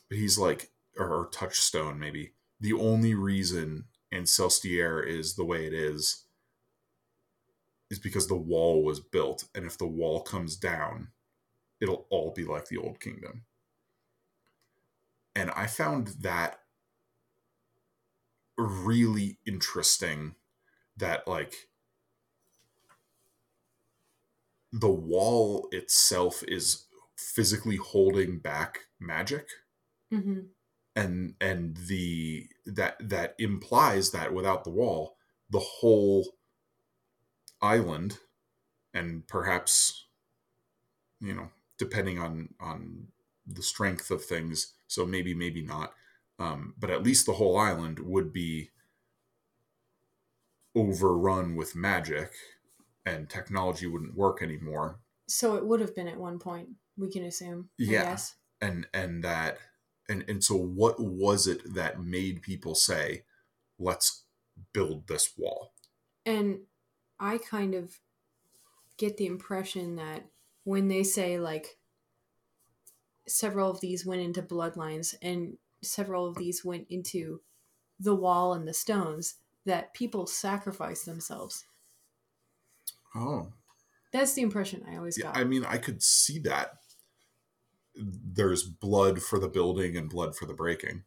but 0.08 0.18
he's 0.18 0.38
like, 0.38 0.70
or, 0.96 1.28
Touchstone 1.32 1.98
maybe. 1.98 2.32
The 2.60 2.72
only 2.72 3.14
reason 3.14 3.84
Ancelstierre 4.12 5.06
is 5.06 5.34
the 5.34 5.44
way 5.44 5.66
it 5.66 5.74
is 5.74 6.24
is 7.90 7.98
because 7.98 8.26
the 8.26 8.36
wall 8.36 8.82
was 8.82 9.00
built, 9.00 9.44
and 9.54 9.66
if 9.66 9.76
the 9.76 9.86
wall 9.86 10.22
comes 10.22 10.56
down, 10.56 11.08
it'll 11.80 12.06
all 12.08 12.32
be 12.32 12.44
like 12.44 12.66
the 12.66 12.78
old 12.78 13.00
kingdom. 13.00 13.42
And 15.36 15.50
I 15.50 15.66
found 15.66 16.08
that 16.20 16.60
really 18.56 19.38
interesting 19.46 20.34
that 20.96 21.26
like 21.26 21.68
the 24.72 24.90
wall 24.90 25.68
itself 25.72 26.42
is 26.48 26.86
physically 27.16 27.76
holding 27.76 28.38
back 28.38 28.80
magic 28.98 29.48
Mm-hmm. 30.12 30.40
and 30.94 31.34
and 31.40 31.76
the 31.76 32.48
that 32.66 32.96
that 33.08 33.34
implies 33.38 34.10
that 34.12 34.32
without 34.32 34.64
the 34.64 34.70
wall 34.70 35.16
the 35.50 35.58
whole 35.58 36.24
island 37.60 38.18
and 38.92 39.26
perhaps 39.26 40.06
you 41.20 41.34
know 41.34 41.48
depending 41.78 42.18
on 42.18 42.54
on 42.60 43.08
the 43.46 43.62
strength 43.62 44.10
of 44.10 44.24
things 44.24 44.74
so 44.86 45.04
maybe 45.04 45.34
maybe 45.34 45.62
not 45.62 45.94
um, 46.38 46.74
but 46.78 46.90
at 46.90 47.02
least 47.02 47.26
the 47.26 47.34
whole 47.34 47.56
island 47.56 47.98
would 48.00 48.32
be 48.32 48.70
overrun 50.74 51.54
with 51.54 51.76
magic 51.76 52.32
and 53.06 53.28
technology 53.30 53.86
wouldn't 53.86 54.16
work 54.16 54.42
anymore 54.42 54.98
So 55.28 55.56
it 55.56 55.66
would 55.66 55.80
have 55.80 55.94
been 55.94 56.08
at 56.08 56.18
one 56.18 56.38
point. 56.38 56.68
We 56.96 57.10
can 57.10 57.24
assume. 57.24 57.70
Yeah. 57.78 58.16
and 58.60 58.86
and 58.92 59.22
that 59.24 59.58
and 60.08 60.24
and 60.28 60.42
so 60.42 60.54
what 60.56 61.00
was 61.00 61.46
it 61.46 61.74
that 61.74 62.00
made 62.02 62.42
people 62.42 62.74
say 62.74 63.24
let's 63.78 64.24
build 64.72 65.06
this 65.08 65.32
wall 65.36 65.72
And 66.26 66.60
I 67.18 67.38
kind 67.38 67.74
of 67.74 67.98
get 68.96 69.16
the 69.16 69.26
impression 69.26 69.96
that 69.96 70.26
when 70.64 70.88
they 70.88 71.02
say 71.02 71.38
like 71.38 71.78
several 73.26 73.70
of 73.70 73.80
these 73.80 74.06
went 74.06 74.20
into 74.22 74.42
bloodlines 74.42 75.14
and 75.22 75.56
several 75.84 76.26
of 76.26 76.36
these 76.36 76.64
went 76.64 76.86
into 76.90 77.40
the 78.00 78.14
wall 78.14 78.54
and 78.54 78.66
the 78.66 78.74
stones, 78.74 79.36
that 79.66 79.94
people 79.94 80.26
sacrifice 80.26 81.04
themselves. 81.04 81.64
oh 83.14 83.52
That's 84.12 84.34
the 84.34 84.42
impression 84.42 84.84
I 84.88 84.96
always 84.96 85.16
yeah, 85.18 85.24
got. 85.32 85.36
i 85.38 85.44
mean 85.44 85.64
i 85.64 85.78
could 85.78 86.02
see 86.02 86.38
that 86.40 86.72
there's 87.96 88.64
blood 88.64 89.22
for 89.22 89.38
the 89.38 89.48
building 89.48 89.96
and 89.96 90.10
blood 90.10 90.34
for 90.36 90.46
the 90.46 90.54
breaking 90.54 91.04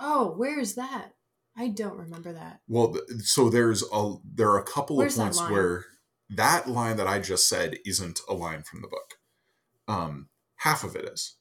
oh, 0.00 0.34
where's 0.36 0.74
that? 0.74 1.12
I 1.56 1.68
don't 1.68 1.96
remember 1.96 2.32
that. 2.32 2.60
well 2.68 2.96
so 3.18 3.48
there's 3.48 3.84
a 3.92 4.14
there 4.24 4.50
are 4.50 4.58
a 4.58 4.64
couple 4.64 4.96
Where's 4.96 5.16
of 5.16 5.22
points 5.22 5.40
where 5.40 5.84
that 6.30 6.68
line 6.68 6.96
that 6.96 7.06
i 7.06 7.18
just 7.20 7.48
said 7.48 7.76
isn't 7.84 8.20
a 8.28 8.34
line 8.34 8.62
from 8.62 8.80
the 8.82 8.88
book 8.88 9.18
um 9.86 10.28
half 10.56 10.82
of 10.82 10.96
it 10.96 11.04
is 11.04 11.36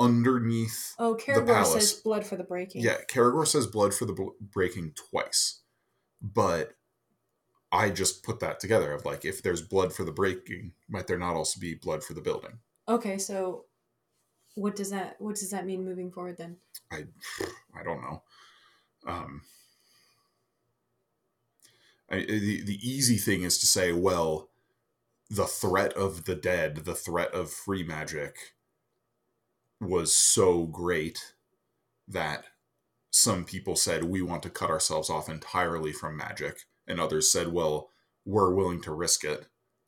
underneath 0.00 0.94
Oh, 0.98 1.14
Kerrigor 1.14 1.64
says 1.64 1.92
blood 1.94 2.26
for 2.26 2.36
the 2.36 2.44
breaking. 2.44 2.82
Yeah, 2.82 2.96
Kerrigor 3.08 3.46
says 3.46 3.66
blood 3.66 3.94
for 3.94 4.06
the 4.06 4.12
bl- 4.12 4.30
breaking 4.40 4.94
twice, 5.10 5.60
but 6.20 6.72
I 7.70 7.90
just 7.90 8.24
put 8.24 8.40
that 8.40 8.58
together 8.58 8.92
of 8.92 9.04
like 9.04 9.24
if 9.24 9.42
there's 9.42 9.62
blood 9.62 9.92
for 9.92 10.04
the 10.04 10.12
breaking, 10.12 10.72
might 10.88 11.06
there 11.06 11.18
not 11.18 11.36
also 11.36 11.60
be 11.60 11.74
blood 11.74 12.02
for 12.02 12.14
the 12.14 12.20
building? 12.20 12.58
Okay, 12.88 13.18
so 13.18 13.66
what 14.54 14.74
does 14.74 14.90
that 14.90 15.16
what 15.20 15.36
does 15.36 15.50
that 15.50 15.66
mean 15.66 15.84
moving 15.84 16.10
forward 16.10 16.36
then? 16.38 16.56
I 16.90 17.04
I 17.78 17.82
don't 17.84 18.02
know. 18.02 18.22
Um, 19.06 19.42
I, 22.10 22.16
the 22.20 22.62
the 22.62 22.78
easy 22.82 23.16
thing 23.16 23.42
is 23.42 23.58
to 23.58 23.66
say, 23.66 23.92
well, 23.92 24.50
the 25.30 25.46
threat 25.46 25.92
of 25.92 26.24
the 26.24 26.34
dead, 26.34 26.78
the 26.78 26.94
threat 26.94 27.32
of 27.32 27.50
free 27.50 27.84
magic, 27.84 28.36
was 29.80 30.14
so 30.14 30.64
great 30.64 31.34
that 32.06 32.44
some 33.10 33.44
people 33.44 33.76
said 33.76 34.04
we 34.04 34.22
want 34.22 34.42
to 34.42 34.50
cut 34.50 34.70
ourselves 34.70 35.10
off 35.10 35.28
entirely 35.28 35.92
from 35.92 36.16
magic, 36.16 36.64
and 36.86 37.00
others 37.00 37.30
said, 37.32 37.48
well, 37.48 37.90
we're 38.24 38.54
willing 38.54 38.80
to 38.82 38.92
risk 38.92 39.24
it. 39.24 39.46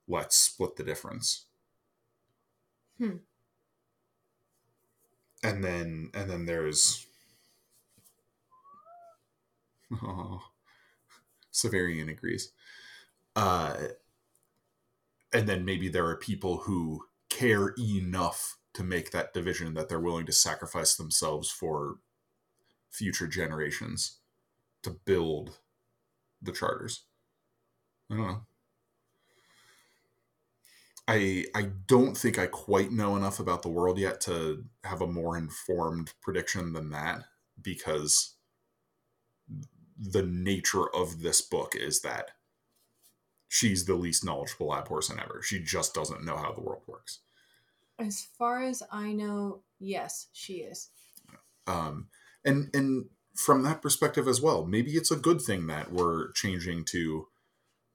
Let's 0.09 0.37
split 0.37 0.77
the 0.77 0.85
difference. 0.85 1.47
Hmm. 2.99 3.17
And 5.45 5.63
then 5.63 6.11
and 6.15 6.31
then 6.31 6.47
there's 6.47 7.07
Oh, 10.03 10.43
Severian 11.53 12.11
agrees. 12.11 12.53
Uh, 13.37 13.77
and 15.33 15.49
then 15.49 15.65
maybe 15.65 15.89
there 15.89 16.07
are 16.07 16.17
people 16.17 16.59
who 16.59 17.05
care 17.29 17.75
enough 17.79 18.59
to 18.75 18.83
make 18.83 19.11
that 19.11 19.35
division 19.35 19.75
that 19.75 19.89
they're 19.89 20.01
willing 20.01 20.27
to 20.27 20.33
sacrifice 20.33 20.95
themselves 20.95 21.51
for 21.51 21.97
future 22.91 23.27
generations 23.27 24.19
to 24.83 24.91
build 24.91 25.59
the 26.41 26.53
charters. 26.53 27.05
I 28.11 28.17
don't 28.17 28.27
know. 28.27 28.41
I 31.09 31.47
I 31.55 31.63
don't 31.87 32.17
think 32.17 32.39
I 32.39 32.47
quite 32.47 32.93
know 32.93 33.17
enough 33.17 33.41
about 33.41 33.63
the 33.63 33.69
world 33.69 33.99
yet 33.99 34.21
to 34.23 34.65
have 34.85 35.01
a 35.01 35.07
more 35.07 35.37
informed 35.37 36.13
prediction 36.21 36.73
than 36.73 36.91
that 36.91 37.25
because 37.61 38.35
the 39.99 40.23
nature 40.23 40.89
of 40.95 41.23
this 41.23 41.41
book 41.41 41.75
is 41.77 42.01
that 42.03 42.33
she's 43.49 43.85
the 43.85 43.95
least 43.95 44.25
knowledgeable 44.25 44.69
lab 44.69 44.87
person 44.87 45.19
ever. 45.19 45.43
She 45.43 45.61
just 45.61 45.95
doesn't 45.95 46.25
know 46.25 46.37
how 46.37 46.53
the 46.53 46.63
world 46.63 46.83
works. 46.87 47.21
As 48.03 48.27
far 48.37 48.63
as 48.63 48.83
I 48.91 49.13
know, 49.13 49.63
yes, 49.79 50.27
she 50.33 50.55
is. 50.55 50.89
Um, 51.69 52.09
and 52.45 52.69
and 52.75 53.07
from 53.35 53.63
that 53.63 53.81
perspective 53.81 54.27
as 54.27 54.41
well, 54.41 54.67
maybe 54.67 54.93
it's 54.93 55.13
a 55.13 55.17
good 55.17 55.41
thing 55.41 55.69
that 55.69 55.93
we're 55.93 56.33
changing 56.33 56.85
to 56.87 57.29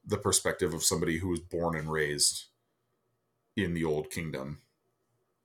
the 0.04 0.16
perspective 0.16 0.72
of 0.72 0.82
somebody 0.82 1.18
who 1.18 1.28
was 1.28 1.40
born 1.40 1.76
and 1.76 1.92
raised 1.92 2.46
in 3.54 3.74
the 3.74 3.84
old 3.84 4.10
kingdom 4.10 4.60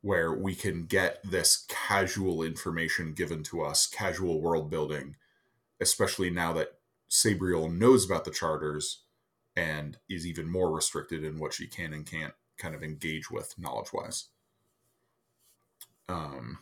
where 0.01 0.34
we 0.34 0.55
can 0.55 0.86
get 0.86 1.20
this 1.30 1.66
casual 1.68 2.41
information 2.41 3.14
given 3.14 3.43
to 3.43 3.61
us, 3.61 3.88
casual 3.88 4.41
world 4.41 4.70
building, 4.70 5.16
especially 5.82 6.30
now 6.30 6.53
that 6.53 6.74
Sabriel 7.09 7.70
knows 7.70 8.05
about 8.05 8.26
the 8.26 8.32
charters 8.32 9.03
and 9.55 9.97
is 10.09 10.26
even 10.26 10.49
more 10.49 10.72
restricted 10.72 11.24
in 11.24 11.38
what 11.38 11.53
she 11.53 11.68
can 11.68 11.93
and 11.93 12.05
can't 12.05 12.34
kind 12.57 12.76
of 12.76 12.84
engage 12.84 13.30
with 13.30 13.55
knowledge 13.57 13.93
wise. 13.93 14.30
Um, 16.10 16.60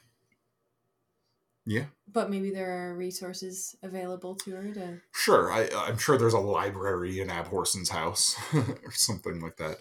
yeah, 1.66 1.86
But 2.08 2.30
maybe 2.32 2.50
there 2.50 2.90
are 2.90 2.96
resources 2.96 3.76
available 3.84 4.36
to 4.36 4.52
her 4.56 4.74
to 4.74 5.02
sure. 5.14 5.52
I, 5.52 5.70
I'm 5.76 5.98
sure 5.98 6.18
there's 6.18 6.34
a 6.34 6.40
library 6.40 7.20
in 7.20 7.30
Abhorsen's 7.30 7.90
house 7.90 8.36
or 8.54 8.92
something 8.92 9.40
like 9.40 9.58
that. 9.58 9.78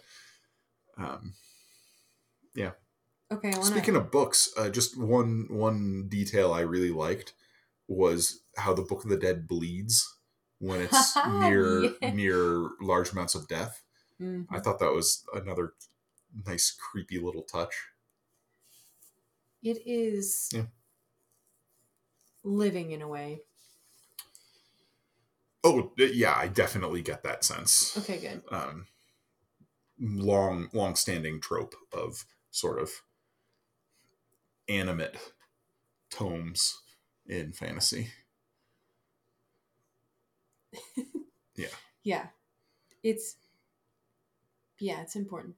Um, 0.99 1.35
Yeah. 2.55 2.73
Okay, 3.33 3.49
I 3.53 3.59
wanna 3.59 3.65
Speaking 3.65 3.97
of 3.97 4.11
books, 4.11 4.51
uh, 4.57 4.69
just 4.71 4.99
one 4.99 5.47
one 5.49 6.09
detail 6.09 6.53
I 6.53 6.61
really 6.63 6.91
liked 6.91 7.35
was 7.89 8.43
how 8.57 8.75
the 8.75 8.83
Book 8.83 9.05
of 9.05 9.11
the 9.11 9.17
Dead 9.17 9.49
bleeds 9.49 10.19
when 10.59 10.81
it's 10.91 11.17
near 11.17 11.95
Yeah. 12.03 12.11
near 12.13 12.71
large 12.81 13.13
amounts 13.13 13.35
of 13.35 13.49
death. 13.49 13.83
Mhm. 14.21 14.47
I 14.51 14.61
thought 14.61 14.81
that 14.81 14.93
was 14.93 15.25
another 15.35 15.75
nice, 16.47 16.71
creepy 16.73 17.19
little 17.19 17.43
touch. 17.45 17.75
It 19.63 19.83
is 19.87 20.51
Yeah. 20.53 20.67
living 22.43 22.91
in 22.91 23.01
a 23.03 23.09
way. 23.09 23.43
Oh 25.63 25.93
uh, 25.99 26.05
yeah, 26.05 26.35
I 26.37 26.49
definitely 26.49 27.03
get 27.03 27.23
that 27.23 27.45
sense. 27.45 27.97
Okay, 27.99 28.19
good. 28.19 28.43
Um, 28.51 28.87
long, 30.01 30.69
long-standing 30.73 31.41
trope 31.41 31.75
of 31.93 32.25
sort 32.51 32.79
of 32.81 32.91
animate 34.69 35.17
tomes 36.11 36.83
in 37.27 37.53
fantasy. 37.53 38.13
Yeah. 41.57 41.69
Yeah. 42.03 42.29
It's 43.03 43.37
yeah, 44.79 45.03
it's 45.03 45.17
important. 45.17 45.57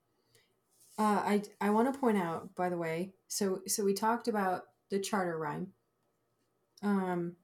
Uh, 0.98 1.22
I 1.24 1.42
I 1.60 1.70
want 1.70 1.92
to 1.92 1.98
point 1.98 2.18
out, 2.18 2.54
by 2.54 2.68
the 2.68 2.76
way. 2.76 3.14
So 3.32 3.62
so 3.66 3.82
we 3.82 3.94
talked 3.94 4.28
about 4.28 4.64
the 4.90 5.00
charter 5.00 5.38
rhyme. 5.38 5.72
Um, 6.82 7.36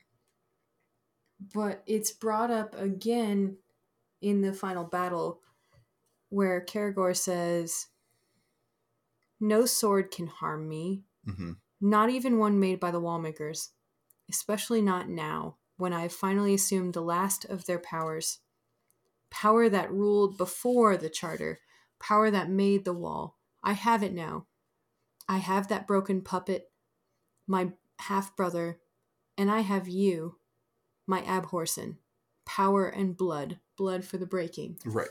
but 1.55 1.82
it's 1.86 2.11
brought 2.11 2.51
up 2.51 2.78
again 2.78 3.57
in 4.20 4.43
the 4.43 4.53
final 4.53 4.84
battle, 4.84 5.41
where 6.28 6.62
Kerrigor 6.62 7.16
says, 7.16 7.86
"No 9.41 9.64
sword 9.64 10.11
can 10.11 10.26
harm 10.26 10.68
me, 10.68 11.05
hmm 11.24 11.53
not 11.80 12.11
even 12.11 12.36
one 12.36 12.61
made 12.61 12.80
by 12.80 12.91
the 12.91 13.01
wallmakers, 13.01 13.68
especially 14.28 14.82
not 14.82 15.09
now, 15.09 15.57
when 15.78 15.95
I 15.95 16.03
have 16.03 16.12
finally 16.12 16.53
assumed 16.53 16.93
the 16.93 17.01
last 17.01 17.47
of 17.47 17.64
their 17.64 17.78
powers. 17.78 18.41
Power 19.30 19.70
that 19.70 19.91
ruled 19.91 20.36
before 20.36 20.99
the 20.99 21.09
charter, 21.09 21.61
power 21.99 22.30
that 22.30 22.51
made 22.51 22.84
the 22.84 22.93
wall. 22.93 23.39
I 23.62 23.72
have 23.72 24.03
it 24.03 24.12
now. 24.12 24.47
I 25.29 25.39
have 25.39 25.68
that 25.68 25.87
broken 25.87 26.22
puppet, 26.22 26.70
my 27.47 27.72
half 28.01 28.35
brother, 28.35 28.81
and 29.37 29.51
I 29.51 29.61
have 29.61 29.87
you, 29.87 30.37
my 31.07 31.20
Abhorsen, 31.22 31.97
Power 32.45 32.87
and 32.89 33.16
blood, 33.16 33.59
blood 33.76 34.05
for 34.05 34.16
the 34.16 34.26
breaking. 34.26 34.79
Right. 34.87 35.09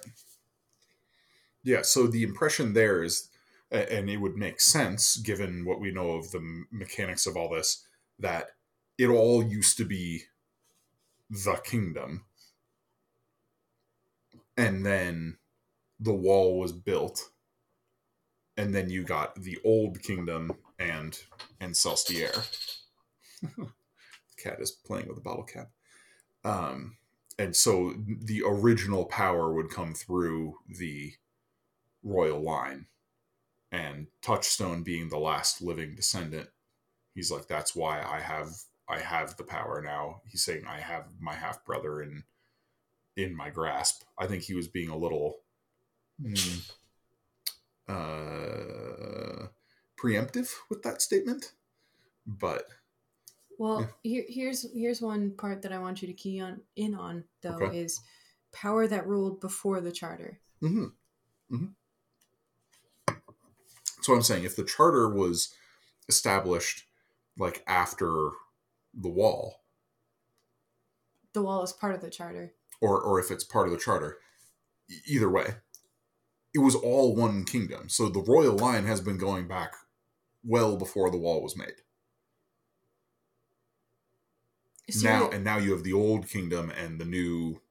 Yeah, 1.63 1.84
so 1.84 2.07
the 2.07 2.24
impression 2.24 2.74
there 2.74 3.03
is, 3.03 3.30
and 3.70 4.09
it 4.09 4.18
would 4.18 4.36
make 4.36 4.59
sense 4.59 5.18
given 5.18 5.65
what 5.65 5.80
we 5.80 5.91
know 5.91 6.11
of 6.11 6.32
the 6.32 6.63
mechanics 6.72 7.28
of 7.28 7.38
all 7.38 7.49
this, 7.49 7.86
that 8.18 8.51
it 8.97 9.07
all 9.07 9.43
used 9.43 9.78
to 9.78 9.86
be 9.86 10.24
the 11.30 11.55
kingdom. 11.63 12.26
And 14.55 14.84
then 14.84 15.38
the 15.99 16.13
wall 16.13 16.57
was 16.57 16.72
built. 16.72 17.30
And 18.57 18.73
then 18.73 18.89
you 18.89 19.03
got 19.03 19.35
the 19.35 19.59
old 19.63 20.01
kingdom 20.01 20.51
and 20.79 21.17
Ancelstierre. 21.61 22.43
the 23.41 23.67
cat 24.37 24.59
is 24.59 24.71
playing 24.71 25.07
with 25.07 25.17
a 25.17 25.21
bottle 25.21 25.43
cap. 25.43 25.69
Um, 26.43 26.97
and 27.39 27.55
so 27.55 27.93
the 28.07 28.41
original 28.45 29.05
power 29.05 29.53
would 29.53 29.69
come 29.69 29.93
through 29.93 30.55
the 30.67 31.13
royal 32.03 32.41
line 32.41 32.87
and 33.71 34.07
touchstone 34.21 34.83
being 34.83 35.09
the 35.09 35.19
last 35.19 35.61
living 35.61 35.93
descendant 35.95 36.49
he's 37.13 37.31
like 37.31 37.47
that's 37.47 37.75
why 37.75 38.01
i 38.01 38.19
have 38.19 38.49
i 38.87 38.97
have 38.97 39.35
the 39.35 39.43
power 39.43 39.81
now 39.83 40.21
he's 40.25 40.43
saying 40.43 40.63
i 40.67 40.79
have 40.79 41.05
my 41.19 41.33
half 41.33 41.65
brother 41.65 42.01
in 42.01 42.23
in 43.17 43.35
my 43.35 43.49
grasp 43.49 44.03
i 44.17 44.25
think 44.25 44.43
he 44.43 44.53
was 44.53 44.67
being 44.67 44.89
a 44.89 44.97
little 44.97 45.39
mm, 46.21 46.71
uh 47.88 49.47
preemptive 49.97 50.49
with 50.69 50.83
that 50.83 51.01
statement 51.01 51.53
but 52.25 52.65
Well, 53.57 53.89
here, 54.03 54.23
here's 54.27 54.71
here's 54.71 55.01
one 55.01 55.31
part 55.35 55.61
that 55.63 55.71
I 55.73 55.79
want 55.79 56.01
you 56.01 56.07
to 56.07 56.13
key 56.13 56.39
on 56.39 56.61
in 56.75 56.93
on 56.95 57.25
though 57.41 57.63
Okay. 57.63 57.75
is 57.75 57.99
power 58.51 58.88
that 58.88 59.07
ruled 59.07 59.39
before 59.41 59.81
the 59.81 59.91
charter. 59.91 60.39
hmm 60.61 60.85
hmm 61.49 61.67
So 64.01 64.13
I'm 64.13 64.21
saying 64.21 64.43
if 64.43 64.55
the 64.55 64.63
charter 64.63 65.09
was 65.09 65.53
established 66.07 66.85
like 67.38 67.63
after 67.67 68.31
the 68.93 69.09
wall, 69.09 69.63
The 71.31 71.41
wall 71.41 71.63
is 71.63 71.71
part 71.71 71.95
of 71.95 72.01
the 72.01 72.09
charter. 72.09 72.53
or 72.81 73.01
or 73.01 73.19
if 73.19 73.31
it's 73.31 73.43
part 73.43 73.67
of 73.67 73.71
the 73.71 73.79
charter, 73.79 74.19
either 75.07 75.29
way, 75.29 75.55
it 76.57 76.61
was 76.63 76.73
all 76.75 77.15
one 77.15 77.43
kingdom. 77.43 77.87
So 77.87 78.09
the 78.09 78.19
royal 78.21 78.55
line 78.57 78.85
has 78.87 78.99
been 78.99 79.17
going 79.19 79.47
back 79.47 79.73
well 80.43 80.75
before 80.75 81.11
the 81.11 81.17
wall 81.17 81.43
was 81.43 81.55
made. 81.55 81.75
So 84.89 85.07
now 85.07 85.29
and 85.29 85.43
now 85.43 85.57
you 85.59 85.71
have 85.71 85.83
the 85.83 85.93
old 85.93 86.27
kingdom 86.27 86.71
and 86.71 86.99
the 86.99 87.05
new 87.05 87.61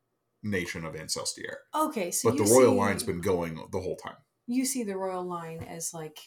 nation 0.42 0.84
of 0.84 0.94
Ancelstierre. 0.94 1.56
okay, 1.74 2.10
so 2.12 2.30
But 2.30 2.38
the 2.38 2.44
royal 2.44 2.72
see- 2.72 2.78
line's 2.78 3.02
been 3.02 3.20
going 3.20 3.54
the 3.72 3.80
whole 3.80 3.96
time. 3.96 4.18
you 4.46 4.64
see 4.64 4.84
the 4.84 4.96
royal 4.96 5.24
line 5.24 5.64
as 5.68 5.92
like 5.92 6.18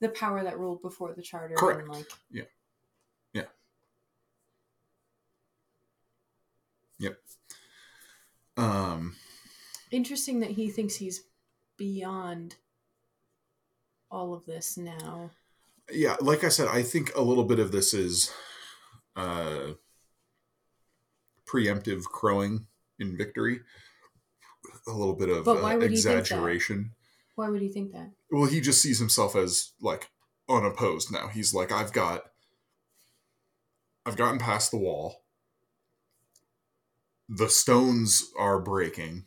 the 0.00 0.08
power 0.08 0.42
that 0.44 0.58
ruled 0.58 0.80
before 0.80 1.12
the 1.14 1.22
charter 1.22 1.54
Correct. 1.56 1.80
and 1.80 1.88
like 1.90 2.06
Um 8.56 9.16
interesting 9.90 10.40
that 10.40 10.50
he 10.52 10.70
thinks 10.70 10.94
he's 10.96 11.22
beyond 11.76 12.56
all 14.10 14.34
of 14.34 14.44
this 14.46 14.76
now. 14.76 15.30
yeah 15.90 16.16
like 16.20 16.44
i 16.44 16.48
said 16.48 16.68
i 16.68 16.82
think 16.82 17.14
a 17.16 17.20
little 17.20 17.44
bit 17.44 17.58
of 17.58 17.72
this 17.72 17.92
is 17.92 18.32
uh 19.16 19.72
preemptive 21.46 22.04
crowing 22.04 22.66
in 22.98 23.16
victory. 23.16 23.60
A 24.88 24.92
little 24.92 25.14
bit 25.14 25.28
of 25.28 25.44
But 25.44 25.62
why 25.62 25.74
uh, 25.76 25.80
exaggeration. 25.80 26.92
Why 27.34 27.48
would 27.48 27.62
he 27.62 27.68
think 27.68 27.92
that? 27.92 28.10
well 28.30 28.46
he 28.46 28.60
just 28.60 28.82
sees 28.82 28.98
himself 28.98 29.36
as 29.36 29.72
like 29.80 30.08
unopposed 30.48 31.12
now. 31.12 31.28
He's 31.28 31.54
like 31.54 31.70
i've 31.72 31.92
got 31.92 32.22
i've 34.04 34.16
gotten 34.16 34.38
past 34.38 34.70
the 34.70 34.78
wall. 34.78 35.22
The 37.28 37.48
stones 37.48 38.30
are 38.38 38.60
breaking 38.60 39.24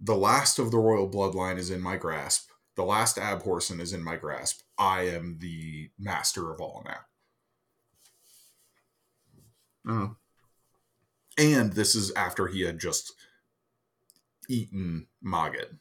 the 0.00 0.16
last 0.16 0.58
of 0.58 0.70
the 0.70 0.78
royal 0.78 1.08
bloodline 1.08 1.58
is 1.58 1.70
in 1.70 1.80
my 1.80 1.96
grasp. 1.96 2.50
The 2.76 2.84
last 2.84 3.16
abhorsen 3.16 3.80
is 3.80 3.92
in 3.92 4.02
my 4.04 4.16
grasp. 4.16 4.60
I 4.78 5.02
am 5.08 5.38
the 5.40 5.90
master 5.98 6.52
of 6.52 6.60
all 6.60 6.84
now. 6.86 7.00
Uh, 9.88 10.08
and 11.36 11.72
this 11.72 11.94
is 11.94 12.12
after 12.12 12.46
he 12.46 12.62
had 12.62 12.78
just 12.78 13.12
eaten 14.48 15.06
Mogget. 15.24 15.76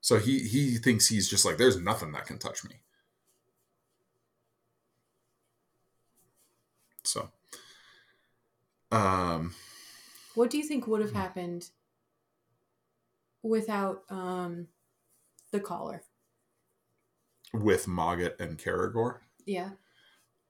So 0.00 0.18
he 0.18 0.40
he 0.40 0.78
thinks 0.78 1.08
he's 1.08 1.28
just 1.28 1.44
like 1.44 1.58
there's 1.58 1.80
nothing 1.80 2.12
that 2.12 2.26
can 2.26 2.38
touch 2.38 2.64
me. 2.64 2.76
So 7.04 7.30
um 8.90 9.54
What 10.34 10.50
do 10.50 10.58
you 10.58 10.64
think 10.64 10.86
would 10.86 11.00
have 11.00 11.12
happened 11.12 11.70
without 13.48 14.02
um 14.10 14.68
the 15.50 15.60
collar? 15.60 16.02
with 17.52 17.86
Mogget 17.86 18.38
and 18.40 18.58
Kerrigor. 18.58 19.18
Yeah. 19.46 19.70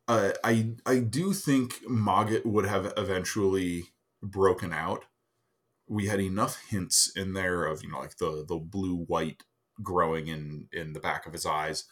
Uh, 0.06 0.32
I 0.42 0.74
I 0.86 1.00
do 1.00 1.32
think 1.32 1.84
Mogget 1.84 2.46
would 2.46 2.66
have 2.66 2.92
eventually 2.96 3.84
broken 4.22 4.72
out. 4.72 5.04
We 5.86 6.06
had 6.06 6.20
enough 6.20 6.62
hints 6.68 7.12
in 7.14 7.34
there 7.34 7.64
of 7.64 7.82
you 7.82 7.90
know 7.90 8.00
like 8.00 8.16
the 8.16 8.44
the 8.46 8.56
blue 8.56 8.96
white 8.96 9.42
growing 9.82 10.28
in 10.28 10.68
in 10.72 10.92
the 10.92 11.00
back 11.00 11.26
of 11.26 11.32
his 11.32 11.46
eyes 11.46 11.84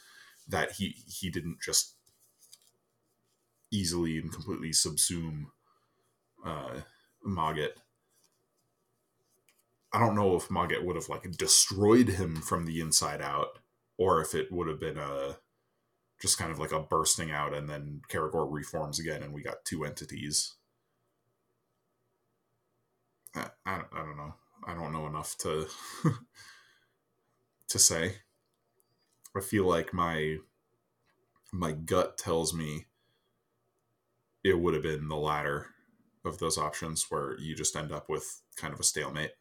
that 0.48 0.72
he 0.72 0.96
he 1.06 1.30
didn't 1.30 1.60
just 1.60 1.94
easily 3.70 4.18
and 4.18 4.32
completely 4.32 4.70
subsume 4.70 5.46
uh, 6.44 6.80
Mogget. 7.26 7.76
I 9.92 9.98
don't 10.00 10.16
know 10.16 10.36
if 10.36 10.48
Mogget 10.48 10.84
would 10.84 10.96
have 10.96 11.08
like 11.08 11.30
destroyed 11.32 12.08
him 12.08 12.36
from 12.36 12.66
the 12.66 12.80
inside 12.80 13.22
out, 13.22 13.58
or 13.98 14.20
if 14.20 14.34
it 14.34 14.52
would 14.52 14.68
have 14.68 14.80
been 14.80 14.98
a 14.98 15.38
just 16.20 16.38
kind 16.38 16.50
of 16.50 16.58
like 16.58 16.72
a 16.72 16.80
bursting 16.80 17.30
out, 17.30 17.54
and 17.54 17.68
then 17.68 18.02
Kerrigor 18.08 18.46
reforms 18.50 18.98
again, 18.98 19.22
and 19.22 19.32
we 19.32 19.42
got 19.42 19.64
two 19.64 19.84
entities. 19.84 20.54
I, 23.34 23.48
I, 23.64 23.82
I 23.92 23.98
don't 23.98 24.16
know. 24.16 24.34
I 24.66 24.74
don't 24.74 24.92
know 24.92 25.06
enough 25.06 25.36
to 25.38 25.66
to 27.68 27.78
say. 27.78 28.16
I 29.36 29.40
feel 29.40 29.66
like 29.66 29.92
my 29.92 30.38
my 31.52 31.72
gut 31.72 32.18
tells 32.18 32.54
me 32.54 32.86
it 34.42 34.58
would 34.58 34.74
have 34.74 34.82
been 34.82 35.08
the 35.08 35.16
latter 35.16 35.68
of 36.24 36.38
those 36.38 36.58
options 36.58 37.06
where 37.08 37.38
you 37.38 37.54
just 37.54 37.76
end 37.76 37.92
up 37.92 38.08
with 38.08 38.42
kind 38.56 38.72
of 38.72 38.80
a 38.80 38.84
stalemate. 38.84 39.32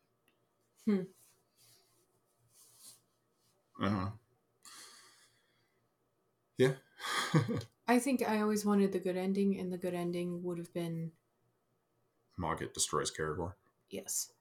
Hmm. 0.86 1.02
Don't. 3.80 4.14
Yeah. 6.58 6.74
I 7.88 8.00
think 8.00 8.28
I 8.28 8.42
always 8.42 8.66
wanted 8.66 8.92
the 8.92 9.00
good 9.00 9.18
ending, 9.18 9.60
and 9.60 9.72
the 9.72 9.78
good 9.78 9.94
ending 9.94 10.42
would 10.44 10.58
have 10.58 10.74
been 10.74 11.12
Mogget 12.38 12.74
destroys 12.74 13.12
Kerrigor. 13.12 13.54
yes. 13.90 14.32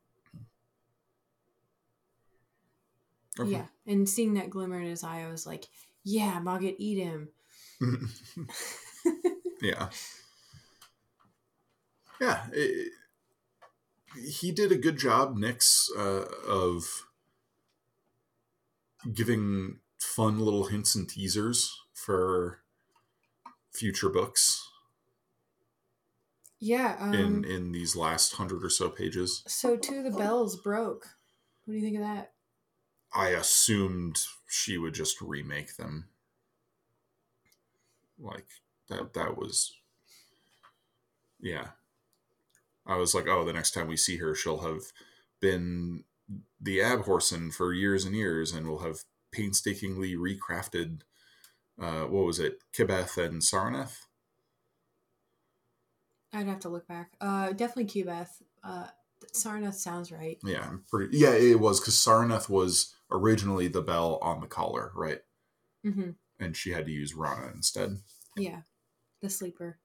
Okay. 3.39 3.51
Yeah. 3.51 3.67
And 3.87 4.09
seeing 4.09 4.35
that 4.35 4.51
glimmer 4.51 4.81
in 4.81 4.87
his 4.87 5.03
eye, 5.03 5.23
I 5.25 5.31
was 5.31 5.47
like, 5.47 5.67
yeah, 6.05 6.39
Mogget, 6.41 6.77
eat 6.79 6.99
him. 7.03 7.29
yeah. 9.61 9.89
Yeah. 12.21 12.47
it- 12.53 12.93
he 14.23 14.53
did 14.53 14.73
a 14.73 14.77
good 14.77 14.97
job, 14.97 15.37
Nix, 15.37 15.91
uh, 15.97 16.25
of 16.49 17.07
giving 19.12 19.79
fun 20.01 20.39
little 20.39 20.65
hints 20.67 20.95
and 20.95 21.09
teasers 21.09 21.79
for 21.93 22.61
future 23.73 24.09
books 24.09 24.69
Yeah. 26.61 26.97
Um, 27.01 27.15
in 27.15 27.45
in 27.45 27.73
these 27.73 27.97
last 27.97 28.35
hundred 28.35 28.65
or 28.65 28.71
so 28.71 28.89
pages. 28.89 29.43
so 29.47 29.77
too, 29.77 30.03
the 30.03 30.11
bells 30.11 30.57
broke. 30.57 31.07
What 31.65 31.73
do 31.73 31.79
you 31.79 31.85
think 31.85 31.97
of 31.97 32.03
that? 32.03 32.33
I 33.12 33.29
assumed 33.31 34.21
she 34.49 34.79
would 34.79 34.95
just 34.95 35.21
remake 35.21 35.77
them. 35.77 36.09
Like 38.19 38.47
that 38.89 39.12
that 39.15 39.37
was 39.37 39.75
yeah. 41.41 41.69
I 42.87 42.97
was 42.97 43.14
like, 43.14 43.26
oh, 43.26 43.45
the 43.45 43.53
next 43.53 43.72
time 43.72 43.89
we 43.89 43.97
see 43.97 44.18
her, 44.18 44.35
she'll 44.35 44.61
have 44.61 44.93
been 45.41 46.05
the 46.61 46.78
Abhorsen 46.78 47.53
for 47.53 47.72
years 47.72 48.05
and 48.05 48.14
years 48.14 48.53
and 48.53 48.66
will 48.66 48.80
have 48.80 49.01
painstakingly 49.32 50.14
recrafted 50.14 51.01
uh 51.80 52.03
what 52.03 52.24
was 52.24 52.39
it, 52.39 52.59
Kibeth 52.72 53.18
and 53.18 53.43
Saraneth? 53.43 53.97
I'd 56.32 56.47
have 56.47 56.61
to 56.61 56.68
look 56.68 56.87
back. 56.89 57.12
Uh, 57.20 57.53
definitely 57.53 57.87
Kibeth. 57.87 58.43
Uh, 58.62 58.87
Saraneth 59.32 59.74
sounds 59.74 60.11
right. 60.12 60.39
Yeah, 60.45 60.66
I'm 60.68 60.85
pretty 60.91 61.16
yeah, 61.16 61.32
it 61.32 61.59
was 61.59 61.80
because 61.80 61.95
Saraneth 61.95 62.49
was 62.49 62.95
originally 63.11 63.68
the 63.68 63.82
bell 63.82 64.18
on 64.20 64.41
the 64.41 64.47
collar, 64.47 64.93
right? 64.95 65.20
Mm-hmm. 65.85 66.11
And 66.41 66.57
she 66.57 66.70
had 66.70 66.87
to 66.87 66.93
use 66.93 67.14
Ranna 67.14 67.55
instead. 67.55 67.99
Yeah, 68.37 68.61
the 69.20 69.30
sleeper. 69.30 69.78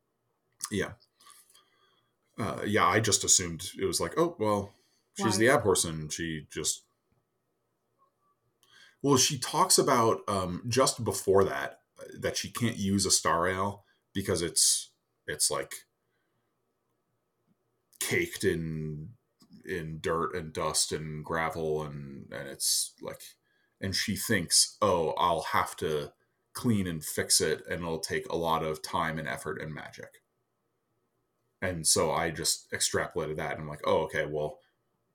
Yeah. 0.71 0.93
Uh, 2.39 2.61
yeah, 2.65 2.85
I 2.85 2.99
just 2.99 3.23
assumed 3.23 3.69
it 3.79 3.85
was 3.85 3.99
like, 3.99 4.13
oh, 4.17 4.35
well, 4.39 4.73
she's 5.17 5.33
Why? 5.33 5.39
the 5.39 5.45
Abhorsen. 5.47 6.11
She 6.11 6.47
just. 6.51 6.83
Well, 9.01 9.17
she 9.17 9.37
talks 9.37 9.77
about 9.77 10.21
um, 10.27 10.63
just 10.67 11.03
before 11.03 11.43
that 11.43 11.79
that 12.19 12.37
she 12.37 12.49
can't 12.49 12.77
use 12.77 13.05
Astarael 13.05 13.81
because 14.13 14.41
it's 14.41 14.91
it's 15.27 15.51
like 15.51 15.73
caked 17.99 18.43
in 18.43 19.09
in 19.65 19.99
dirt 20.01 20.35
and 20.35 20.53
dust 20.53 20.91
and 20.91 21.23
gravel 21.23 21.83
and 21.83 22.31
and 22.31 22.47
it's 22.47 22.93
like 23.01 23.21
and 23.81 23.95
she 23.95 24.15
thinks 24.15 24.77
oh 24.81 25.13
i'll 25.17 25.43
have 25.51 25.75
to 25.75 26.11
clean 26.53 26.87
and 26.87 27.03
fix 27.03 27.39
it 27.39 27.61
and 27.69 27.81
it'll 27.81 27.99
take 27.99 28.27
a 28.29 28.35
lot 28.35 28.63
of 28.63 28.81
time 28.81 29.19
and 29.19 29.27
effort 29.27 29.61
and 29.61 29.73
magic 29.73 30.09
and 31.61 31.85
so 31.85 32.11
i 32.11 32.29
just 32.29 32.71
extrapolated 32.71 33.37
that 33.37 33.53
and 33.53 33.61
i'm 33.61 33.67
like 33.67 33.81
oh 33.85 33.99
okay 33.99 34.25
well 34.25 34.59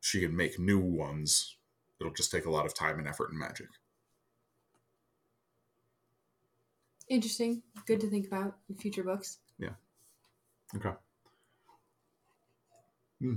she 0.01 0.21
can 0.21 0.37
make 0.37 0.59
new 0.59 0.79
ones 0.79 1.57
it'll 2.01 2.13
just 2.13 2.31
take 2.31 2.47
a 2.47 2.51
lot 2.51 2.67
of 2.67 2.75
time 2.75 2.99
and 2.99 3.09
effort 3.09 3.31
and 3.31 3.39
magic 3.39 3.69
Interesting. 7.07 7.63
Good 7.87 8.01
to 8.01 8.09
think 8.09 8.27
about 8.27 8.57
in 8.71 8.77
future 8.77 9.05
books. 9.05 9.37
Yeah. 9.59 9.75
Okay 10.75 10.93
Hmm. 13.21 13.35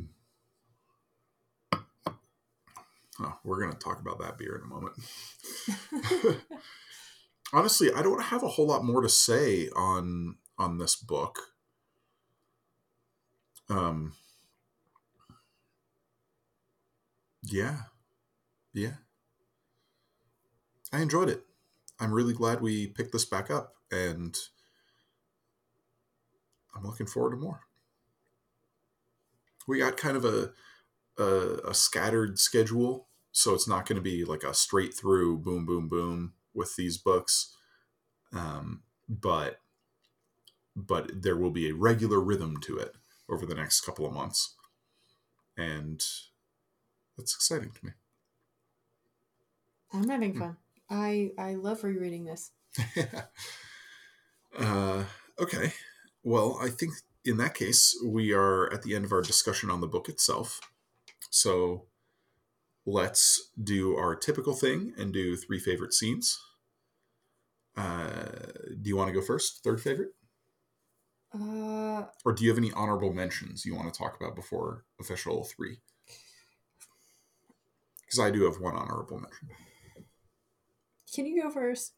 Oh, 3.19 3.39
we're 3.43 3.59
going 3.59 3.71
to 3.71 3.77
talk 3.77 3.99
about 3.99 4.19
that 4.19 4.37
beer 4.37 4.55
in 4.55 4.63
a 4.63 4.73
moment. 4.73 4.95
Honestly, 7.53 7.91
I 7.91 8.01
don't 8.01 8.21
have 8.21 8.43
a 8.43 8.47
whole 8.47 8.67
lot 8.67 8.83
more 8.83 9.01
to 9.01 9.09
say 9.09 9.69
on 9.69 10.35
on 10.57 10.77
this 10.77 10.95
book. 10.95 11.39
Um 13.69 14.13
Yeah. 17.43 17.77
Yeah. 18.73 18.97
I 20.91 21.01
enjoyed 21.01 21.29
it. 21.29 21.45
I'm 21.99 22.13
really 22.13 22.33
glad 22.33 22.61
we 22.61 22.87
picked 22.87 23.11
this 23.13 23.25
back 23.25 23.49
up 23.49 23.75
and 23.91 24.37
I'm 26.73 26.83
looking 26.85 27.07
forward 27.07 27.31
to 27.31 27.37
more. 27.37 27.67
We 29.67 29.79
got 29.79 29.97
kind 29.97 30.17
of 30.17 30.25
a 30.25 30.51
a, 31.17 31.69
a 31.69 31.73
scattered 31.73 32.39
schedule, 32.39 33.07
so 33.31 33.53
it's 33.53 33.67
not 33.67 33.87
going 33.87 33.97
to 33.97 34.01
be 34.01 34.25
like 34.25 34.43
a 34.43 34.53
straight 34.53 34.93
through 34.93 35.39
boom 35.39 35.65
boom 35.65 35.87
boom 35.89 36.33
with 36.53 36.75
these 36.75 36.97
books. 36.97 37.55
Um, 38.33 38.83
but 39.09 39.59
but 40.75 41.11
there 41.21 41.35
will 41.35 41.49
be 41.51 41.69
a 41.69 41.73
regular 41.75 42.19
rhythm 42.19 42.57
to 42.61 42.77
it 42.77 42.95
over 43.29 43.45
the 43.45 43.55
next 43.55 43.81
couple 43.81 44.05
of 44.05 44.13
months. 44.13 44.55
And 45.57 46.01
that's 47.17 47.35
exciting 47.35 47.71
to 47.71 47.85
me. 47.85 47.91
I'm 49.91 50.07
having 50.07 50.33
Hmm. 50.33 50.41
fun. 50.41 50.57
I 50.89 51.33
I 51.37 51.55
love 51.55 51.83
rereading 51.83 52.23
this. 52.23 52.53
uh, 54.57 55.05
okay. 55.39 55.73
Well, 56.23 56.57
I 56.61 56.69
think 56.69 56.93
in 57.25 57.37
that 57.37 57.55
case, 57.55 57.97
we 58.05 58.33
are 58.33 58.71
at 58.73 58.83
the 58.83 58.95
end 58.95 59.05
of 59.05 59.11
our 59.11 59.21
discussion 59.21 59.69
on 59.69 59.81
the 59.81 59.87
book 59.87 60.09
itself. 60.09 60.59
So 61.31 61.87
let's 62.85 63.51
do 63.61 63.95
our 63.97 64.15
typical 64.15 64.55
thing 64.55 64.93
and 64.97 65.13
do 65.13 65.37
three 65.37 65.59
favorite 65.59 65.93
scenes. 65.93 66.39
Uh, 67.75 68.29
do 68.81 68.89
you 68.89 68.97
want 68.97 69.07
to 69.09 69.13
go 69.13 69.21
first? 69.21 69.63
Third 69.63 69.81
favorite? 69.81 70.13
Uh, 71.33 72.05
Or 72.25 72.33
do 72.33 72.43
you 72.43 72.49
have 72.49 72.57
any 72.57 72.71
honorable 72.71 73.13
mentions 73.13 73.65
you 73.65 73.75
want 73.75 73.93
to 73.93 73.97
talk 73.97 74.15
about 74.19 74.35
before 74.35 74.85
official 74.99 75.43
three? 75.43 75.79
Because 78.01 78.19
I 78.19 78.31
do 78.31 78.43
have 78.45 78.59
one 78.61 78.75
honorable 78.75 79.19
mention. 79.19 79.49
can 81.13 81.25
you 81.25 81.41
go 81.43 81.49
first? 81.49 81.93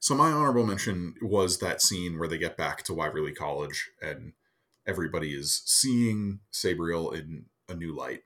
So 0.00 0.14
my 0.14 0.30
honorable 0.30 0.66
mention 0.66 1.14
was 1.22 1.58
that 1.58 1.82
scene 1.82 2.18
where 2.18 2.28
they 2.28 2.38
get 2.38 2.56
back 2.56 2.82
to 2.84 2.92
Wyverley 2.92 3.34
College 3.34 3.90
and 4.00 4.32
everybody 4.86 5.34
is 5.34 5.62
seeing 5.64 6.40
Sabriel 6.52 7.12
in 7.12 7.46
a 7.68 7.74
new 7.74 7.94
light. 7.96 8.22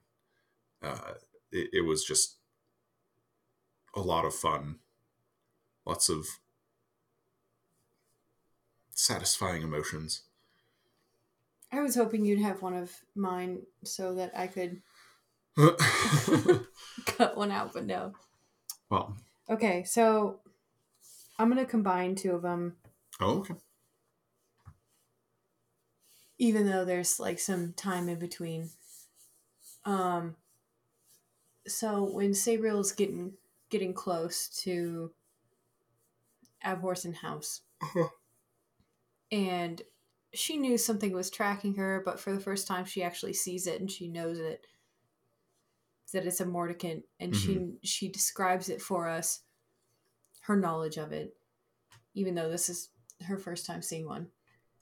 Uh, 0.83 1.15
it, 1.51 1.69
it 1.73 1.81
was 1.83 2.05
just 2.05 2.37
a 3.95 4.01
lot 4.01 4.25
of 4.25 4.35
fun, 4.35 4.81
lots 5.87 6.09
of 6.09 6.27
satisfying 8.95 9.63
emotions. 9.63 10.23
I 11.73 11.81
was 11.81 11.95
hoping 11.95 12.25
you'd 12.25 12.41
have 12.41 12.61
one 12.63 12.75
of 12.75 12.93
mine 13.15 13.63
so 13.83 14.15
that 14.17 14.33
I 14.37 14.47
could 14.47 14.83
cut 17.07 17.37
one 17.37 17.51
out, 17.51 17.73
but 17.73 17.87
no. 17.87 18.13
well, 18.91 19.17
Okay, 19.51 19.83
so 19.85 20.41
I'm 21.39 21.49
gonna 21.49 21.65
combine 21.65 22.15
two 22.15 22.33
of 22.33 22.43
them, 22.43 22.77
oh, 23.21 23.39
okay. 23.41 23.55
even 26.39 26.67
though 26.67 26.85
there's 26.85 27.19
like 27.19 27.39
some 27.39 27.73
time 27.75 28.09
in 28.09 28.19
between. 28.19 28.71
Um. 29.85 30.37
So 31.67 32.05
when 32.05 32.33
Sabriel 32.33 32.81
is 32.81 32.93
getting 32.93 33.35
getting 33.71 33.95
close 33.95 34.49
to 34.65 35.13
Abhorsen 36.65 37.15
House, 37.17 37.61
Uh-huh. 37.83 38.09
and 39.31 39.83
she 40.35 40.57
knew 40.57 40.79
something 40.79 41.13
was 41.13 41.31
tracking 41.31 41.75
her, 41.75 42.03
but 42.05 42.19
for 42.19 42.33
the 42.33 42.41
first 42.41 42.67
time, 42.67 42.85
she 42.85 43.03
actually 43.03 43.35
sees 43.35 43.67
it 43.67 43.81
and 43.81 43.91
she 43.91 44.09
knows 44.09 44.39
it 44.39 44.67
that 46.13 46.27
it's 46.27 46.41
a 46.41 46.47
Mordicant, 46.47 47.05
and 47.21 47.35
she 47.35 47.55
mm-hmm. 47.55 47.71
she 47.83 48.09
describes 48.09 48.69
it 48.69 48.83
for 48.83 49.09
us, 49.09 49.41
her 50.43 50.57
knowledge 50.57 50.99
of 50.99 51.13
it, 51.13 51.35
even 52.15 52.35
though 52.35 52.51
this 52.51 52.69
is 52.69 52.91
her 53.27 53.39
first 53.39 53.67
time 53.67 53.83
seeing 53.83 54.07
one, 54.07 54.29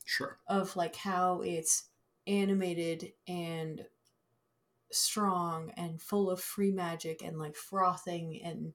Sure. 0.04 0.38
of 0.48 0.74
like 0.76 0.96
how 0.96 1.42
it's 1.42 1.88
animated 2.26 3.12
and 3.28 3.84
strong 4.90 5.70
and 5.76 6.02
full 6.02 6.30
of 6.30 6.40
free 6.40 6.72
magic 6.72 7.22
and 7.22 7.38
like 7.38 7.54
frothing 7.54 8.40
and 8.44 8.72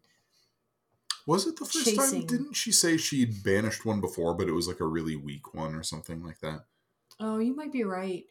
Was 1.28 1.48
it 1.48 1.58
the 1.58 1.66
first 1.66 1.96
time? 1.96 2.26
Didn't 2.26 2.54
she 2.54 2.72
say 2.72 2.98
she'd 2.98 3.44
banished 3.44 3.86
one 3.86 4.00
before, 4.00 4.34
but 4.36 4.48
it 4.48 4.52
was 4.52 4.68
like 4.68 4.80
a 4.80 4.86
really 4.86 5.16
weak 5.16 5.54
one 5.54 5.74
or 5.74 5.84
something 5.84 6.24
like 6.24 6.40
that? 6.42 6.66
oh, 7.20 7.40
you 7.40 7.56
might 7.56 7.72
be 7.72 7.84
right. 7.84 8.26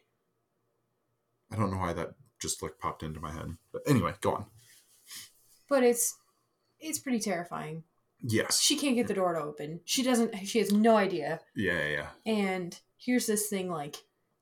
I 1.51 1.55
don't 1.55 1.71
know 1.71 1.77
why 1.77 1.93
that 1.93 2.13
just 2.39 2.61
like 2.61 2.79
popped 2.79 3.03
into 3.03 3.19
my 3.19 3.31
head. 3.31 3.57
But 3.71 3.83
anyway, 3.87 4.13
go 4.21 4.33
on. 4.33 4.45
But 5.69 5.83
it's 5.83 6.17
it's 6.79 6.99
pretty 6.99 7.19
terrifying. 7.19 7.83
Yes. 8.21 8.59
She 8.59 8.77
can't 8.77 8.95
get 8.95 9.07
the 9.07 9.13
door 9.13 9.33
to 9.33 9.39
open. 9.39 9.81
She 9.85 10.03
doesn't. 10.03 10.35
She 10.47 10.59
has 10.59 10.71
no 10.71 10.95
idea. 10.95 11.39
Yeah, 11.55 11.79
yeah, 11.79 11.89
yeah. 11.89 12.07
And 12.25 12.79
here's 12.97 13.27
this 13.27 13.47
thing 13.47 13.69
like 13.69 13.97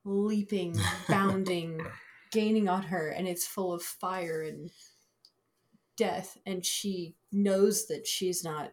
leaping, 0.05 0.77
bounding, 1.09 1.85
gaining 2.31 2.69
on 2.69 2.83
her, 2.83 3.09
and 3.09 3.27
it's 3.27 3.47
full 3.47 3.73
of 3.73 3.81
fire 3.81 4.41
and 4.41 4.71
death. 5.95 6.37
And 6.45 6.65
she 6.65 7.15
knows 7.31 7.87
that 7.87 8.07
she's 8.07 8.43
not 8.43 8.71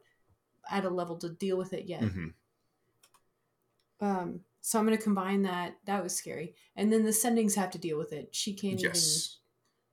at 0.70 0.84
a 0.84 0.90
level 0.90 1.18
to 1.18 1.30
deal 1.30 1.56
with 1.56 1.72
it 1.72 1.86
yet. 1.86 2.02
hmm 2.02 2.28
Um, 4.00 4.40
so 4.60 4.78
I'm 4.78 4.86
going 4.86 4.96
to 4.96 5.02
combine 5.02 5.42
that. 5.42 5.76
That 5.86 6.02
was 6.02 6.14
scary. 6.16 6.54
And 6.76 6.92
then 6.92 7.04
the 7.04 7.10
sendings 7.10 7.54
have 7.56 7.70
to 7.70 7.78
deal 7.78 7.98
with 7.98 8.12
it. 8.12 8.34
She 8.34 8.54
can't 8.54 8.80
Yes. 8.80 9.38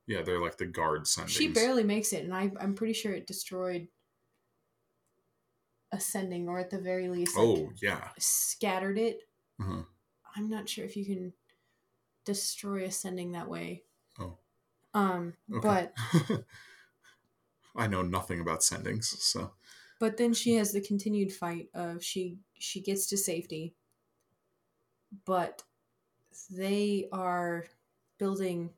Yeah, 0.07 0.21
they're 0.21 0.41
like 0.41 0.57
the 0.57 0.65
guard 0.65 1.03
sendings. 1.03 1.29
She 1.29 1.49
barely 1.49 1.83
makes 1.83 2.13
it, 2.13 2.23
and 2.23 2.33
I, 2.33 2.49
I'm 2.61 2.75
pretty 2.75 2.93
sure 2.93 3.11
it 3.13 3.27
destroyed 3.27 3.89
a 5.91 5.99
sending, 5.99 6.47
or 6.47 6.59
at 6.59 6.69
the 6.69 6.79
very 6.79 7.09
least, 7.09 7.35
like, 7.35 7.45
Oh 7.45 7.71
yeah. 7.81 8.09
scattered 8.17 8.97
it. 8.97 9.19
Uh-huh. 9.59 9.83
I'm 10.35 10.49
not 10.49 10.69
sure 10.69 10.85
if 10.85 10.95
you 10.95 11.05
can 11.05 11.33
destroy 12.25 12.83
a 12.85 12.91
sending 12.91 13.33
that 13.33 13.49
way. 13.49 13.83
Oh. 14.19 14.37
Um, 14.93 15.33
Okay. 15.53 15.67
but 15.67 15.93
I 17.77 17.87
know 17.87 18.01
nothing 18.01 18.39
about 18.39 18.61
sendings, 18.61 19.05
so 19.05 19.53
but 19.99 20.17
then 20.17 20.33
she 20.33 20.55
has 20.55 20.71
the 20.71 20.81
continued 20.81 21.31
fight 21.33 21.69
of 21.73 22.03
she 22.03 22.39
she 22.57 22.81
gets 22.81 23.07
to 23.07 23.17
safety, 23.17 23.75
but 25.25 25.63
they 26.49 27.07
are 27.11 27.65
building 28.17 28.73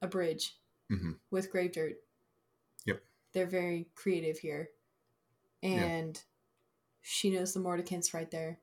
a 0.00 0.08
bridge 0.08 0.58
Mhm. 0.90 1.18
with 1.30 1.50
grave 1.50 1.72
dirt. 1.72 1.96
Yep. 2.84 3.04
They're 3.32 3.46
very 3.46 3.88
creative 3.94 4.38
here. 4.38 4.70
And 5.62 6.20
she 7.00 7.30
knows 7.30 7.54
the 7.54 7.60
Mordicant's 7.60 8.12
right 8.12 8.30
there. 8.30 8.60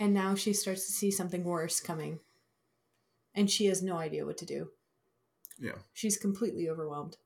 And 0.00 0.12
now 0.12 0.34
she 0.34 0.52
starts 0.52 0.84
to 0.86 0.92
see 0.92 1.12
something 1.12 1.44
worse 1.44 1.80
coming. 1.80 2.20
And 3.34 3.48
she 3.48 3.66
has 3.66 3.82
no 3.82 3.96
idea 3.98 4.26
what 4.26 4.36
to 4.38 4.46
do. 4.46 4.72
Yeah. 5.62 5.78
She's 5.92 6.16
completely 6.16 6.68
overwhelmed. 6.68 7.16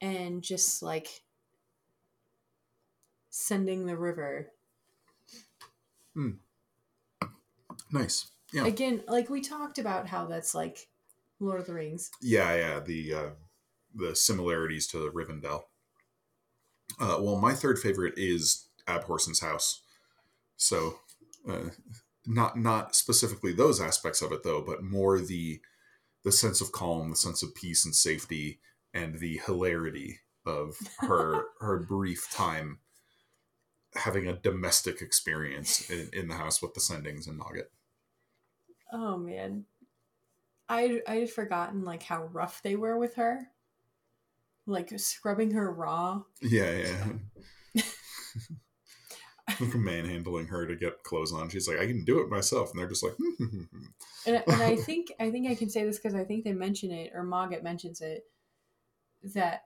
And 0.00 0.42
just 0.42 0.82
like 0.82 1.22
sending 3.28 3.86
the 3.86 3.96
river. 3.96 4.52
Nice. 7.92 8.30
Yeah. 8.52 8.66
Again, 8.66 9.02
like 9.06 9.28
we 9.28 9.40
talked 9.40 9.78
about 9.78 10.08
how 10.08 10.26
that's 10.26 10.54
like 10.54 10.88
Lord 11.40 11.60
of 11.60 11.66
the 11.66 11.74
Rings. 11.74 12.10
Yeah, 12.20 12.54
yeah, 12.56 12.80
the 12.80 13.14
uh, 13.14 13.30
the 13.94 14.16
similarities 14.16 14.86
to 14.88 15.10
Rivendell. 15.10 15.62
Uh, 16.98 17.18
well, 17.20 17.36
my 17.36 17.52
third 17.54 17.78
favorite 17.78 18.14
is 18.16 18.68
Abhorsen's 18.86 19.40
house. 19.40 19.82
So, 20.56 21.00
uh, 21.48 21.70
not 22.26 22.58
not 22.58 22.96
specifically 22.96 23.52
those 23.52 23.80
aspects 23.80 24.22
of 24.22 24.32
it 24.32 24.42
though, 24.42 24.62
but 24.62 24.82
more 24.82 25.20
the 25.20 25.60
the 26.24 26.32
sense 26.32 26.60
of 26.60 26.72
calm, 26.72 27.10
the 27.10 27.16
sense 27.16 27.42
of 27.42 27.54
peace 27.54 27.84
and 27.84 27.94
safety, 27.94 28.60
and 28.94 29.18
the 29.18 29.40
hilarity 29.44 30.20
of 30.46 30.76
her 31.00 31.44
her 31.60 31.78
brief 31.78 32.28
time 32.30 32.78
having 33.94 34.28
a 34.28 34.36
domestic 34.36 35.00
experience 35.00 35.90
in, 35.90 36.10
in 36.12 36.28
the 36.28 36.34
house 36.34 36.60
with 36.60 36.74
the 36.74 36.80
sendings 36.80 37.26
and 37.26 37.38
Mogget. 37.38 37.70
Oh 38.92 39.16
man. 39.16 39.64
I 40.68 41.00
I 41.06 41.16
had 41.16 41.30
forgotten 41.30 41.84
like 41.84 42.02
how 42.02 42.24
rough 42.24 42.62
they 42.62 42.76
were 42.76 42.98
with 42.98 43.14
her. 43.14 43.48
Like 44.66 44.92
scrubbing 44.98 45.52
her 45.52 45.72
raw. 45.72 46.22
Yeah, 46.42 46.92
yeah. 47.74 47.82
manhandling 49.74 50.46
her 50.46 50.66
to 50.66 50.76
get 50.76 51.02
clothes 51.02 51.32
on. 51.32 51.48
She's 51.48 51.68
like, 51.68 51.78
I 51.78 51.86
can 51.86 52.04
do 52.04 52.20
it 52.20 52.28
myself, 52.28 52.70
and 52.70 52.78
they're 52.80 52.88
just 52.88 53.02
like, 53.02 53.14
And, 54.26 54.42
and 54.46 54.62
I 54.62 54.76
think 54.86 55.12
I 55.18 55.30
think 55.30 55.48
I 55.48 55.54
can 55.54 55.68
say 55.70 55.84
this 55.84 55.98
because 55.98 56.14
I 56.14 56.24
think 56.24 56.44
they 56.44 56.52
mention 56.52 56.90
it 56.90 57.12
or 57.14 57.22
Mogget 57.24 57.62
mentions 57.62 58.00
it 58.00 58.24
that 59.34 59.62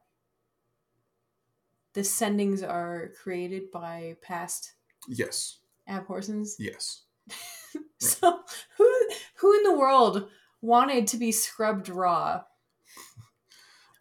the 1.94 2.00
sendings 2.00 2.66
are 2.66 3.10
created 3.22 3.70
by 3.70 4.16
past 4.22 4.72
yes, 5.08 5.58
Abhorsens. 5.88 6.54
yes. 6.58 7.02
So 7.98 8.40
who 8.78 9.08
who 9.36 9.54
in 9.56 9.62
the 9.62 9.78
world 9.78 10.28
wanted 10.60 11.06
to 11.08 11.16
be 11.16 11.30
scrubbed 11.32 11.88
raw 11.88 12.42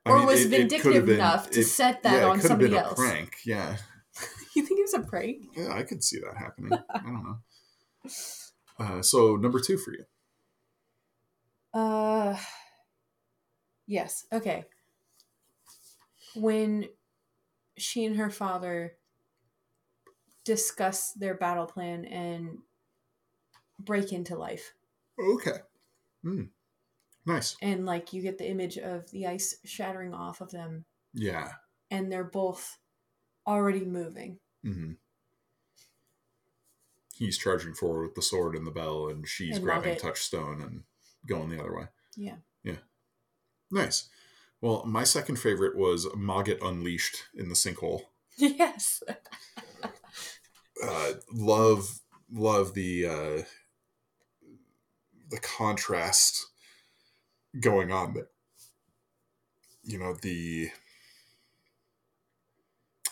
I 0.05 0.09
or 0.09 0.17
mean, 0.17 0.25
was 0.25 0.39
it- 0.41 0.45
it 0.53 0.57
vindictive 0.57 1.05
been- 1.05 1.15
enough 1.15 1.49
to 1.51 1.59
it- 1.59 1.65
set 1.65 2.01
that 2.03 2.13
yeah, 2.13 2.19
it 2.27 2.29
on 2.31 2.41
somebody 2.41 2.75
else? 2.75 2.97
Prank, 2.99 3.35
yeah, 3.45 3.77
You 4.55 4.65
think 4.65 4.79
it 4.79 4.83
was 4.83 4.93
a 4.93 4.99
prank? 5.07 5.43
yeah. 5.55 5.73
I 5.73 5.83
could 5.83 6.03
see 6.03 6.19
that 6.19 6.35
happening. 6.37 6.73
I 6.93 6.99
don't 6.99 7.23
know. 7.23 7.37
Uh, 8.79 9.01
so 9.01 9.35
number 9.37 9.59
two 9.59 9.77
for 9.77 9.91
you. 9.91 10.03
Uh 11.73 12.35
yes. 13.87 14.25
Okay. 14.33 14.65
When 16.35 16.89
she 17.77 18.03
and 18.03 18.17
her 18.17 18.29
father 18.29 18.97
discuss 20.43 21.13
their 21.13 21.35
battle 21.35 21.65
plan 21.65 22.03
and 22.03 22.57
break 23.79 24.11
into 24.11 24.35
life. 24.37 24.73
Okay. 25.17 25.59
Hmm. 26.23 26.43
Nice. 27.25 27.55
And 27.61 27.85
like 27.85 28.11
you 28.11 28.21
get 28.21 28.37
the 28.37 28.49
image 28.49 28.77
of 28.77 29.09
the 29.11 29.27
ice 29.27 29.55
shattering 29.63 30.13
off 30.13 30.41
of 30.41 30.51
them 30.51 30.83
Yeah. 31.13 31.53
and 31.89 32.11
they're 32.11 32.23
both 32.25 32.79
already 33.47 33.85
moving. 33.85 34.39
hmm 34.63 34.93
He's 37.15 37.37
charging 37.37 37.73
forward 37.75 38.01
with 38.03 38.15
the 38.15 38.21
sword 38.23 38.55
and 38.55 38.65
the 38.65 38.71
bell, 38.71 39.07
and 39.07 39.27
she's 39.27 39.59
grabbing 39.59 39.97
touchstone 39.99 40.59
and 40.61 40.83
going 41.27 41.49
the 41.49 41.59
other 41.59 41.75
way. 41.75 41.85
Yeah. 42.15 42.37
Yeah. 42.63 42.77
Nice. 43.69 44.09
Well, 44.59 44.83
my 44.87 45.03
second 45.03 45.35
favorite 45.37 45.77
was 45.77 46.07
Mogget 46.15 46.63
Unleashed 46.63 47.23
in 47.35 47.49
the 47.49 47.55
sinkhole. 47.55 48.03
Yes. 48.37 49.03
Uh, 50.83 51.11
love, 51.31 51.99
love 52.31 52.73
the 52.73 53.05
uh, 53.05 53.43
the 55.29 55.39
contrast 55.41 56.47
going 57.59 57.91
on 57.91 58.13
there. 58.15 58.29
You 59.83 59.99
know 59.99 60.15
the 60.19 60.69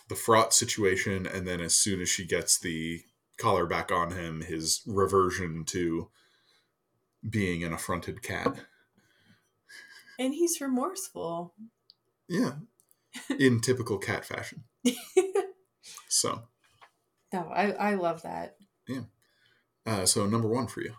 the 0.09 0.15
fraught 0.15 0.53
situation, 0.53 1.25
and 1.25 1.47
then 1.47 1.61
as 1.61 1.75
soon 1.75 2.01
as 2.01 2.09
she 2.09 2.25
gets 2.25 2.59
the 2.59 3.01
collar 3.37 3.65
back 3.65 3.91
on 3.91 4.11
him, 4.11 4.41
his 4.41 4.81
reversion 4.85 5.63
to 5.65 6.09
being 7.27 7.63
an 7.63 7.73
affronted 7.73 8.21
cat. 8.21 8.55
And 10.17 10.33
he's 10.33 10.59
remorseful. 10.59 11.53
Yeah, 12.27 12.53
in 13.39 13.61
typical 13.61 13.97
cat 13.97 14.25
fashion. 14.25 14.63
So, 16.09 16.41
No, 17.31 17.49
I, 17.53 17.71
I 17.71 17.93
love 17.93 18.23
that. 18.23 18.55
Yeah. 18.87 19.01
Uh, 19.85 20.05
so 20.05 20.25
number 20.25 20.47
one 20.47 20.67
for 20.67 20.81
you. 20.81 20.93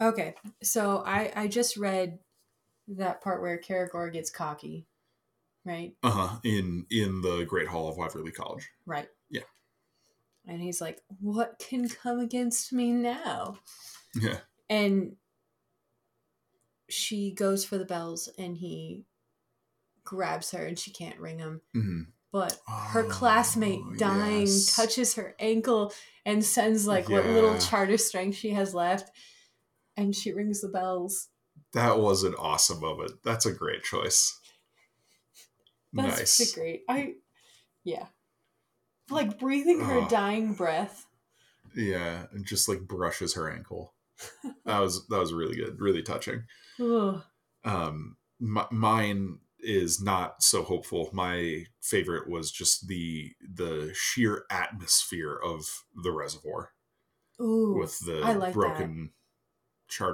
Okay, 0.00 0.34
so 0.62 1.02
I 1.04 1.32
I 1.34 1.46
just 1.48 1.76
read 1.76 2.18
that 2.88 3.20
part 3.20 3.42
where 3.42 3.60
Kerrigor 3.60 4.12
gets 4.12 4.30
cocky, 4.30 4.86
right? 5.64 5.94
Uh 6.02 6.10
huh. 6.10 6.38
In 6.44 6.86
in 6.90 7.20
the 7.22 7.44
Great 7.44 7.68
Hall 7.68 7.88
of 7.88 7.96
Wyverley 7.96 8.32
College. 8.34 8.68
Right. 8.86 9.08
Yeah. 9.30 9.42
And 10.46 10.60
he's 10.60 10.80
like, 10.80 11.00
"What 11.20 11.58
can 11.58 11.88
come 11.88 12.18
against 12.20 12.72
me 12.72 12.92
now?" 12.92 13.58
Yeah. 14.14 14.38
And 14.68 15.16
she 16.88 17.32
goes 17.32 17.64
for 17.64 17.78
the 17.78 17.84
bells, 17.84 18.28
and 18.38 18.56
he 18.56 19.04
grabs 20.04 20.50
her, 20.50 20.64
and 20.66 20.78
she 20.78 20.90
can't 20.90 21.18
ring 21.20 21.38
them. 21.38 21.60
hmm 21.72 22.02
But 22.32 22.58
her 22.66 23.04
Oh, 23.04 23.08
classmate 23.08 23.80
dying 23.98 24.46
yes. 24.46 24.74
touches 24.76 25.14
her 25.14 25.34
ankle 25.38 25.92
and 26.24 26.44
sends 26.44 26.86
like 26.86 27.08
what 27.08 27.26
little 27.26 27.58
charter 27.58 27.96
strength 27.98 28.36
she 28.36 28.50
has 28.50 28.74
left, 28.74 29.10
and 29.96 30.14
she 30.14 30.32
rings 30.32 30.60
the 30.60 30.68
bells. 30.68 31.28
That 31.72 31.98
was 31.98 32.24
an 32.24 32.34
awesome 32.34 32.80
moment. 32.80 33.12
That's 33.24 33.46
a 33.46 33.52
great 33.52 33.82
choice. 33.82 34.38
That's 35.92 36.18
nice. 36.18 36.36
pretty 36.36 36.52
great. 36.54 36.82
I, 36.88 37.14
yeah, 37.84 38.06
like 39.10 39.38
breathing 39.38 39.80
her 39.80 40.00
Oh. 40.00 40.08
dying 40.08 40.54
breath. 40.54 41.06
Yeah, 41.74 42.26
and 42.32 42.44
just 42.46 42.68
like 42.68 42.80
brushes 42.82 43.34
her 43.34 43.50
ankle. 43.50 43.94
That 44.64 44.78
was 44.78 45.06
that 45.08 45.18
was 45.18 45.32
really 45.32 45.56
good, 45.56 45.80
really 45.80 46.02
touching. 46.02 46.44
Ugh. 46.80 47.22
Um, 47.64 48.16
mine 48.40 49.38
is 49.58 50.00
not 50.02 50.42
so 50.42 50.62
hopeful. 50.62 51.10
My 51.12 51.64
favorite 51.80 52.28
was 52.28 52.50
just 52.52 52.88
the 52.88 53.32
the 53.40 53.90
sheer 53.94 54.44
atmosphere 54.50 55.38
of 55.42 55.64
the 56.02 56.12
reservoir 56.12 56.72
Ooh, 57.40 57.76
with 57.78 57.98
the 58.00 58.20
I 58.22 58.34
like 58.34 58.52
broken 58.52 58.76
charter 58.86 59.10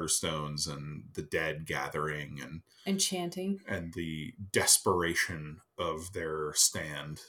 stones 0.09 0.67
and 0.67 1.05
the 1.15 1.23
dead 1.23 1.67
gathering 1.67 2.39
and 2.43 2.63
and 2.87 3.01
chanting. 3.01 3.61
and 3.67 3.93
the 3.95 4.33
desperation 4.53 5.61
of 5.79 6.13
their 6.13 6.53
stand. 6.55 7.21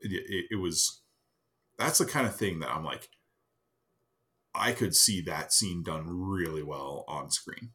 It, 0.00 0.12
it, 0.12 0.46
it 0.52 0.56
was 0.56 1.02
that's 1.78 1.98
the 1.98 2.06
kind 2.06 2.26
of 2.26 2.36
thing 2.36 2.60
that 2.60 2.70
I'm 2.70 2.84
like, 2.84 3.08
I 4.54 4.72
could 4.72 4.94
see 4.94 5.20
that 5.22 5.52
scene 5.52 5.82
done 5.82 6.04
really 6.08 6.62
well 6.62 7.04
on 7.08 7.30
screen. 7.30 7.70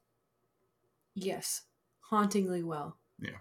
Yes, 1.16 1.64
hauntingly 2.10 2.64
well. 2.64 2.98
Yeah. 3.20 3.40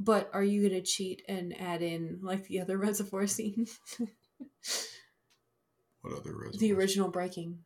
But 0.00 0.30
are 0.32 0.44
you 0.44 0.68
gonna 0.68 0.80
cheat 0.82 1.22
and 1.28 1.58
add 1.60 1.82
in 1.82 2.20
like 2.22 2.46
the 2.46 2.60
other 2.60 2.78
reservoir 2.86 3.26
scene, 3.26 3.66
What 6.00 6.12
other 6.12 6.30
reservoirs? 6.36 6.58
the 6.58 6.72
original 6.72 7.08
breaking? 7.08 7.58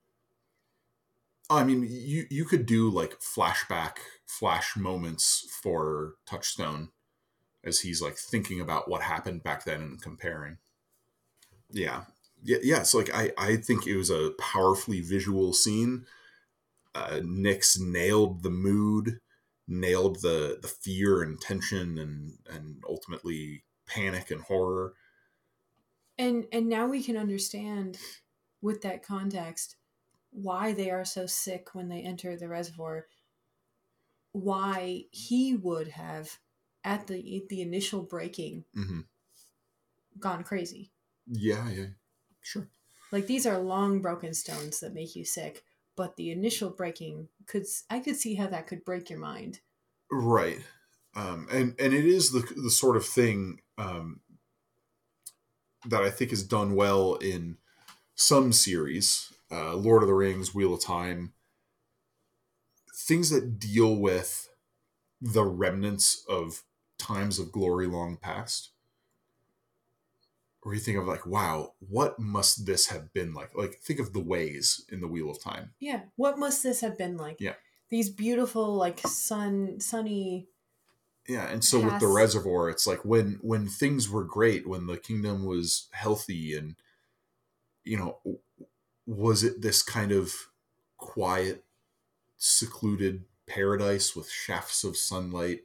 I 1.57 1.65
mean, 1.65 1.83
you 1.89 2.27
you 2.31 2.45
could 2.45 2.67
do 2.67 2.91
like 2.91 3.21
flashback 3.21 3.99
flash 4.27 4.77
moments 4.77 5.49
for 5.63 6.15
Touchstone 6.27 6.93
as 7.65 7.81
he's 7.81 8.03
like 8.03 8.17
thinking 8.19 8.61
about 8.61 8.89
what 8.91 9.03
happened 9.03 9.43
back 9.45 9.65
then 9.65 9.83
and 9.83 10.03
comparing. 10.03 10.59
Yeah. 11.71 12.05
Yeah, 12.43 12.59
yeah. 12.63 12.83
So 12.83 12.99
like 12.99 13.11
I 13.15 13.33
I 13.39 13.57
think 13.57 13.87
it 13.87 13.97
was 13.97 14.11
a 14.11 14.33
powerfully 14.39 15.01
visual 15.01 15.53
scene. 15.53 16.07
Uh 16.95 17.21
Nix 17.25 17.79
nailed 17.79 18.43
the 18.43 18.51
mood, 18.51 19.21
nailed 19.69 20.23
the 20.23 20.59
the 20.63 20.69
fear 20.69 21.23
and 21.23 21.41
tension 21.41 21.99
and 21.99 22.39
and 22.51 22.83
ultimately 22.89 23.65
panic 23.87 24.31
and 24.31 24.43
horror. 24.43 24.95
And 26.19 26.47
and 26.53 26.69
now 26.69 26.87
we 26.87 27.03
can 27.03 27.17
understand 27.17 27.99
with 28.61 28.83
that 28.83 29.03
context 29.03 29.77
why 30.33 30.73
they 30.73 30.91
are 30.91 31.05
so 31.05 31.27
sick 31.27 31.75
when 31.75 31.89
they 31.89 32.01
enter 32.03 32.37
the 32.37 32.49
reservoir. 32.49 33.07
Why 34.33 35.05
he 35.11 35.55
would 35.55 35.89
have 35.89 36.39
at 36.85 37.07
the 37.07 37.45
the 37.49 37.61
initial 37.63 38.03
breaking 38.03 38.65
hmm 38.75 39.03
gone 40.19 40.45
crazy. 40.45 40.93
Yeah, 41.27 41.69
yeah. 41.71 41.87
Sure. 42.41 42.69
Like 43.11 43.27
these 43.27 43.47
are 43.47 43.59
long 43.59 44.01
broken 44.01 44.35
stones 44.35 44.81
that 44.81 44.95
make 44.95 45.15
you 45.15 45.25
sick, 45.25 45.65
but 45.97 46.17
the 46.17 46.31
initial 46.31 46.71
breaking 46.71 47.29
could 47.47 47.67
I 47.91 48.01
could 48.01 48.17
see 48.17 48.35
how 48.35 48.47
that 48.49 48.67
could 48.67 48.85
break 48.85 49.11
your 49.11 49.19
mind. 49.19 49.61
Right. 50.11 50.61
Um, 51.15 51.47
and 51.51 51.75
and 51.79 51.93
it 51.93 52.07
is 52.07 52.33
the 52.33 52.41
the 52.57 52.71
sort 52.71 52.97
of 52.97 53.05
thing 53.05 53.61
um, 53.79 54.21
that 55.87 56.03
I 56.03 56.11
think 56.11 56.33
is 56.33 56.43
done 56.47 56.75
well 56.75 57.15
in 57.17 57.59
some 58.15 58.53
series, 58.53 59.32
uh, 59.53 59.75
Lord 59.75 60.03
of 60.03 60.09
the 60.09 60.15
Rings, 60.15 60.55
Wheel 60.55 60.75
of 60.75 60.83
Time, 60.83 61.35
things 62.97 63.31
that 63.31 63.59
deal 63.59 63.95
with 63.97 64.49
the 65.21 65.45
remnants 65.45 66.25
of 66.29 66.63
times 66.99 67.39
of 67.39 67.53
glory 67.53 67.87
long 67.87 68.17
past. 68.17 68.71
Or 70.65 70.75
you 70.75 70.81
think 70.81 70.97
of 70.97 71.07
like, 71.07 71.27
wow, 71.27 71.73
what 71.81 72.21
must 72.21 72.67
this 72.67 72.87
have 72.87 73.13
been 73.13 73.35
like? 73.35 73.51
Like, 73.57 73.81
think 73.81 73.99
of 73.99 74.13
the 74.13 74.21
ways 74.21 74.85
in 74.91 75.01
the 75.01 75.09
Wheel 75.09 75.29
of 75.29 75.43
Time. 75.43 75.75
Yeah. 75.81 76.03
What 76.17 76.39
must 76.39 76.63
this 76.63 76.81
have 76.83 76.97
been 76.97 77.17
like? 77.17 77.41
Yeah. 77.41 77.55
These 77.91 78.11
beautiful 78.11 78.77
like 78.77 79.01
sun 79.01 79.81
sunny 79.81 80.47
Yeah, 81.29 81.49
and 81.49 81.65
so 81.65 81.81
with 81.81 82.01
the 82.01 82.07
reservoir, 82.07 82.69
it's 82.71 82.87
like 82.87 83.05
when 83.05 83.39
when 83.43 83.69
things 83.69 84.09
were 84.09 84.25
great, 84.25 84.67
when 84.67 84.87
the 84.87 84.97
kingdom 84.97 85.45
was 85.45 85.89
healthy, 85.93 86.57
and 86.57 86.77
you 87.85 87.97
know, 87.97 88.19
was 89.07 89.43
it 89.43 89.63
this 89.63 89.83
kind 89.83 90.13
of 90.13 90.33
quiet, 90.97 91.65
secluded 92.37 93.25
paradise 93.47 94.15
with 94.17 94.31
shafts 94.31 94.85
of 94.85 94.97
sunlight 94.97 95.63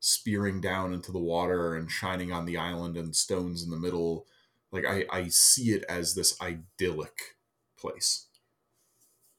spearing 0.00 0.60
down 0.60 0.92
into 0.92 1.10
the 1.10 1.18
water 1.18 1.74
and 1.74 1.90
shining 1.90 2.32
on 2.32 2.44
the 2.44 2.56
island 2.56 2.96
and 2.96 3.14
stones 3.16 3.62
in 3.62 3.70
the 3.70 3.76
middle? 3.78 4.26
Like 4.72 4.84
I, 4.84 5.04
I 5.10 5.28
see 5.28 5.70
it 5.70 5.84
as 5.88 6.14
this 6.14 6.40
idyllic 6.40 7.36
place. 7.78 8.26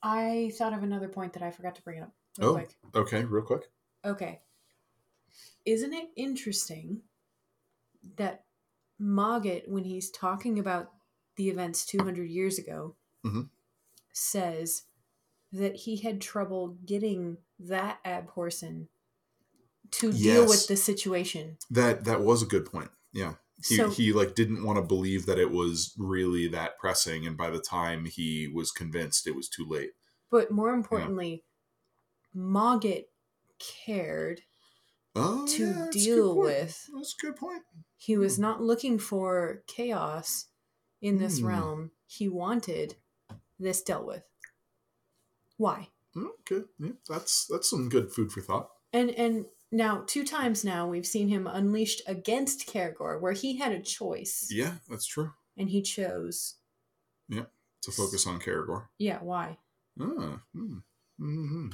I 0.02 0.52
thought 0.58 0.74
of 0.74 0.84
another 0.84 1.10
point 1.10 1.34
that 1.34 1.44
I 1.44 1.52
forgot 1.52 1.76
to 1.76 1.82
bring 1.82 2.02
up 2.02 2.12
real 2.40 2.50
Oh. 2.50 2.54
quick. 2.54 2.70
Okay, 2.96 3.24
real 3.26 3.44
quick. 3.44 3.64
Okay. 4.06 4.42
Isn't 5.66 5.94
it 5.94 6.10
interesting 6.16 7.02
that 8.16 8.46
Mogget, 9.02 9.68
when 9.68 9.84
he's 9.84 10.10
talking 10.12 10.60
about 10.60 10.92
the 11.38 11.50
events 11.50 11.86
200 11.86 12.30
years 12.30 12.58
ago, 12.60 12.96
Mhm. 13.26 13.50
says 14.12 14.84
that 15.52 15.76
he 15.76 15.98
had 15.98 16.20
trouble 16.22 16.78
getting 16.86 17.38
that 17.60 18.04
Abhorsen 18.04 18.90
to 19.92 20.12
deal 20.12 20.46
with 20.48 20.68
the 20.68 20.76
situation. 20.76 21.58
That 21.70 22.04
that 22.06 22.22
was 22.22 22.42
a 22.42 22.46
good 22.46 22.66
point. 22.66 22.92
Yeah. 23.14 23.36
he, 23.66 23.76
So- 23.76 23.90
he 23.90 24.14
like 24.14 24.36
didn't 24.36 24.64
want 24.64 24.78
to 24.78 24.84
believe 24.84 25.26
that 25.26 25.40
it 25.40 25.50
was 25.50 25.96
really 25.98 26.48
that 26.50 26.78
pressing 26.78 27.26
and 27.26 27.36
by 27.36 27.50
the 27.50 27.60
time 27.60 28.06
he 28.06 28.48
was 28.48 28.72
convinced 28.72 29.26
it 29.26 29.36
was 29.36 29.50
too 29.50 29.66
late 29.66 29.94
But 30.30 30.52
more 30.52 30.74
importantly, 30.76 31.44
Mogget 32.36 33.06
cared. 33.58 34.44
oh 35.16 35.48
To 35.48 35.64
yeah, 35.66 35.72
that's 35.74 35.80
a 35.80 35.84
good 35.86 35.92
deal 36.06 36.36
with- 36.36 36.88
that's 36.94 37.16
a 37.18 37.22
good 37.26 37.36
point 37.36 37.64
He 37.96 38.16
was 38.16 38.38
not 38.38 38.62
looking 38.62 39.00
for 39.00 39.64
chaos 39.66 40.46
in 41.02 41.18
this 41.18 41.40
Hmm. 41.40 41.48
realm. 41.48 41.92
He 42.06 42.28
wanted 42.28 42.96
this 43.60 43.82
dealt 43.82 44.06
with. 44.06 44.24
Why? 45.58 45.90
okay 46.16 46.64
yeah, 46.80 46.92
that's 47.08 47.46
that's 47.46 47.70
some 47.70 47.90
good 47.90 48.12
food 48.12 48.32
for 48.32 48.42
thought 48.42 48.70
And 48.94 49.12
and 49.12 49.46
now 49.72 50.04
two 50.08 50.24
times 50.26 50.64
now 50.66 50.88
we've 50.88 51.06
seen 51.06 51.28
him 51.30 51.46
unleashed 51.46 52.02
against 52.08 52.66
Kerrigor, 52.68 53.20
where 53.22 53.34
he 53.34 53.58
had 53.58 53.72
a 53.72 53.82
choice 53.82 54.48
yeah 54.52 54.76
that's 54.90 55.06
true 55.06 55.32
and 55.58 55.70
he 55.70 55.82
chose. 55.82 56.56
Yeah, 57.30 57.46
to 57.82 57.92
focus 57.92 58.26
on 58.28 58.40
Kerrigor. 58.40 58.88
Yeah, 59.00 59.20
why? 59.20 59.58
Ah, 60.00 60.42
hmm, 60.54 60.78
mhm. 61.20 61.74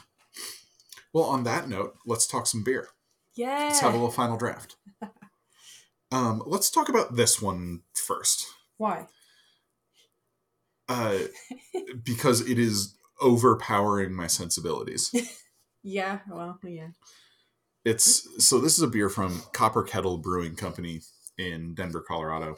well 1.13 1.25
on 1.25 1.43
that 1.43 1.69
note 1.69 1.95
let's 2.05 2.25
talk 2.27 2.47
some 2.47 2.63
beer 2.63 2.87
Yeah. 3.35 3.59
let's 3.67 3.79
have 3.81 3.93
a 3.93 3.97
little 3.97 4.11
final 4.11 4.37
draft 4.37 4.75
um 6.11 6.41
let's 6.45 6.69
talk 6.69 6.89
about 6.89 7.15
this 7.15 7.41
one 7.41 7.81
first 7.93 8.47
Why? 8.83 9.07
uh 10.89 11.17
because 12.03 12.41
it 12.41 12.59
is 12.59 12.93
overpowering 13.21 14.13
my 14.13 14.27
sensibilities 14.27 15.09
Yeah. 15.83 16.19
Well, 16.29 16.57
yeah. 16.63 16.89
It's 17.85 18.27
so 18.43 18.59
this 18.59 18.77
is 18.77 18.83
a 18.83 18.87
beer 18.87 19.09
from 19.09 19.43
Copper 19.51 19.83
Kettle 19.83 20.17
Brewing 20.17 20.55
Company 20.55 21.01
in 21.37 21.75
Denver, 21.75 22.01
Colorado. 22.01 22.55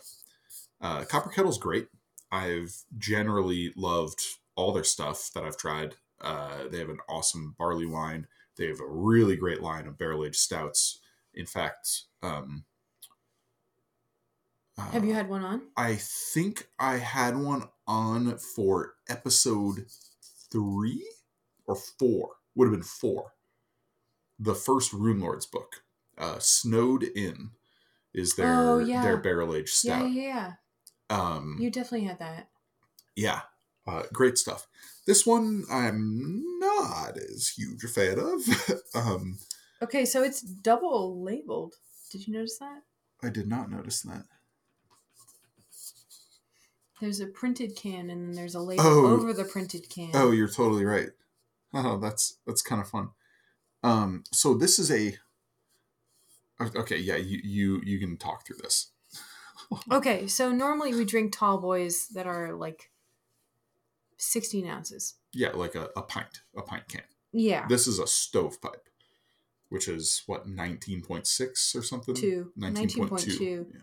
Uh, 0.79 1.03
Copper 1.05 1.31
Kettle's 1.31 1.57
great. 1.57 1.87
I've 2.31 2.75
generally 2.97 3.73
loved 3.75 4.21
all 4.55 4.71
their 4.71 4.83
stuff 4.83 5.31
that 5.33 5.43
I've 5.43 5.57
tried. 5.57 5.95
Uh, 6.21 6.67
they 6.69 6.77
have 6.77 6.89
an 6.89 6.99
awesome 7.09 7.55
barley 7.57 7.87
wine. 7.87 8.27
They 8.57 8.67
have 8.67 8.79
a 8.79 8.87
really 8.87 9.35
great 9.35 9.61
line 9.61 9.87
of 9.87 9.97
barrel 9.97 10.23
aged 10.23 10.35
stouts. 10.35 10.99
In 11.33 11.47
fact, 11.47 12.03
um, 12.21 12.65
Have 14.77 15.05
you 15.05 15.11
uh, 15.13 15.15
had 15.15 15.29
one 15.29 15.43
on? 15.43 15.61
I 15.77 15.95
think 15.95 16.67
I 16.79 16.97
had 16.97 17.37
one 17.37 17.63
on 17.87 18.37
for 18.37 18.95
episode 19.09 19.85
three 20.51 21.07
or 21.65 21.75
four. 21.75 22.31
Would 22.55 22.65
have 22.65 22.73
been 22.73 22.83
four. 22.83 23.33
The 24.39 24.55
first 24.55 24.91
Rune 24.91 25.21
Lords 25.21 25.45
book, 25.45 25.83
uh, 26.17 26.39
Snowed 26.39 27.03
In, 27.03 27.51
is 28.13 28.35
their 28.35 28.53
Oh, 28.53 28.79
yeah. 28.79 29.01
their 29.01 29.17
barrel 29.17 29.55
aged 29.55 29.83
Yeah, 29.85 29.99
stout. 29.99 30.11
yeah, 30.11 30.21
yeah. 30.27 30.53
Um, 31.09 31.57
You 31.59 31.69
definitely 31.69 32.07
had 32.07 32.19
that. 32.19 32.49
yeah, 33.15 33.41
uh, 33.87 34.03
great 34.11 34.37
stuff. 34.37 34.67
This 35.07 35.25
one 35.25 35.63
I'm 35.71 36.43
not 36.59 37.17
as 37.17 37.49
huge 37.49 37.83
a 37.83 37.87
fan 37.87 38.19
of. 38.19 38.41
um, 38.95 39.37
Okay, 39.81 40.03
so 40.05 40.23
it's 40.23 40.41
double 40.41 41.21
labeled. 41.23 41.75
Did 42.11 42.27
you 42.27 42.33
notice 42.33 42.57
that? 42.59 42.81
I 43.23 43.29
did 43.29 43.47
not 43.47 43.69
notice 43.71 44.01
that. 44.01 44.25
There's 47.01 47.19
a 47.19 47.27
printed 47.27 47.75
can 47.75 48.09
and 48.09 48.29
then 48.29 48.31
there's 48.33 48.55
a 48.55 48.59
label 48.61 48.83
Oh. 48.85 49.07
over 49.13 49.33
the 49.33 49.43
printed 49.43 49.89
can. 49.89 50.11
Oh, 50.13 50.31
you're 50.31 50.47
totally 50.47 50.85
right. 50.85 51.09
Oh, 51.73 51.97
that's 51.97 52.37
that's 52.47 52.61
kind 52.61 52.81
of 52.81 52.87
fun. 52.89 53.09
Um, 53.83 54.23
so 54.31 54.53
this 54.53 54.79
is 54.79 54.89
a 54.91 55.17
okay. 56.61 56.97
Yeah, 56.97 57.17
you 57.17 57.39
you 57.43 57.81
you 57.83 57.99
can 57.99 58.17
talk 58.17 58.45
through 58.45 58.57
this. 58.57 58.91
Okay, 59.91 60.27
so 60.27 60.51
normally 60.51 60.93
we 60.93 61.05
drink 61.05 61.31
tall 61.33 61.57
boys 61.57 62.07
that 62.09 62.27
are 62.27 62.53
like 62.53 62.91
16 64.17 64.67
ounces. 64.67 65.15
Yeah, 65.33 65.49
like 65.53 65.73
a, 65.73 65.89
a 65.95 66.03
pint, 66.03 66.41
a 66.55 66.61
pint 66.61 66.87
can. 66.87 67.01
Yeah. 67.31 67.65
This 67.67 67.87
is 67.87 67.97
a 67.97 68.05
stovepipe, 68.05 68.87
which 69.69 69.87
is 69.87 70.21
what 70.27 70.47
nineteen 70.47 71.01
point 71.01 71.25
six 71.25 71.75
or 71.75 71.81
something. 71.81 72.13
Two. 72.13 72.51
19.2. 72.59 73.09
19.2. 73.09 73.65
Yeah. 73.73 73.81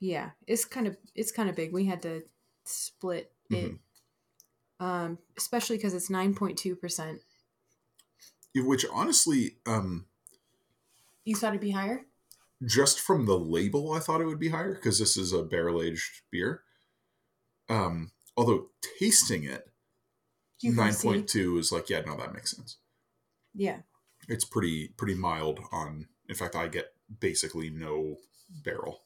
Yeah, 0.00 0.30
it's 0.46 0.64
kind 0.64 0.86
of 0.86 0.96
it's 1.14 1.32
kind 1.32 1.48
of 1.48 1.56
big. 1.56 1.72
We 1.72 1.86
had 1.86 2.02
to 2.02 2.22
split 2.64 3.32
it, 3.50 3.72
Mm-hmm. 4.80 4.84
um, 4.84 5.18
especially 5.38 5.76
because 5.76 5.94
it's 5.94 6.10
nine 6.10 6.34
point 6.34 6.58
two 6.58 6.76
percent. 6.76 7.20
Which 8.54 8.86
honestly, 8.92 9.56
um, 9.66 10.06
You 11.24 11.34
thought 11.36 11.50
it'd 11.50 11.60
be 11.60 11.70
higher? 11.72 12.06
just 12.64 12.98
from 13.00 13.26
the 13.26 13.38
label, 13.38 13.92
I 13.92 13.98
thought 13.98 14.22
it 14.22 14.26
would 14.26 14.38
be 14.40 14.48
higher 14.48 14.74
because 14.74 14.98
this 14.98 15.16
is 15.18 15.32
a 15.34 15.42
barrel 15.42 15.82
aged 15.82 16.22
beer. 16.30 16.62
Um, 17.68 18.12
although 18.36 18.68
tasting 18.98 19.44
it, 19.44 19.68
nine 20.62 20.94
point 20.94 21.28
two 21.28 21.58
is 21.58 21.70
like, 21.70 21.90
yeah, 21.90 22.00
no, 22.00 22.16
that 22.16 22.32
makes 22.32 22.56
sense. 22.56 22.78
Yeah. 23.54 23.78
It's 24.28 24.44
pretty 24.44 24.88
pretty 24.96 25.14
mild 25.14 25.60
on. 25.70 26.06
In 26.28 26.34
fact, 26.34 26.56
I 26.56 26.68
get 26.68 26.92
basically 27.20 27.68
no 27.70 28.16
barrel. 28.64 29.02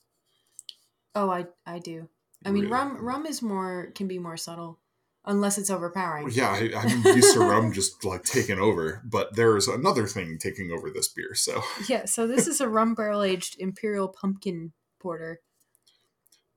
Oh, 1.15 1.31
I 1.31 1.47
I 1.67 1.79
do. 1.79 2.09
I 2.45 2.51
mean, 2.51 2.65
Really. 2.65 2.73
rum 2.73 3.05
rum 3.05 3.27
is 3.27 3.43
more 3.43 3.93
can 3.95 4.09
be 4.09 4.19
more 4.19 4.37
subtle. 4.37 4.79
unless 5.27 5.59
it's 5.59 5.69
overpowering. 5.71 6.31
Yeah, 6.33 6.49
I, 6.51 6.73
I'm 6.75 7.05
used 7.05 7.35
to 7.35 7.41
rum 7.41 7.73
just 7.81 8.05
like 8.05 8.25
taking 8.25 8.59
over, 8.59 9.03
but 9.05 9.37
there's 9.37 9.69
another 9.69 10.07
thing 10.07 10.39
taking 10.39 10.71
over 10.71 10.91
this 10.91 11.09
beer. 11.09 11.35
So 11.35 11.63
Yeah, 11.89 12.05
so 12.15 12.27
this 12.27 12.47
is 12.47 12.61
a 12.61 12.69
rum 12.69 12.95
barrel 12.95 13.23
aged 13.23 13.57
imperial 13.59 14.09
pumpkin 14.09 14.73
porter. 14.99 15.41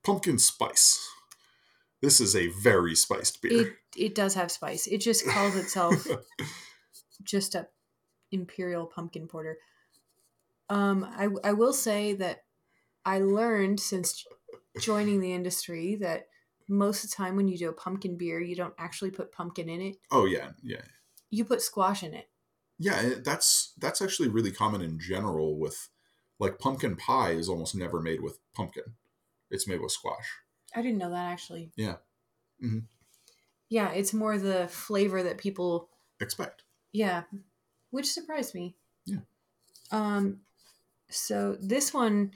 pumpkin 0.02 0.38
spice. 0.38 1.06
This 2.00 2.20
is 2.20 2.34
a 2.36 2.48
very 2.48 2.94
spiced 2.94 3.42
beer. 3.42 3.60
It 3.62 3.72
it 3.96 4.14
does 4.14 4.34
have 4.34 4.50
spice. 4.50 4.86
It 4.86 4.98
just 4.98 5.26
calls 5.26 5.56
itself 5.56 6.06
just 7.22 7.54
a 7.54 7.68
imperial 8.32 8.86
pumpkin 8.86 9.26
porter. 9.28 9.58
Um, 10.70 11.04
I 11.04 11.28
I 11.44 11.52
will 11.52 11.72
say 11.74 12.14
that 12.14 12.44
I 13.04 13.18
learned 13.20 13.80
since 13.80 14.24
joining 14.80 15.20
the 15.20 15.32
industry 15.32 15.96
that 15.96 16.26
most 16.68 17.04
of 17.04 17.10
the 17.10 17.16
time 17.16 17.36
when 17.36 17.48
you 17.48 17.58
do 17.58 17.68
a 17.68 17.72
pumpkin 17.74 18.16
beer, 18.16 18.40
you 18.40 18.56
don't 18.56 18.74
actually 18.78 19.10
put 19.10 19.32
pumpkin 19.32 19.68
in 19.68 19.80
it. 19.80 19.96
oh 20.10 20.24
yeah, 20.24 20.50
yeah, 20.62 20.82
You 21.30 21.44
put 21.44 21.60
squash 21.62 22.02
in 22.02 22.14
it. 22.14 22.28
yeah. 22.78 23.14
That's 23.24 23.72
that's 23.78 24.00
actually 24.02 24.28
really 24.28 24.50
common 24.52 24.80
in 24.80 24.98
general. 24.98 25.58
With 25.58 25.88
like 26.40 26.58
pumpkin 26.58 26.96
pie 26.96 27.32
is 27.32 27.48
almost 27.48 27.74
never 27.74 28.00
made 28.00 28.20
with 28.22 28.38
pumpkin. 28.54 28.84
It's 29.50 29.68
made 29.68 29.80
with 29.80 29.92
squash. 29.92 30.26
I 30.74 30.82
didn't 30.82 30.98
know 30.98 31.10
that 31.10 31.30
actually. 31.32 31.70
Yeah. 31.76 31.96
Mhm. 32.62 32.84
Yeah, 33.68 33.90
it's 33.92 34.12
more 34.12 34.38
the 34.38 34.68
flavor 34.68 35.22
that 35.22 35.38
people 35.38 35.90
Expect. 36.20 36.62
yeah, 36.92 37.24
which 37.90 38.10
surprised 38.10 38.54
me. 38.54 38.76
Yeah. 39.04 39.20
Um 39.92 40.40
so 41.10 41.56
this 41.60 41.92
one 41.94 42.32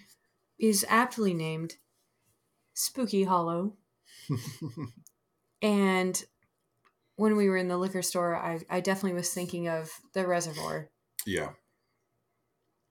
is 0.58 0.84
aptly 0.88 1.32
named 1.34 1.76
Spooky 2.78 3.24
Hollow. 3.24 3.76
And 5.60 6.24
when 7.16 7.34
we 7.36 7.48
were 7.48 7.56
in 7.56 7.66
the 7.66 7.76
liquor 7.76 8.00
store, 8.02 8.36
I, 8.36 8.60
I 8.70 8.80
definitely 8.80 9.14
was 9.14 9.34
thinking 9.34 9.66
of 9.68 9.90
the 10.12 10.24
reservoir 10.24 10.88
yeah, 11.26 11.50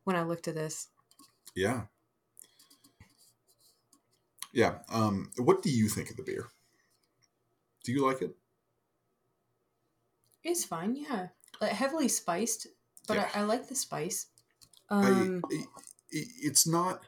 when 0.04 0.18
I 0.18 0.24
looked 0.24 0.50
at 0.50 0.56
this. 0.56 0.90
yeah, 1.56 1.84
yeah. 4.52 4.80
Um, 4.90 5.32
what 5.38 5.62
do 5.62 5.70
you 5.70 5.88
think 5.88 6.10
of 6.10 6.18
the 6.18 6.24
beer? 6.24 6.48
Do 7.86 7.94
you 7.94 8.06
like 8.06 8.22
it? 8.22 8.36
It's 10.44 10.66
fine, 10.66 10.96
yeah. 10.98 11.30
Like 11.62 11.72
heavily 11.72 12.10
spiced, 12.10 12.68
but 13.08 13.16
Yeah. 13.16 13.30
I, 13.34 13.40
I 13.40 13.44
like 13.44 13.68
the 13.70 13.76
spice. 13.76 14.28
Um, 14.90 15.42
I, 15.50 15.56
i- 15.56 15.66
it's 16.12 16.68
not. 16.68 17.04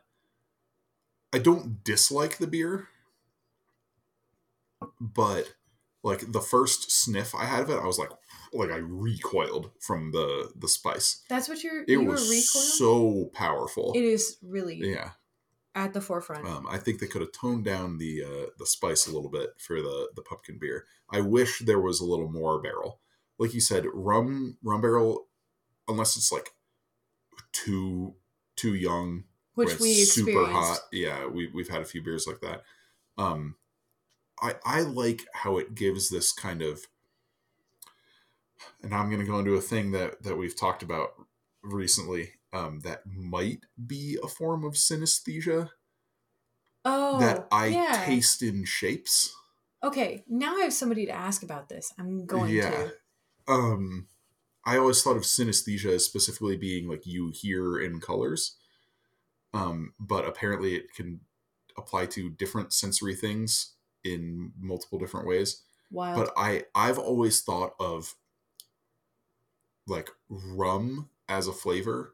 I 1.32 1.40
don't 1.40 1.84
dislike 1.84 2.38
the 2.38 2.48
beer, 2.48 2.88
but 5.00 5.54
like 6.04 6.32
the 6.32 6.42
first 6.42 6.92
sniff 6.92 7.36
I 7.36 7.46
had 7.46 7.62
of 7.62 7.70
it, 7.70 7.80
I 7.80 7.86
was 7.86 8.00
like, 8.00 8.10
like 8.54 8.72
I 8.72 8.78
recoiled 8.78 9.72
from 9.80 10.12
the 10.12 10.52
the 10.56 10.68
spice. 10.68 11.24
that's 11.30 11.50
what 11.50 11.64
you're. 11.64 11.84
It 11.84 11.90
you 11.90 12.04
was 12.04 12.50
so 12.52 13.30
powerful. 13.34 13.94
it 13.96 14.04
is 14.04 14.38
really 14.42 14.78
yeah, 14.78 15.12
at 15.76 15.94
the 15.94 16.02
forefront. 16.02 16.48
um, 16.48 16.68
I 16.70 16.78
think 16.78 17.00
they 17.00 17.08
could 17.08 17.22
have 17.22 17.32
toned 17.32 17.66
down 17.66 17.98
the 17.98 18.24
uh, 18.24 18.50
the 18.58 18.66
spice 18.66 19.08
a 19.08 19.12
little 19.12 19.30
bit 19.30 19.52
for 19.60 19.82
the 19.82 20.10
the 20.16 20.22
pumpkin 20.22 20.58
beer. 20.60 20.86
I 21.12 21.22
wish 21.22 21.60
there 21.60 21.82
was 21.82 22.00
a 22.00 22.06
little 22.06 22.30
more 22.32 22.62
barrel. 22.62 23.02
Like 23.38 23.54
you 23.54 23.62
said, 23.62 23.86
rum 23.94 24.58
rum 24.64 24.82
barrel, 24.82 25.28
unless 25.88 26.18
it's 26.18 26.32
like 26.32 26.54
too 27.52 28.16
too 28.56 28.74
young 28.74 29.26
which 29.60 29.80
we 29.80 30.02
experienced. 30.02 30.82
Yeah, 30.92 31.28
we 31.28 31.50
we've 31.54 31.70
had 31.70 31.82
a 31.82 31.86
few 31.86 32.02
beers 32.02 32.28
like 32.28 32.42
that. 32.42 32.64
Um, 33.18 33.56
I 34.42 34.56
I 34.66 34.82
like 34.82 35.26
how 35.34 35.58
it 35.58 35.76
gives 35.76 36.10
this 36.10 36.32
kind 36.32 36.62
of, 36.62 36.88
and 38.82 38.94
I'm 38.94 39.10
going 39.10 39.22
to 39.22 39.32
go 39.32 39.40
into 39.40 39.56
a 39.56 39.62
thing 39.62 39.92
that 39.92 40.24
that 40.24 40.38
we've 40.38 40.56
talked 40.56 40.84
about 40.84 41.10
recently. 41.64 42.34
Um, 42.52 42.80
that 42.80 43.04
might 43.06 43.60
be 43.86 44.18
a 44.24 44.28
form 44.28 44.64
of 44.64 44.74
synesthesia 44.74 45.70
Oh, 46.86 47.20
that 47.20 47.48
I 47.52 47.68
yeah. 47.68 48.04
taste 48.06 48.42
in 48.42 48.64
shapes. 48.66 49.36
Okay, 49.84 50.24
now 50.28 50.56
I 50.58 50.62
have 50.62 50.74
somebody 50.74 51.06
to 51.06 51.12
ask 51.12 51.44
about 51.44 51.70
this. 51.70 51.94
I'm 51.98 52.26
going 52.26 52.54
yeah. 52.54 52.70
to. 52.70 52.94
Um, 53.48 54.08
I 54.66 54.78
always 54.78 55.02
thought 55.02 55.18
of 55.18 55.24
synesthesia 55.24 55.94
as 55.96 56.06
specifically 56.06 56.58
being 56.58 56.88
like 56.88 57.06
you 57.06 57.32
hear 57.34 57.80
in 57.80 58.00
colors. 58.00 58.56
Um, 59.54 59.94
but 60.00 60.26
apparently 60.26 60.76
it 60.76 60.94
can 60.94 61.22
apply 61.78 62.06
to 62.08 62.30
different 62.30 62.74
sensory 62.74 63.16
things 63.16 63.74
in 64.04 64.52
multiple 64.60 65.00
different 65.00 65.28
ways. 65.28 65.64
Wild. 65.92 66.16
But 66.18 66.34
I 66.38 66.66
I've 66.76 67.00
always 67.00 67.42
thought 67.42 67.74
of 67.80 68.16
like 69.88 70.10
rum 70.30 71.10
as 71.28 71.48
a 71.48 71.54
flavor, 71.54 72.14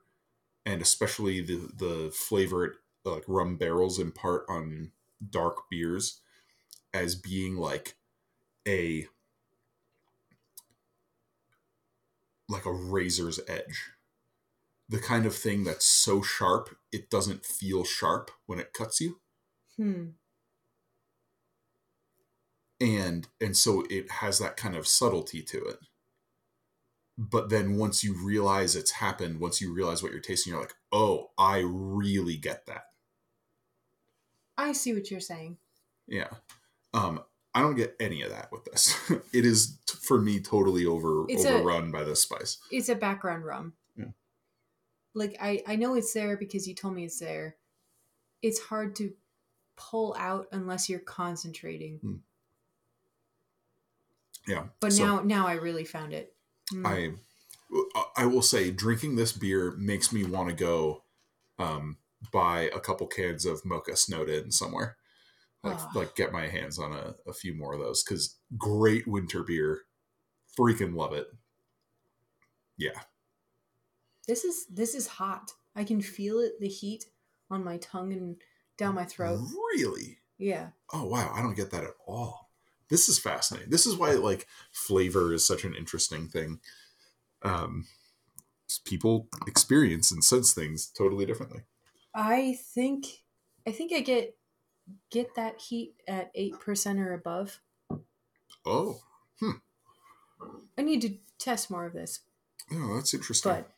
and 0.65 0.81
especially 0.81 1.41
the 1.41 1.69
the 1.75 2.11
flavor 2.13 2.77
like 3.03 3.23
rum 3.27 3.57
barrels 3.57 3.99
impart 3.99 4.45
on 4.49 4.91
dark 5.29 5.69
beers 5.69 6.21
as 6.93 7.15
being 7.15 7.57
like 7.57 7.95
a 8.67 9.07
like 12.47 12.65
a 12.65 12.71
razor's 12.71 13.39
edge. 13.47 13.91
The 14.87 14.99
kind 14.99 15.25
of 15.25 15.35
thing 15.35 15.63
that's 15.63 15.85
so 15.85 16.21
sharp 16.21 16.75
it 16.91 17.09
doesn't 17.09 17.45
feel 17.45 17.83
sharp 17.83 18.31
when 18.45 18.59
it 18.59 18.71
cuts 18.73 19.01
you. 19.01 19.19
hmm. 19.77 20.05
and 22.79 23.27
and 23.41 23.55
so 23.55 23.83
it 23.89 24.11
has 24.11 24.39
that 24.39 24.57
kind 24.57 24.75
of 24.75 24.87
subtlety 24.87 25.41
to 25.41 25.57
it 25.65 25.77
but 27.17 27.49
then 27.49 27.77
once 27.77 28.03
you 28.03 28.13
realize 28.13 28.75
it's 28.75 28.91
happened 28.91 29.39
once 29.39 29.61
you 29.61 29.73
realize 29.73 30.03
what 30.03 30.11
you're 30.11 30.19
tasting 30.21 30.51
you're 30.51 30.61
like 30.61 30.73
oh 30.91 31.31
i 31.37 31.59
really 31.65 32.35
get 32.37 32.65
that 32.65 32.85
I 34.57 34.71
see 34.71 34.93
what 34.93 35.11
you're 35.11 35.19
saying. 35.19 35.57
yeah 36.07 36.27
um 36.93 37.21
i 37.53 37.61
don't 37.61 37.75
get 37.75 37.95
any 37.99 38.21
of 38.21 38.31
that 38.31 38.49
with 38.51 38.65
this 38.65 38.95
it 39.33 39.45
is 39.45 39.77
for 40.01 40.19
me 40.21 40.39
totally 40.41 40.85
over 40.85 41.25
It's 41.29 41.45
a- 41.45 41.53
overrun 41.55 41.91
by 41.91 42.03
this 42.03 42.21
spice 42.21 42.57
It's 42.71 42.89
a 42.89 42.95
background 42.95 43.45
rum. 43.45 43.73
Like 45.15 45.37
I, 45.41 45.63
I 45.65 45.75
know 45.77 45.95
it's 45.95 46.13
there 46.13 46.37
because 46.37 46.67
you 46.67 46.75
told 46.75 46.93
me 46.93 47.05
it's 47.05 47.19
there. 47.19 47.55
It's 48.43 48.59
hard 48.59 48.95
to 48.97 49.13
pull 49.75 50.15
out 50.19 50.47
unless 50.51 50.87
you're 50.89 50.99
concentrating. 50.99 52.21
yeah 54.47 54.65
But 54.79 54.93
so 54.93 55.05
now 55.05 55.21
now 55.21 55.47
I 55.47 55.53
really 55.53 55.85
found 55.85 56.13
it. 56.13 56.33
Mm. 56.73 56.85
i 57.95 58.03
i 58.15 58.25
will 58.25 58.41
say 58.41 58.71
drinking 58.71 59.15
this 59.15 59.31
beer 59.31 59.71
makes 59.77 60.11
me 60.13 60.23
want 60.23 60.49
to 60.49 60.55
go 60.55 61.03
um 61.59 61.97
buy 62.31 62.69
a 62.73 62.79
couple 62.79 63.05
cans 63.07 63.45
of 63.45 63.63
mocha 63.65 63.95
snowed 63.95 64.29
in 64.29 64.51
somewhere 64.51 64.97
like 65.63 65.77
Ah. 65.79 65.91
like 65.93 66.15
get 66.15 66.31
my 66.31 66.47
hands 66.47 66.79
on 66.79 66.91
a, 66.93 67.15
a 67.27 67.33
few 67.33 67.53
more 67.53 67.73
of 67.73 67.79
those 67.79 68.03
because 68.03 68.37
great 68.57 69.07
winter 69.07 69.43
beer 69.43 69.81
freaking 70.57 70.95
love 70.95 71.13
it 71.13 71.27
yeah 72.77 73.01
This 74.27 74.43
is 74.43 74.65
this 74.67 74.95
is 74.95 75.07
hot. 75.07 75.51
I 75.75 75.83
can 75.83 76.01
feel 76.01 76.39
it, 76.39 76.59
the 76.59 76.67
heat 76.67 77.05
on 77.51 77.63
my 77.63 77.77
tongue 77.77 78.13
and 78.13 78.37
down 78.77 78.95
my 78.95 79.05
throat. 79.05 79.39
really 79.75 80.17
Yeah. 80.37 80.69
oh 80.93 81.05
wow 81.05 81.31
i 81.33 81.41
don't 81.41 81.55
get 81.55 81.71
that 81.71 81.83
at 81.83 81.91
all 82.07 82.49
this 82.89 83.07
is 83.07 83.17
fascinating 83.19 83.69
this 83.69 83.85
is 83.85 83.95
why 83.95 84.11
like 84.13 84.47
flavor 84.71 85.33
is 85.33 85.45
such 85.47 85.63
an 85.63 85.73
interesting 85.75 86.27
thing 86.27 86.59
um 87.43 87.85
people 88.83 89.27
experience 89.47 90.11
and 90.11 90.23
sense 90.23 90.53
things 90.53 90.87
totally 90.97 91.25
differently 91.25 91.61
I 92.13 92.57
think 92.73 93.05
I 93.67 93.71
think 93.71 93.91
I 93.93 93.99
get 93.99 94.37
get 95.11 95.35
that 95.35 95.59
heat 95.59 95.95
at 96.07 96.31
eight 96.33 96.59
percent 96.59 96.99
or 96.99 97.13
above. 97.13 97.59
oh 98.65 99.01
hmm. 99.39 99.51
I 100.77 100.81
need 100.81 101.01
to 101.01 101.17
test 101.37 101.69
more 101.69 101.85
of 101.85 101.93
this. 101.93 102.21
oh 102.71 102.95
that's 102.95 103.13
interesting 103.13 103.51
But 103.51 103.71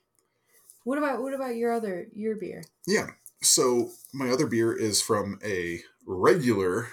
what 0.87 0.97
about 0.97 1.21
what 1.21 1.33
about 1.33 1.55
your 1.57 1.73
other 1.73 2.07
your 2.15 2.35
beer? 2.37 2.63
Yeah. 2.87 3.07
So 3.41 3.91
my 4.13 4.29
other 4.29 4.47
beer 4.47 4.71
is 4.71 5.01
from 5.01 5.37
a 5.43 5.81
regular 6.05 6.87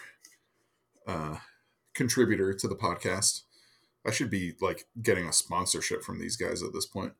uh, 1.07 1.37
contributor 1.95 2.53
to 2.55 2.67
the 2.69 2.75
podcast. 2.75 3.43
I 4.05 4.11
should 4.11 4.31
be 4.31 4.55
like 4.61 4.87
getting 5.01 5.27
a 5.29 5.33
sponsorship 5.33 6.03
from 6.03 6.19
these 6.19 6.37
guys 6.37 6.61
at 6.63 6.73
this 6.73 6.87
point. 6.87 7.13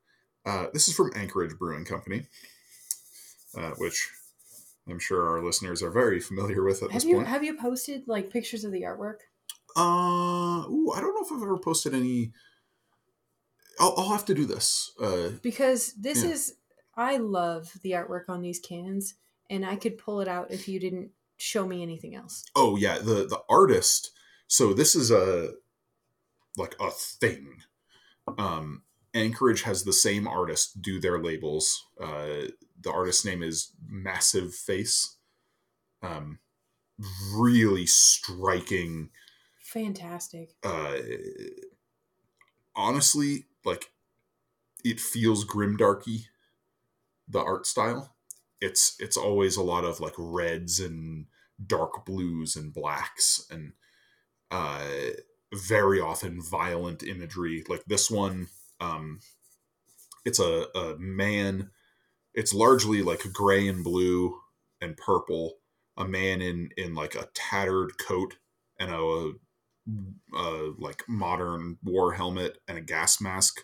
Uh, 0.45 0.67
this 0.73 0.87
is 0.89 0.93
from 0.95 1.11
Anchorage 1.15 1.57
Brewing 1.57 1.85
Company, 1.85 2.27
uh, 3.57 3.71
which 3.77 4.09
I'm 4.87 4.99
sure 4.99 5.27
our 5.29 5.41
listeners 5.43 5.81
are 5.81 5.91
very 5.91 6.19
familiar 6.19 6.61
with 6.61 6.83
at 6.83 6.91
Have 6.91 7.01
this 7.01 7.09
you 7.09 7.15
point. 7.15 7.27
have 7.29 7.43
you 7.43 7.57
posted 7.57 8.03
like 8.07 8.29
pictures 8.29 8.65
of 8.65 8.71
the 8.73 8.81
artwork? 8.81 9.19
uh, 9.77 10.67
ooh, 10.69 10.91
I 10.95 10.99
don't 11.01 11.15
know 11.15 11.25
if 11.25 11.31
I've 11.31 11.41
ever 11.41 11.57
posted 11.57 11.93
any. 11.93 12.33
I'll, 13.79 13.93
I'll 13.97 14.09
have 14.11 14.25
to 14.25 14.33
do 14.35 14.45
this. 14.45 14.91
Uh, 15.01 15.29
Because 15.41 15.93
this 15.93 16.23
Yeah. 16.23 16.31
is 16.31 16.53
I 16.97 17.17
love 17.17 17.71
the 17.81 17.91
artwork 17.91 18.29
on 18.29 18.41
these 18.41 18.59
cans 18.59 19.15
and 19.49 19.65
I 19.65 19.75
could 19.75 19.97
pull 19.97 20.21
it 20.21 20.27
out 20.27 20.51
if 20.51 20.67
you 20.67 20.79
didn't 20.79 21.11
show 21.37 21.67
me 21.67 21.81
anything 21.81 22.15
else. 22.15 22.45
oh 22.55 22.77
yeah 22.77 22.97
the 22.97 23.25
the 23.27 23.41
artist 23.49 24.11
so 24.47 24.73
this 24.73 24.95
is 24.95 25.11
a 25.11 25.51
like 26.57 26.75
a 26.79 26.91
thing. 26.91 27.61
Um, 28.37 28.83
Anchorage 29.13 29.63
has 29.63 29.83
the 29.83 29.93
same 29.93 30.27
artist 30.27 30.81
do 30.81 30.99
their 30.99 31.21
labels. 31.21 31.85
Uh, 32.01 32.47
the 32.79 32.91
artist's 32.91 33.25
name 33.25 33.43
is 33.43 33.71
Massive 33.87 34.53
Face. 34.53 35.17
Um, 36.01 36.39
really 37.33 37.85
striking. 37.85 39.09
Fantastic. 39.59 40.55
Uh, 40.63 40.97
honestly, 42.75 43.45
like 43.63 43.91
it 44.83 44.99
feels 44.99 45.45
grimdarky. 45.45 46.25
The 47.27 47.39
art 47.39 47.65
style. 47.65 48.15
It's 48.61 48.95
it's 48.99 49.17
always 49.17 49.57
a 49.57 49.63
lot 49.63 49.83
of 49.83 49.99
like 49.99 50.13
reds 50.17 50.79
and 50.79 51.25
dark 51.65 52.05
blues 52.05 52.55
and 52.55 52.73
blacks 52.73 53.45
and 53.49 53.73
uh, 54.51 54.87
very 55.53 55.99
often 55.99 56.41
violent 56.41 57.03
imagery. 57.03 57.63
Like 57.67 57.85
this 57.85 58.09
one, 58.09 58.47
um, 58.79 59.19
it's 60.25 60.39
a, 60.39 60.67
a 60.75 60.95
man. 60.97 61.71
It's 62.33 62.53
largely 62.53 63.01
like 63.01 63.21
gray 63.33 63.67
and 63.67 63.83
blue 63.83 64.37
and 64.81 64.97
purple. 64.97 65.55
A 65.97 66.05
man 66.05 66.41
in 66.41 66.69
in 66.75 66.93
like 66.93 67.15
a 67.15 67.29
tattered 67.33 67.97
coat 67.97 68.35
and 68.79 68.91
a, 68.91 69.31
a 70.35 70.73
like 70.77 71.03
modern 71.07 71.77
war 71.83 72.13
helmet 72.13 72.57
and 72.67 72.77
a 72.77 72.81
gas 72.81 73.21
mask 73.21 73.61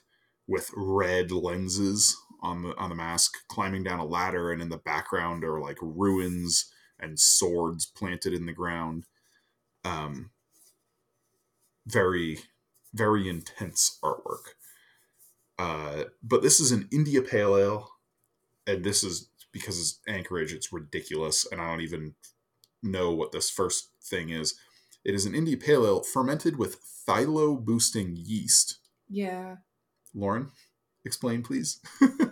with 0.48 0.72
red 0.76 1.32
lenses 1.32 2.16
on 2.42 2.64
the 2.64 2.76
on 2.78 2.90
the 2.90 2.96
mask, 2.96 3.34
climbing 3.48 3.84
down 3.84 4.00
a 4.00 4.06
ladder, 4.06 4.52
and 4.52 4.62
in 4.62 4.70
the 4.70 4.78
background 4.78 5.44
are 5.44 5.60
like 5.60 5.78
ruins 5.82 6.72
and 7.00 7.20
swords 7.20 7.86
planted 7.86 8.34
in 8.34 8.46
the 8.46 8.54
ground. 8.54 9.06
Um, 9.84 10.32
very, 11.88 12.40
very 12.94 13.28
intense 13.28 13.98
artwork. 14.04 14.56
Uh, 15.58 16.06
but 16.24 16.42
this 16.42 16.60
is 16.60 16.72
an 16.72 16.88
India 16.92 17.22
Pale 17.22 17.58
Ale, 17.58 17.90
and 18.68 18.84
this 18.84 19.04
is 19.04 19.30
because 19.52 19.80
it's 19.80 20.00
Anchorage, 20.08 20.54
it's 20.54 20.72
ridiculous, 20.72 21.46
and 21.52 21.60
I 21.60 21.70
don't 21.70 21.82
even 21.82 22.16
know 22.82 23.12
what 23.12 23.32
this 23.32 23.50
first 23.50 23.90
thing 24.02 24.30
is. 24.30 24.56
It 25.04 25.14
is 25.14 25.26
an 25.26 25.36
India 25.36 25.58
Pale 25.58 25.86
Ale 25.86 26.04
fermented 26.04 26.58
with 26.58 26.80
thiol 27.08 27.64
boosting 27.64 28.16
yeast. 28.16 28.80
Yeah. 29.10 29.58
Lauren, 30.14 30.52
explain, 31.06 31.44
please. 31.44 31.80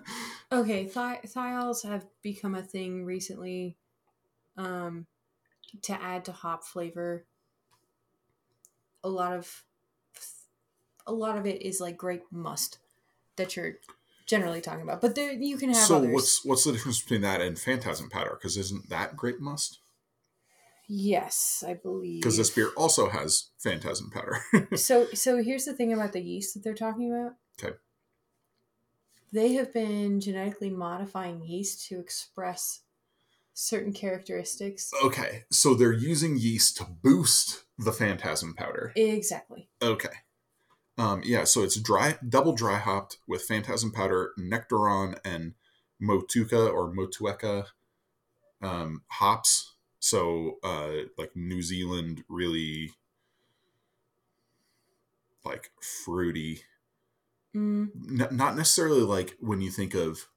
okay, 0.52 0.86
thi- 0.86 1.28
thiols 1.28 1.84
have 1.84 2.06
become 2.22 2.56
a 2.56 2.62
thing 2.62 3.06
recently 3.06 3.78
um, 4.58 5.06
to 5.84 5.94
add 6.02 6.26
to 6.26 6.32
hop 6.32 6.64
flavor. 6.64 7.26
A 9.04 9.10
lot 9.10 9.34
of 9.34 9.64
a 11.08 11.14
lot 11.14 11.38
of 11.38 11.46
it 11.46 11.62
is 11.64 11.82
like 11.82 11.98
grape 11.98 12.26
must 12.32 12.78
that 13.38 13.56
you're 13.56 13.76
generally 14.28 14.62
talking 14.62 14.84
about, 14.84 15.02
but 15.02 15.16
there 15.16 15.32
you 15.32 15.58
can 15.58 15.70
have. 15.70 15.88
so 15.88 15.98
others. 15.98 16.14
what's 16.14 16.46
what's 16.46 16.64
the 16.66 16.72
difference 16.72 17.02
between 17.02 17.22
that 17.22 17.42
and 17.42 17.58
phantasm 17.58 18.10
powder? 18.10 18.38
Because 18.40 18.58
isn't 18.58 18.90
that 18.90 19.16
grape 19.16 19.40
must? 19.40 19.80
Yes, 20.92 21.64
I 21.66 21.76
believe. 21.76 22.22
Because 22.22 22.38
this 22.38 22.50
beer 22.50 22.72
also 22.76 23.10
has 23.10 23.50
phantasm 23.60 24.10
powder. 24.12 24.40
so 24.76 25.08
so 25.14 25.42
here's 25.42 25.66
the 25.66 25.74
thing 25.74 25.94
about 25.94 26.14
the 26.14 26.22
yeast 26.22 26.54
that 26.54 26.64
they're 26.64 26.74
talking 26.74 27.12
about. 27.12 27.34
Okay. 27.62 27.76
They 29.32 29.54
have 29.54 29.74
been 29.74 30.20
genetically 30.20 30.70
modifying 30.70 31.44
yeast 31.44 31.88
to 31.88 32.00
express 32.00 32.82
certain 33.54 33.94
characteristics. 33.94 34.92
okay, 35.04 35.44
so 35.52 35.74
they're 35.74 35.92
using 35.92 36.38
yeast 36.38 36.78
to 36.78 36.86
boost 36.86 37.66
the 37.78 37.92
phantasm 37.92 38.54
powder. 38.54 38.94
Exactly. 38.96 39.70
Okay. 39.82 40.10
Um, 40.98 41.22
yeah, 41.24 41.44
so 41.46 41.64
it's 41.64 41.80
dry, 41.80 42.18
double 42.28 42.54
dry 42.54 42.78
hopped 42.78 43.18
with 43.28 43.44
phantasm 43.44 43.92
powder, 43.92 44.32
nectaron, 44.38 45.18
and 45.24 45.54
motueka 46.02 46.72
or 46.74 46.94
motueka 46.94 47.68
um, 48.62 49.04
hops. 49.08 49.76
So, 50.00 50.58
uh, 50.64 51.08
like 51.18 51.36
New 51.36 51.62
Zealand, 51.62 52.24
really 52.28 52.92
like 55.46 55.72
fruity. 55.82 56.64
Mm, 57.56 58.22
N- 58.22 58.38
not 58.38 58.56
necessarily 58.56 59.02
like 59.02 59.36
when 59.40 59.62
you 59.62 59.72
think 59.72 59.94
of 59.96 60.28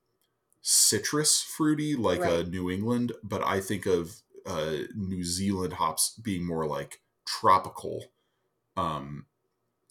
citrus 0.63 1.43
fruity, 1.43 1.95
like 1.95 2.21
uh, 2.21 2.39
Right. 2.39 2.49
New 2.49 2.71
England, 2.71 3.13
but 3.23 3.43
I 3.45 3.61
think 3.61 3.87
of 3.87 4.23
uh, 4.47 4.77
New 4.95 5.25
Zealand 5.25 5.75
hops 5.75 6.19
being 6.23 6.47
more 6.47 6.67
like 6.67 7.01
tropical. 7.27 8.07
Um, 8.77 9.27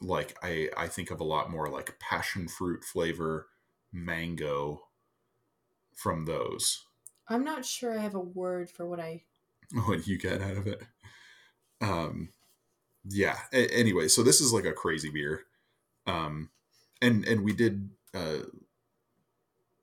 like 0.02 0.36
I 0.44 0.70
I 0.76 0.88
think 0.88 1.12
of 1.12 1.20
a 1.20 1.24
lot 1.26 1.52
more 1.52 1.70
like 1.70 2.00
passion 2.00 2.48
fruit 2.48 2.84
flavor, 2.84 3.48
mango 3.92 4.88
from 5.96 6.26
those. 6.26 6.86
I'm 7.28 7.44
not 7.44 7.66
sure 7.66 7.98
I 7.98 8.02
have 8.02 8.16
a 8.16 8.20
word 8.20 8.70
for 8.70 8.86
what 8.88 9.00
I. 9.00 9.24
What 9.86 10.06
you 10.08 10.18
get 10.18 10.42
out 10.42 10.58
of 10.58 10.68
it. 10.68 10.82
Um, 11.80 12.30
yeah. 13.06 13.38
A- 13.54 13.74
anyway, 13.74 14.10
so 14.10 14.22
this 14.22 14.42
is 14.42 14.52
like 14.52 14.66
a 14.66 14.74
crazy 14.74 15.10
beer. 15.10 15.44
Um, 16.06 16.50
and 17.02 17.26
and 17.28 17.44
we 17.44 17.54
did 17.54 17.90
uh, 18.14 18.40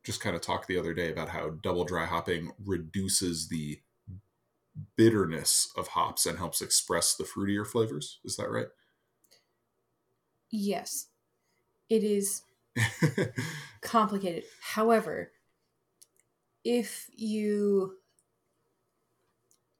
just 0.04 0.20
kind 0.20 0.36
of 0.36 0.42
talk 0.42 0.66
the 0.66 0.78
other 0.78 0.94
day 0.94 1.10
about 1.10 1.28
how 1.28 1.50
double 1.50 1.84
dry 1.84 2.06
hopping 2.06 2.52
reduces 2.64 3.48
the 3.48 3.80
bitterness 4.96 5.70
of 5.76 5.88
hops 5.88 6.24
and 6.24 6.38
helps 6.38 6.62
express 6.62 7.14
the 7.14 7.24
fruitier 7.24 7.66
flavors. 7.66 8.20
Is 8.24 8.36
that 8.36 8.50
right? 8.50 8.68
Yes, 10.50 11.08
it 11.90 12.04
is 12.04 12.42
complicated. 13.82 14.44
However, 14.60 15.32
if 16.64 17.10
you 17.12 17.96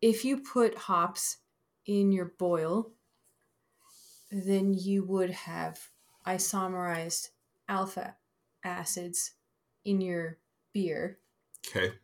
if 0.01 0.25
you 0.25 0.39
put 0.39 0.77
hops 0.77 1.39
in 1.87 2.13
your 2.13 2.33
boil, 2.39 2.93
then 4.31 4.75
you 4.75 5.05
would 5.05 5.31
have 5.31 5.81
isomerized 6.29 7.31
alpha 7.69 8.17
acids 8.63 9.33
in 9.85 10.01
your 10.03 10.39
beer. 10.75 11.19
okay. 11.67 11.95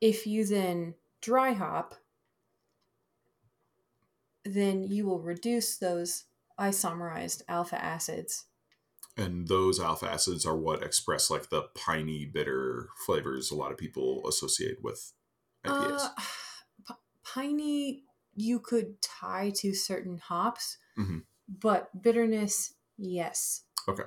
If 0.00 0.26
you 0.26 0.44
then 0.44 0.94
dry 1.20 1.52
hop, 1.52 1.94
then 4.44 4.84
you 4.84 5.06
will 5.06 5.20
reduce 5.20 5.78
those 5.78 6.24
isomerized 6.58 7.42
alpha 7.48 7.82
acids. 7.82 8.46
And 9.16 9.46
those 9.48 9.78
alpha 9.80 10.10
acids 10.10 10.44
are 10.44 10.56
what 10.56 10.82
express 10.82 11.30
like 11.30 11.48
the 11.48 11.62
piney 11.74 12.24
bitter 12.26 12.88
flavors 13.06 13.50
a 13.50 13.54
lot 13.54 13.70
of 13.72 13.78
people 13.78 14.26
associate 14.28 14.82
with 14.82 15.12
IPAs. 15.64 16.00
Uh, 16.00 16.14
p- 16.88 16.94
piney, 17.22 18.04
you 18.34 18.58
could 18.60 19.00
tie 19.00 19.50
to 19.56 19.72
certain 19.72 20.18
hops, 20.18 20.78
Mhm. 20.98 21.24
but 21.48 22.02
bitterness, 22.02 22.73
yes. 22.96 23.62
Okay. 23.88 24.04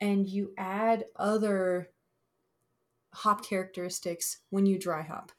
And 0.00 0.26
you 0.26 0.52
add 0.56 1.04
other 1.16 1.90
hop 3.12 3.44
characteristics 3.44 4.38
when 4.50 4.66
you 4.66 4.78
dry 4.78 5.02
hop. 5.02 5.32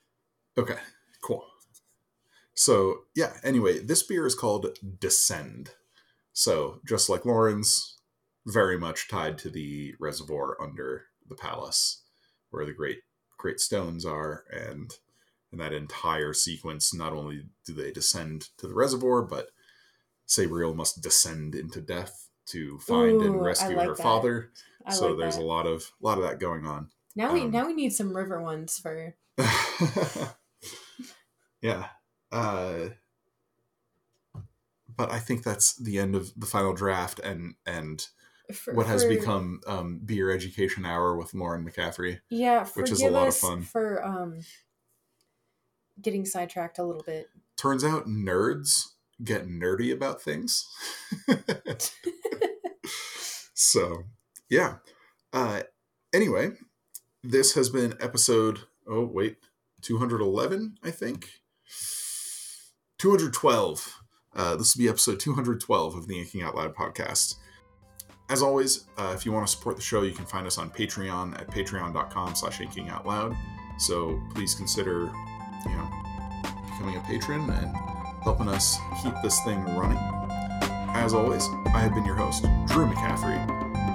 Okay, 0.57 0.77
cool. 1.23 1.45
So, 2.53 3.03
yeah, 3.15 3.33
anyway, 3.43 3.79
this 3.79 4.03
beer 4.03 4.27
is 4.27 4.35
called 4.35 4.77
Descend. 4.99 5.71
So, 6.33 6.81
just 6.85 7.09
like 7.09 7.25
Lauren's, 7.25 7.97
very 8.45 8.77
much 8.77 9.07
tied 9.07 9.37
to 9.37 9.49
the 9.49 9.93
reservoir 9.99 10.57
under 10.61 11.05
the 11.27 11.35
palace 11.35 12.03
where 12.49 12.65
the 12.65 12.73
great 12.73 12.99
great 13.37 13.59
stones 13.59 14.05
are 14.05 14.43
and 14.51 14.97
in 15.51 15.59
that 15.59 15.73
entire 15.73 16.33
sequence 16.33 16.93
not 16.93 17.13
only 17.13 17.43
do 17.65 17.73
they 17.73 17.91
descend 17.91 18.49
to 18.57 18.67
the 18.67 18.73
reservoir 18.73 19.21
but 19.21 19.49
Sabriel 20.27 20.75
must 20.75 21.01
descend 21.01 21.55
into 21.55 21.81
death 21.81 22.29
to 22.47 22.79
find 22.79 23.21
and 23.21 23.35
Ooh, 23.35 23.41
I 23.41 23.45
rescue 23.45 23.77
like 23.77 23.87
her 23.87 23.95
that. 23.95 24.03
father 24.03 24.51
I 24.85 24.93
so 24.93 25.09
like 25.09 25.19
there's 25.19 25.35
that. 25.37 25.43
a 25.43 25.45
lot 25.45 25.67
of 25.67 25.91
a 26.01 26.05
lot 26.05 26.17
of 26.17 26.23
that 26.23 26.39
going 26.39 26.65
on 26.65 26.89
now 27.15 27.33
we 27.33 27.41
um, 27.41 27.51
now 27.51 27.67
we 27.67 27.73
need 27.73 27.93
some 27.93 28.15
river 28.15 28.41
ones 28.41 28.77
for 28.79 29.15
yeah. 31.61 31.85
Uh, 32.31 32.89
but 34.95 35.11
I 35.11 35.19
think 35.19 35.43
that's 35.43 35.75
the 35.75 35.97
end 35.99 36.15
of 36.15 36.31
the 36.37 36.45
final 36.45 36.73
draft 36.73 37.19
and 37.19 37.55
and 37.65 38.05
for 38.53 38.73
what 38.73 38.87
has 38.87 39.03
for- 39.03 39.09
become 39.09 39.61
um, 39.67 39.99
beer 40.03 40.31
education 40.31 40.85
hour 40.85 41.15
with 41.15 41.33
Lauren 41.33 41.65
McCaffrey. 41.65 42.19
yeah 42.29 42.65
which 42.73 42.91
is 42.91 43.01
a 43.01 43.09
lot 43.09 43.27
of 43.27 43.35
fun. 43.35 43.61
for 43.61 44.05
um 44.05 44.41
getting 46.01 46.25
sidetracked 46.25 46.79
a 46.79 46.83
little 46.83 47.03
bit. 47.03 47.27
Turns 47.57 47.83
out 47.83 48.07
nerds 48.07 48.89
get 49.23 49.47
nerdy 49.47 49.93
about 49.93 50.21
things. 50.21 50.67
so 53.53 54.03
yeah. 54.49 54.75
Uh, 55.33 55.61
anyway, 56.13 56.51
this 57.23 57.53
has 57.53 57.69
been 57.69 57.95
episode. 57.99 58.61
Oh 58.87 59.05
wait, 59.05 59.37
two 59.81 59.97
hundred 59.97 60.21
eleven, 60.21 60.75
I 60.83 60.91
think. 60.91 61.29
Two 62.97 63.09
hundred 63.09 63.33
twelve 63.33 63.97
Uh, 64.35 64.55
this 64.55 64.75
will 64.75 64.83
be 64.83 64.89
episode 64.89 65.19
212 65.19 65.95
of 65.95 66.07
the 66.07 66.17
Inking 66.19 66.41
Out 66.41 66.55
Loud 66.55 66.73
podcast. 66.75 67.35
As 68.29 68.41
always, 68.41 68.85
uh, 68.97 69.11
if 69.13 69.25
you 69.25 69.31
want 69.33 69.45
to 69.45 69.51
support 69.51 69.75
the 69.75 69.81
show, 69.81 70.03
you 70.03 70.13
can 70.13 70.25
find 70.25 70.47
us 70.47 70.57
on 70.57 70.69
Patreon 70.69 71.37
at 71.37 71.47
patreon.com 71.49 72.35
slash 72.35 72.59
inkingoutloud. 72.59 73.35
So 73.77 74.21
please 74.33 74.55
consider, 74.55 75.11
you 75.65 75.71
know, 75.71 75.89
becoming 76.65 76.95
a 76.95 77.01
patron 77.01 77.49
and 77.49 77.75
helping 78.23 78.47
us 78.47 78.77
keep 79.03 79.13
this 79.21 79.37
thing 79.43 79.59
running. 79.75 80.20
As 80.93 81.13
always, 81.13 81.49
I 81.73 81.79
have 81.79 81.93
been 81.95 82.05
your 82.05 82.15
host, 82.15 82.43
Drew 82.67 82.85
McCaffrey, 82.85 83.39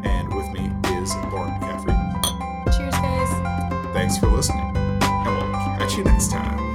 and 0.04 0.34
with 0.34 0.48
me 0.48 0.72
is 0.96 1.14
Lauren 1.32 1.52
McCaffrey. 1.60 2.76
Cheers, 2.76 2.94
guys. 2.94 3.92
Thanks 3.94 4.18
for 4.18 4.28
listening, 4.28 4.76
and 4.76 5.36
we'll 5.36 5.52
catch 5.78 5.96
you 5.96 6.04
next 6.04 6.30
time. 6.30 6.65